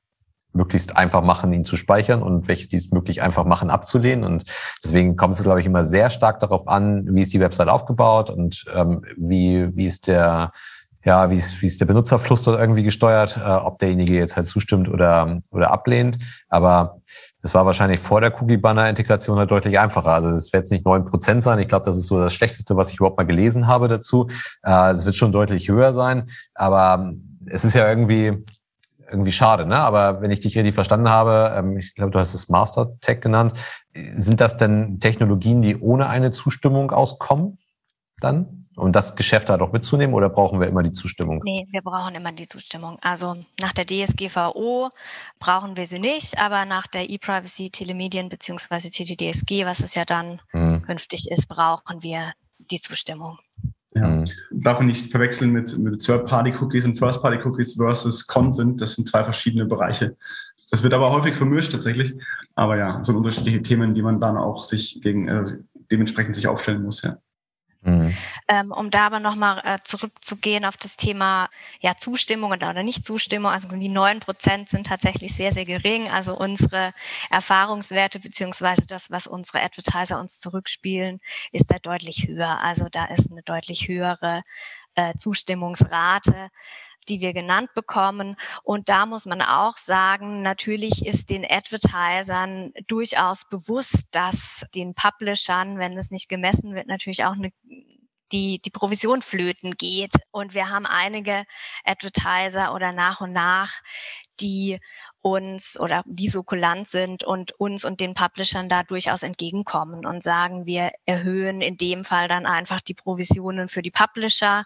möglichst 0.53 0.95
einfach 0.95 1.23
machen, 1.23 1.53
ihn 1.53 1.65
zu 1.65 1.75
speichern 1.75 2.21
und 2.21 2.47
welche, 2.47 2.67
die 2.67 2.75
es 2.75 2.91
möglich 2.91 3.21
einfach 3.21 3.45
machen, 3.45 3.69
abzulehnen. 3.69 4.23
Und 4.23 4.43
deswegen 4.83 5.15
kommt 5.15 5.33
es, 5.33 5.43
glaube 5.43 5.59
ich, 5.59 5.65
immer 5.65 5.85
sehr 5.85 6.09
stark 6.09 6.39
darauf 6.39 6.67
an, 6.67 7.07
wie 7.09 7.21
ist 7.21 7.33
die 7.33 7.39
Website 7.39 7.67
aufgebaut 7.67 8.29
und 8.29 8.65
ähm, 8.73 9.03
wie, 9.17 9.75
wie 9.75 9.85
ist 9.87 10.07
der, 10.07 10.51
ja, 11.03 11.29
wie 11.31 11.35
ist, 11.35 11.61
wie 11.61 11.67
ist 11.67 11.79
der 11.79 11.85
Benutzerfluss 11.85 12.43
dort 12.43 12.59
irgendwie 12.59 12.83
gesteuert, 12.83 13.37
äh, 13.37 13.41
ob 13.41 13.79
derjenige 13.79 14.13
jetzt 14.13 14.35
halt 14.35 14.47
zustimmt 14.47 14.87
oder, 14.89 15.41
oder 15.51 15.71
ablehnt. 15.71 16.17
Aber 16.49 17.01
das 17.47 17.53
war 17.53 17.65
wahrscheinlich 17.65 18.01
vor 18.01 18.19
der 18.19 18.35
Cookie-Banner-Integration 18.41 19.37
halt 19.37 19.49
deutlich 19.49 19.79
einfacher. 19.79 20.09
Also 20.09 20.31
es 20.31 20.51
wird 20.51 20.63
jetzt 20.63 20.71
nicht 20.73 20.83
neun 20.83 21.05
Prozent 21.05 21.41
sein. 21.41 21.59
Ich 21.59 21.69
glaube, 21.69 21.85
das 21.85 21.95
ist 21.95 22.07
so 22.07 22.19
das 22.19 22.33
Schlechteste, 22.33 22.75
was 22.75 22.89
ich 22.89 22.97
überhaupt 22.97 23.17
mal 23.17 23.23
gelesen 23.23 23.67
habe 23.67 23.87
dazu. 23.87 24.27
Äh, 24.63 24.91
es 24.91 25.05
wird 25.05 25.15
schon 25.15 25.31
deutlich 25.31 25.69
höher 25.69 25.93
sein. 25.93 26.25
Aber 26.55 27.13
es 27.45 27.63
ist 27.63 27.73
ja 27.73 27.87
irgendwie, 27.87 28.43
irgendwie 29.09 29.31
schade, 29.31 29.65
ne? 29.65 29.77
Aber 29.77 30.21
wenn 30.21 30.29
ich 30.29 30.41
dich 30.41 30.57
richtig 30.57 30.75
verstanden 30.75 31.07
habe, 31.07 31.55
ähm, 31.55 31.77
ich 31.77 31.95
glaube, 31.95 32.11
du 32.11 32.19
hast 32.19 32.33
es 32.33 32.49
Master 32.49 32.99
Tech 32.99 33.21
genannt, 33.21 33.53
sind 33.93 34.41
das 34.41 34.57
denn 34.57 34.99
Technologien, 34.99 35.61
die 35.61 35.77
ohne 35.77 36.09
eine 36.09 36.31
Zustimmung 36.31 36.91
auskommen 36.91 37.59
dann? 38.19 38.66
Um 38.77 38.91
das 38.91 39.15
Geschäft 39.15 39.49
da 39.49 39.57
doch 39.57 39.71
mitzunehmen 39.71 40.13
oder 40.13 40.29
brauchen 40.29 40.59
wir 40.59 40.67
immer 40.67 40.83
die 40.83 40.91
Zustimmung? 40.91 41.41
Nee, 41.43 41.67
wir 41.71 41.81
brauchen 41.81 42.13
immer 42.13 42.31
die 42.31 42.47
Zustimmung. 42.47 42.97
Also 43.01 43.35
nach 43.59 43.73
der 43.73 43.85
DSGVO 43.85 44.89
brauchen 45.39 45.75
wir 45.75 45.87
sie 45.87 45.99
nicht, 45.99 46.37
aber 46.37 46.65
nach 46.65 46.85
der 46.85 47.09
E-Privacy 47.09 47.71
Telemedien 47.71 48.29
bzw. 48.29 48.89
TTDSG, 48.89 49.65
was 49.65 49.79
es 49.79 49.95
ja 49.95 50.05
dann 50.05 50.39
mhm. 50.53 50.83
künftig 50.83 51.29
ist, 51.31 51.47
brauchen 51.47 52.03
wir 52.03 52.33
die 52.71 52.79
Zustimmung. 52.79 53.39
Ja. 53.95 54.07
Mhm. 54.07 54.25
Darf 54.51 54.77
man 54.77 54.87
nicht 54.87 55.09
verwechseln 55.09 55.51
mit, 55.51 55.75
mit 55.77 55.99
Third-Party-Cookies 56.03 56.85
und 56.85 56.99
First-Party-Cookies 56.99 57.73
versus 57.73 58.27
Consent. 58.27 58.79
Das 58.79 58.93
sind 58.93 59.07
zwei 59.07 59.23
verschiedene 59.23 59.65
Bereiche. 59.65 60.15
Das 60.69 60.83
wird 60.83 60.93
aber 60.93 61.11
häufig 61.11 61.33
vermischt 61.33 61.71
tatsächlich. 61.71 62.13
Aber 62.53 62.77
ja, 62.77 63.03
so 63.03 63.13
unterschiedliche 63.13 63.63
Themen, 63.63 63.95
die 63.95 64.03
man 64.03 64.19
dann 64.19 64.37
auch 64.37 64.63
sich 64.63 65.01
gegen 65.01 65.27
äh, 65.27 65.43
dementsprechend 65.89 66.35
sich 66.35 66.47
aufstellen 66.47 66.83
muss, 66.83 67.01
ja. 67.01 67.17
Mhm. 67.87 68.13
Ähm, 68.49 68.71
um 68.73 68.91
da 68.91 69.05
aber 69.05 69.21
nochmal 69.21 69.61
äh, 69.63 69.79
zurückzugehen 69.81 70.65
auf 70.65 70.75
das 70.75 70.97
Thema 70.97 71.49
ja, 71.79 71.95
Zustimmung 71.95 72.51
oder, 72.51 72.73
Nicht-Zustimmung, 72.83 73.49
also 73.49 73.69
die 73.69 73.87
neun 73.87 74.19
Prozent 74.19 74.67
sind 74.67 74.87
tatsächlich 74.87 75.33
sehr, 75.33 75.53
sehr 75.53 75.63
gering. 75.63 76.09
Also 76.09 76.37
unsere 76.37 76.93
Erfahrungswerte 77.29 78.19
beziehungsweise 78.19 78.85
das, 78.85 79.09
was 79.09 79.25
unsere 79.25 79.61
Advertiser 79.61 80.19
uns 80.19 80.41
zurückspielen, 80.41 81.21
ist 81.53 81.71
da 81.71 81.79
deutlich 81.79 82.27
höher. 82.27 82.59
Also 82.59 82.87
da 82.91 83.05
ist 83.05 83.31
eine 83.31 83.41
deutlich 83.43 83.87
höhere 83.87 84.43
äh, 84.95 85.13
Zustimmungsrate 85.17 86.49
die 87.09 87.21
wir 87.21 87.33
genannt 87.33 87.69
bekommen. 87.73 88.35
Und 88.63 88.89
da 88.89 89.05
muss 89.05 89.25
man 89.25 89.41
auch 89.41 89.75
sagen, 89.75 90.41
natürlich 90.41 91.05
ist 91.05 91.29
den 91.29 91.45
Advertisern 91.49 92.71
durchaus 92.87 93.47
bewusst, 93.49 94.05
dass 94.11 94.63
den 94.75 94.93
Publishern, 94.93 95.77
wenn 95.77 95.97
es 95.97 96.11
nicht 96.11 96.29
gemessen 96.29 96.75
wird, 96.75 96.87
natürlich 96.87 97.25
auch 97.25 97.33
eine 97.33 97.51
die, 98.31 98.59
die 98.59 98.69
Provision 98.69 99.21
flöten 99.21 99.73
geht. 99.77 100.11
Und 100.31 100.53
wir 100.53 100.69
haben 100.69 100.85
einige 100.85 101.45
Advertiser 101.83 102.73
oder 102.73 102.91
nach 102.91 103.21
und 103.21 103.33
nach, 103.33 103.71
die 104.39 104.79
uns 105.31 105.79
oder 105.79 106.03
die 106.05 106.27
so 106.27 106.43
kulant 106.43 106.87
sind 106.87 107.23
und 107.23 107.51
uns 107.59 107.85
und 107.85 107.99
den 107.99 108.13
Publishern 108.13 108.69
da 108.69 108.83
durchaus 108.83 109.23
entgegenkommen 109.23 110.05
und 110.05 110.23
sagen, 110.23 110.65
wir 110.65 110.91
erhöhen 111.05 111.61
in 111.61 111.77
dem 111.77 112.05
Fall 112.05 112.27
dann 112.27 112.45
einfach 112.45 112.81
die 112.81 112.93
Provisionen 112.93 113.69
für 113.69 113.81
die 113.81 113.91
Publisher 113.91 114.63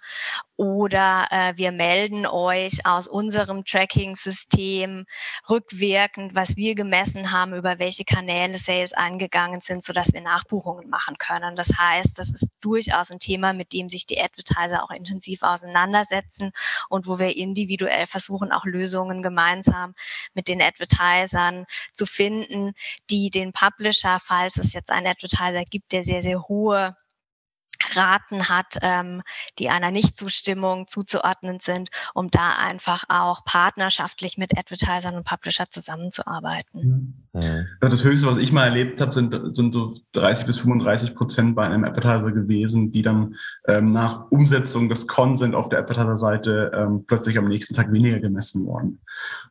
oder 0.62 1.28
äh, 1.32 1.54
wir 1.58 1.72
melden 1.72 2.28
euch 2.28 2.86
aus 2.86 3.08
unserem 3.08 3.66
Tracking-System 3.66 5.06
rückwirkend, 5.50 6.36
was 6.36 6.56
wir 6.56 6.76
gemessen 6.76 7.32
haben, 7.32 7.56
über 7.56 7.80
welche 7.80 8.06
Kanäle 8.06 8.60
Sales 8.60 8.94
eingegangen 8.94 9.62
sind, 9.62 9.84
sodass 9.84 10.14
wir 10.14 10.22
Nachbuchungen 10.22 10.88
machen 10.88 11.18
können. 11.18 11.56
Das 11.56 11.70
heißt, 11.76 12.20
das 12.20 12.30
ist 12.30 12.50
durchaus 12.62 13.10
ein 13.10 13.18
Thema, 13.18 13.54
mit 13.54 13.74
dem 13.74 13.90
sich 13.90 14.06
die 14.06 14.22
Advertiser 14.22 14.84
auch 14.84 14.92
intensiv 14.92 15.42
auseinandersetzen 15.42 16.52
und 16.90 17.08
wo 17.08 17.18
wir 17.18 17.36
individuell 17.36 18.06
versuchen, 18.06 18.52
auch 18.52 18.66
Lösungen 18.66 19.24
gemeinsam 19.24 19.96
mit 20.36 20.48
den 20.52 20.62
Advertisern 20.62 21.66
zu 21.94 22.06
finden, 22.06 22.74
die 23.10 23.30
den 23.30 23.54
Publisher, 23.54 24.20
falls 24.22 24.58
es 24.58 24.74
jetzt 24.74 24.92
einen 24.92 25.08
Advertiser 25.08 25.64
gibt, 25.64 25.92
der 25.92 26.04
sehr, 26.04 26.22
sehr 26.22 26.48
hohe 26.48 26.94
Raten 27.96 28.50
hat, 28.50 28.78
ähm, 28.82 29.22
die 29.60 29.70
einer 29.70 29.92
Nichtzustimmung 29.92 30.88
zuzuordnen 30.88 31.60
sind, 31.60 31.90
um 32.14 32.30
da 32.32 32.56
einfach 32.58 33.04
auch 33.10 33.44
partnerschaftlich 33.46 34.38
mit 34.38 34.58
Advertisern 34.58 35.16
und 35.16 35.26
Publisher 35.26 35.70
zusammenzuarbeiten. 35.70 37.16
Mhm. 37.34 37.68
Das 37.80 38.04
Höchste, 38.04 38.28
was 38.28 38.38
ich 38.38 38.52
mal 38.52 38.66
erlebt 38.66 39.02
habe, 39.02 39.14
sind, 39.14 39.38
sind 39.56 39.74
so 39.74 39.94
30 40.14 40.46
bis 40.46 40.60
35 40.60 41.16
Prozent 41.16 41.56
bei 41.56 41.66
einem 41.66 41.84
Advertiser 41.84 42.32
gewesen, 42.32 42.92
die 42.92 43.02
dann 43.02 43.36
ähm, 43.68 43.92
nach 43.92 44.32
Umsetzung 44.32 44.90
des 44.90 45.08
Consent 45.08 45.56
auf 45.56 45.70
der 45.70 45.80
Advertiser-Seite 45.80 46.72
ähm, 46.74 47.06
plötzlich 47.06 47.38
am 47.38 47.48
nächsten 47.48 47.74
Tag 47.74 47.92
weniger 47.92 48.20
gemessen 48.20 48.66
worden. 48.66 49.02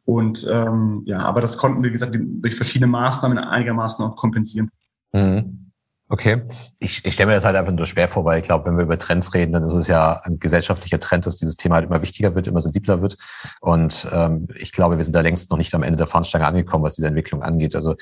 Und 0.05 0.47
ähm, 0.51 1.03
ja, 1.05 1.21
aber 1.21 1.41
das 1.41 1.57
konnten 1.57 1.83
wir, 1.83 1.91
wie 1.91 1.95
gesagt, 1.95 2.17
durch 2.19 2.55
verschiedene 2.55 2.91
Maßnahmen 2.91 3.39
einigermaßen 3.39 4.05
auch 4.05 4.17
kompensieren. 4.17 4.71
Mhm. 5.13 5.70
Okay, 6.13 6.43
ich, 6.81 7.05
ich 7.05 7.15
stelle 7.15 7.29
mir 7.29 7.35
das 7.35 7.45
halt 7.45 7.55
einfach 7.55 7.73
nur 7.73 7.87
schwer 7.87 8.09
vor, 8.09 8.25
weil 8.25 8.41
ich 8.41 8.45
glaube, 8.45 8.65
wenn 8.65 8.77
wir 8.77 8.83
über 8.83 8.99
Trends 8.99 9.33
reden, 9.33 9.53
dann 9.53 9.63
ist 9.63 9.75
es 9.75 9.87
ja 9.87 10.21
ein 10.25 10.41
gesellschaftlicher 10.41 10.99
Trend, 10.99 11.25
dass 11.25 11.37
dieses 11.37 11.57
Thema 11.57 11.77
halt 11.77 11.87
immer 11.87 12.03
wichtiger 12.03 12.35
wird, 12.35 12.49
immer 12.49 12.61
sensibler 12.61 13.01
wird. 13.01 13.17
Und 13.61 14.09
ähm, 14.13 14.49
ich 14.57 14.73
glaube, 14.73 14.97
wir 14.97 15.05
sind 15.05 15.15
da 15.15 15.21
längst 15.21 15.53
noch 15.53 15.57
nicht 15.57 15.73
am 15.73 15.85
Ende 15.85 15.99
der 15.99 16.09
Fahnenstange 16.09 16.49
angekommen, 16.49 16.83
was 16.83 16.97
diese 16.97 17.07
Entwicklung 17.07 17.45
angeht. 17.45 17.77
Also 17.77 17.95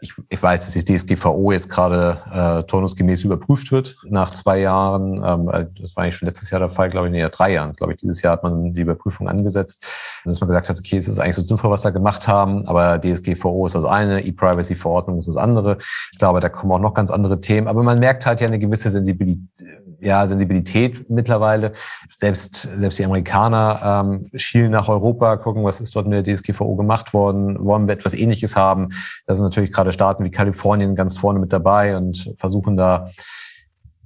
ich, 0.00 0.12
ich 0.28 0.42
weiß, 0.42 0.64
dass 0.64 0.84
die 0.84 0.96
DSGVO 0.96 1.52
jetzt 1.52 1.68
gerade 1.68 2.18
äh, 2.32 2.62
turnusgemäß 2.64 3.24
überprüft 3.24 3.72
wird 3.72 3.96
nach 4.04 4.30
zwei 4.32 4.60
Jahren. 4.60 5.22
Ähm, 5.24 5.48
äh, 5.48 5.66
das 5.80 5.96
war 5.96 6.04
eigentlich 6.04 6.16
schon 6.16 6.26
letztes 6.26 6.50
Jahr 6.50 6.60
der 6.60 6.68
Fall, 6.68 6.90
glaube 6.90 7.08
ich, 7.08 7.12
nee, 7.12 7.26
drei 7.30 7.52
Jahren. 7.52 7.72
Glaube 7.74 7.92
ich, 7.92 7.98
dieses 7.98 8.22
Jahr 8.22 8.32
hat 8.32 8.42
man 8.42 8.72
die 8.72 8.82
Überprüfung 8.82 9.28
angesetzt. 9.28 9.84
Dass 10.24 10.40
man 10.40 10.48
gesagt 10.48 10.68
hat, 10.68 10.78
okay, 10.78 10.96
es 10.96 11.08
ist 11.08 11.18
eigentlich 11.18 11.36
so 11.36 11.42
sinnvoll, 11.42 11.70
was 11.70 11.82
da 11.82 11.90
gemacht 11.90 12.28
haben, 12.28 12.66
aber 12.66 13.00
DSGVO 13.00 13.66
ist 13.66 13.74
das 13.74 13.84
eine, 13.84 14.24
E-Privacy-Verordnung 14.24 15.18
ist 15.18 15.28
das 15.28 15.36
andere. 15.36 15.78
Ich 16.12 16.18
glaube, 16.18 16.40
da 16.40 16.48
kommen 16.48 16.72
auch 16.72 16.78
noch 16.78 16.94
ganz 16.94 17.10
andere 17.10 17.40
Themen. 17.40 17.68
Aber 17.68 17.82
man 17.82 17.98
merkt 17.98 18.26
halt 18.26 18.40
ja 18.40 18.46
eine 18.46 18.58
gewisse 18.58 18.90
Sensibilität, 18.90 19.40
ja, 20.00 20.26
Sensibilität 20.26 21.08
mittlerweile. 21.10 21.72
Selbst, 22.16 22.68
selbst 22.76 22.98
die 22.98 23.04
Amerikaner 23.04 24.04
ähm, 24.04 24.30
schielen 24.34 24.72
nach 24.72 24.88
Europa, 24.88 25.36
gucken, 25.36 25.64
was 25.64 25.80
ist 25.80 25.94
dort 25.94 26.06
mit 26.06 26.26
der 26.26 26.34
DSGVO 26.34 26.76
gemacht 26.76 27.12
worden, 27.12 27.64
wollen 27.64 27.86
wir 27.86 27.94
etwas 27.94 28.14
Ähnliches 28.14 28.56
haben. 28.56 28.88
Das 29.26 29.38
ist 29.38 29.42
natürlich 29.42 29.72
gerade 29.72 29.92
Staaten 29.92 30.24
wie 30.24 30.30
Kalifornien 30.30 30.94
ganz 30.94 31.18
vorne 31.18 31.38
mit 31.38 31.52
dabei 31.52 31.96
und 31.96 32.32
versuchen 32.36 32.76
da 32.76 33.10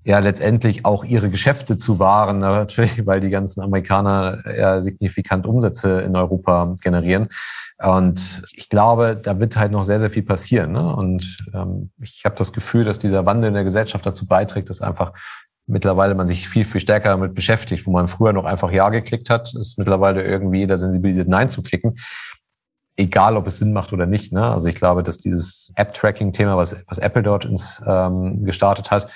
ja 0.05 0.19
letztendlich 0.19 0.85
auch 0.85 1.03
ihre 1.03 1.31
Geschäfte 1.31 1.79
zu 1.79 1.99
wahren, 1.99 2.39
natürlich, 2.41 3.07
weil 3.07 3.21
die 3.21 3.31
ganzen 3.31 3.63
Amerikaner 3.63 4.43
ja 4.55 4.81
signifikant 4.81 5.47
Umsätze 5.47 6.03
in 6.03 6.15
Europa 6.15 6.75
generieren. 6.83 7.29
Und 7.83 8.45
ich 8.53 8.69
glaube, 8.69 9.17
da 9.21 9.41
wird 9.41 9.57
halt 9.57 9.73
noch 9.73 9.83
sehr, 9.83 9.99
sehr 9.99 10.11
viel 10.11 10.23
passieren. 10.23 10.73
Ne? 10.73 10.95
Und 10.95 11.37
ähm, 11.53 11.91
ich 12.01 12.23
habe 12.25 12.37
das 12.37 12.53
Gefühl, 12.53 12.85
dass 12.85 12.99
dieser 12.99 13.27
Wandel 13.27 13.49
in 13.49 13.55
der 13.55 13.65
Gesellschaft 13.65 14.07
dazu 14.07 14.27
beiträgt, 14.27 14.71
dass 14.71 14.81
einfach 14.81 15.13
mittlerweile 15.67 16.15
man 16.15 16.29
sich 16.29 16.49
viel, 16.49 16.65
viel 16.65 16.81
stärker 16.81 17.11
damit 17.11 17.35
beschäftigt, 17.35 17.87
wo 17.87 17.91
man 17.91 18.09
früher 18.09 18.33
noch 18.33 18.45
einfach 18.45 18.71
Ja 18.71 18.89
geklickt 18.91 19.31
hat, 19.31 19.55
ist 19.55 19.79
mittlerweile 19.79 20.23
irgendwie 20.23 20.61
jeder 20.61 20.79
sensibilisiert, 20.79 21.29
Nein 21.29 21.51
zu 21.51 21.63
klicken. 21.63 21.97
Egal, 22.97 23.37
ob 23.37 23.47
es 23.47 23.59
Sinn 23.59 23.73
macht 23.73 23.93
oder 23.93 24.07
nicht. 24.07 24.33
Ne? 24.33 24.45
Also 24.45 24.69
ich 24.69 24.77
glaube, 24.77 25.03
dass 25.03 25.19
dieses 25.19 25.73
App-Tracking-Thema, 25.77 26.57
was, 26.57 26.77
was 26.87 26.99
Apple 26.99 27.23
dort 27.23 27.45
ins, 27.45 27.83
ähm, 27.87 28.45
gestartet 28.45 28.91
hat, 28.91 29.11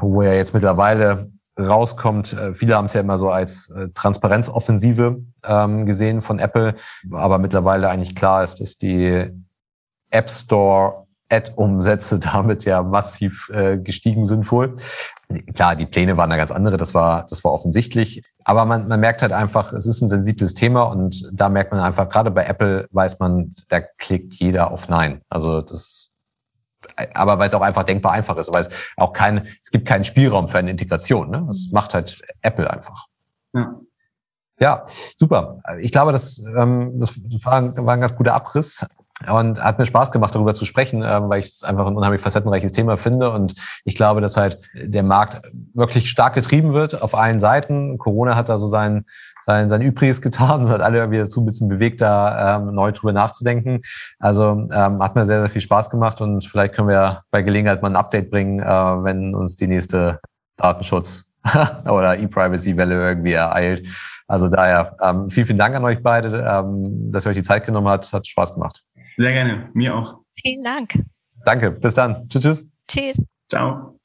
wo 0.00 0.22
ja 0.22 0.34
jetzt 0.34 0.52
mittlerweile 0.52 1.30
rauskommt, 1.58 2.32
äh, 2.32 2.54
viele 2.54 2.76
haben 2.76 2.86
es 2.86 2.94
ja 2.94 3.00
immer 3.00 3.18
so 3.18 3.30
als 3.30 3.70
äh, 3.70 3.88
Transparenzoffensive 3.94 5.22
ähm, 5.44 5.86
gesehen 5.86 6.22
von 6.22 6.38
Apple, 6.38 6.74
aber 7.10 7.38
mittlerweile 7.38 7.88
eigentlich 7.88 8.14
klar 8.14 8.42
ist, 8.42 8.60
dass 8.60 8.76
die 8.76 9.26
App 10.10 10.30
Store 10.30 11.06
Ad-Umsätze 11.30 12.18
damit 12.18 12.64
ja 12.64 12.82
massiv 12.82 13.50
äh, 13.54 13.78
gestiegen 13.78 14.24
sind 14.24 14.50
wohl. 14.50 14.74
Klar, 15.54 15.76
die 15.76 15.86
Pläne 15.86 16.16
waren 16.16 16.30
da 16.30 16.36
ganz 16.36 16.50
andere, 16.50 16.76
das 16.76 16.92
war, 16.92 17.26
das 17.28 17.44
war 17.44 17.52
offensichtlich. 17.52 18.22
Aber 18.44 18.64
man, 18.64 18.88
man 18.88 19.00
merkt 19.00 19.22
halt 19.22 19.32
einfach, 19.32 19.72
es 19.72 19.86
ist 19.86 20.02
ein 20.02 20.08
sensibles 20.08 20.54
Thema 20.54 20.82
und 20.84 21.30
da 21.32 21.48
merkt 21.48 21.72
man 21.72 21.80
einfach, 21.80 22.08
gerade 22.08 22.30
bei 22.30 22.44
Apple 22.44 22.88
weiß 22.90 23.18
man, 23.20 23.52
da 23.68 23.80
klickt 23.80 24.34
jeder 24.34 24.70
auf 24.70 24.88
Nein. 24.88 25.20
Also 25.28 25.60
das 25.60 26.10
aber 27.14 27.38
weil 27.38 27.48
es 27.48 27.54
auch 27.54 27.62
einfach 27.62 27.84
denkbar 27.84 28.12
einfach 28.12 28.36
ist, 28.36 28.52
weil 28.52 28.62
es 28.62 28.70
auch 28.96 29.12
kein, 29.12 29.46
es 29.62 29.70
gibt 29.70 29.86
keinen 29.86 30.04
Spielraum 30.04 30.48
für 30.48 30.58
eine 30.58 30.70
Integration. 30.70 31.30
Ne? 31.30 31.44
Das 31.46 31.68
macht 31.72 31.94
halt 31.94 32.20
Apple 32.42 32.70
einfach. 32.70 33.06
Ja. 33.52 33.74
Ja, 34.58 34.84
super. 35.16 35.62
Ich 35.80 35.90
glaube, 35.90 36.12
das, 36.12 36.38
ähm, 36.38 37.00
das 37.00 37.18
war, 37.44 37.74
war 37.78 37.94
ein 37.94 38.00
ganz 38.00 38.14
guter 38.14 38.34
Abriss. 38.34 38.84
Und 39.28 39.62
hat 39.62 39.78
mir 39.78 39.84
Spaß 39.84 40.12
gemacht, 40.12 40.34
darüber 40.34 40.54
zu 40.54 40.64
sprechen, 40.64 41.02
ähm, 41.02 41.28
weil 41.28 41.40
ich 41.40 41.48
es 41.48 41.62
einfach 41.62 41.86
ein 41.86 41.94
unheimlich 41.94 42.22
facettenreiches 42.22 42.72
Thema 42.72 42.96
finde. 42.96 43.30
Und 43.30 43.54
ich 43.84 43.94
glaube, 43.94 44.22
dass 44.22 44.36
halt 44.36 44.60
der 44.74 45.02
Markt 45.02 45.42
wirklich 45.74 46.08
stark 46.08 46.34
getrieben 46.34 46.72
wird 46.72 47.02
auf 47.02 47.14
allen 47.14 47.38
Seiten. 47.38 47.98
Corona 47.98 48.34
hat 48.34 48.48
da 48.48 48.56
so 48.56 48.66
sein, 48.66 49.04
sein, 49.44 49.68
sein 49.68 49.82
Übriges 49.82 50.22
getan 50.22 50.62
und 50.62 50.68
hat 50.70 50.80
alle 50.80 51.10
wieder 51.10 51.24
dazu 51.24 51.42
ein 51.42 51.46
bisschen 51.46 51.68
bewegt, 51.68 52.00
da 52.00 52.56
ähm, 52.56 52.74
neu 52.74 52.92
drüber 52.92 53.12
nachzudenken. 53.12 53.82
Also 54.18 54.68
ähm, 54.72 55.02
hat 55.02 55.14
mir 55.16 55.26
sehr, 55.26 55.40
sehr 55.40 55.50
viel 55.50 55.62
Spaß 55.62 55.90
gemacht 55.90 56.22
und 56.22 56.44
vielleicht 56.44 56.74
können 56.74 56.88
wir 56.88 57.22
bei 57.30 57.42
Gelegenheit 57.42 57.82
mal 57.82 57.90
ein 57.90 57.96
Update 57.96 58.30
bringen, 58.30 58.60
äh, 58.60 58.64
wenn 58.64 59.34
uns 59.34 59.56
die 59.56 59.66
nächste 59.66 60.20
Datenschutz 60.56 61.24
oder 61.84 62.18
E-Privacy-Welle 62.18 62.94
irgendwie 62.94 63.32
ereilt. 63.32 63.86
Also 64.30 64.48
daher 64.48 64.96
ähm, 65.02 65.28
vielen, 65.28 65.46
vielen 65.46 65.58
Dank 65.58 65.74
an 65.74 65.84
euch 65.84 66.02
beide, 66.02 66.46
ähm, 66.48 67.10
dass 67.10 67.26
ihr 67.26 67.30
euch 67.30 67.36
die 67.36 67.42
Zeit 67.42 67.66
genommen 67.66 67.88
habt. 67.88 68.12
Hat 68.12 68.26
Spaß 68.26 68.54
gemacht. 68.54 68.84
Sehr 69.20 69.34
gerne. 69.34 69.68
Mir 69.74 69.94
auch. 69.94 70.22
Vielen 70.40 70.64
Dank. 70.64 70.98
Danke. 71.44 71.72
Bis 71.72 71.92
dann. 71.92 72.26
Tschüss. 72.30 72.72
Tschüss. 72.88 73.20
Ciao. 73.50 73.99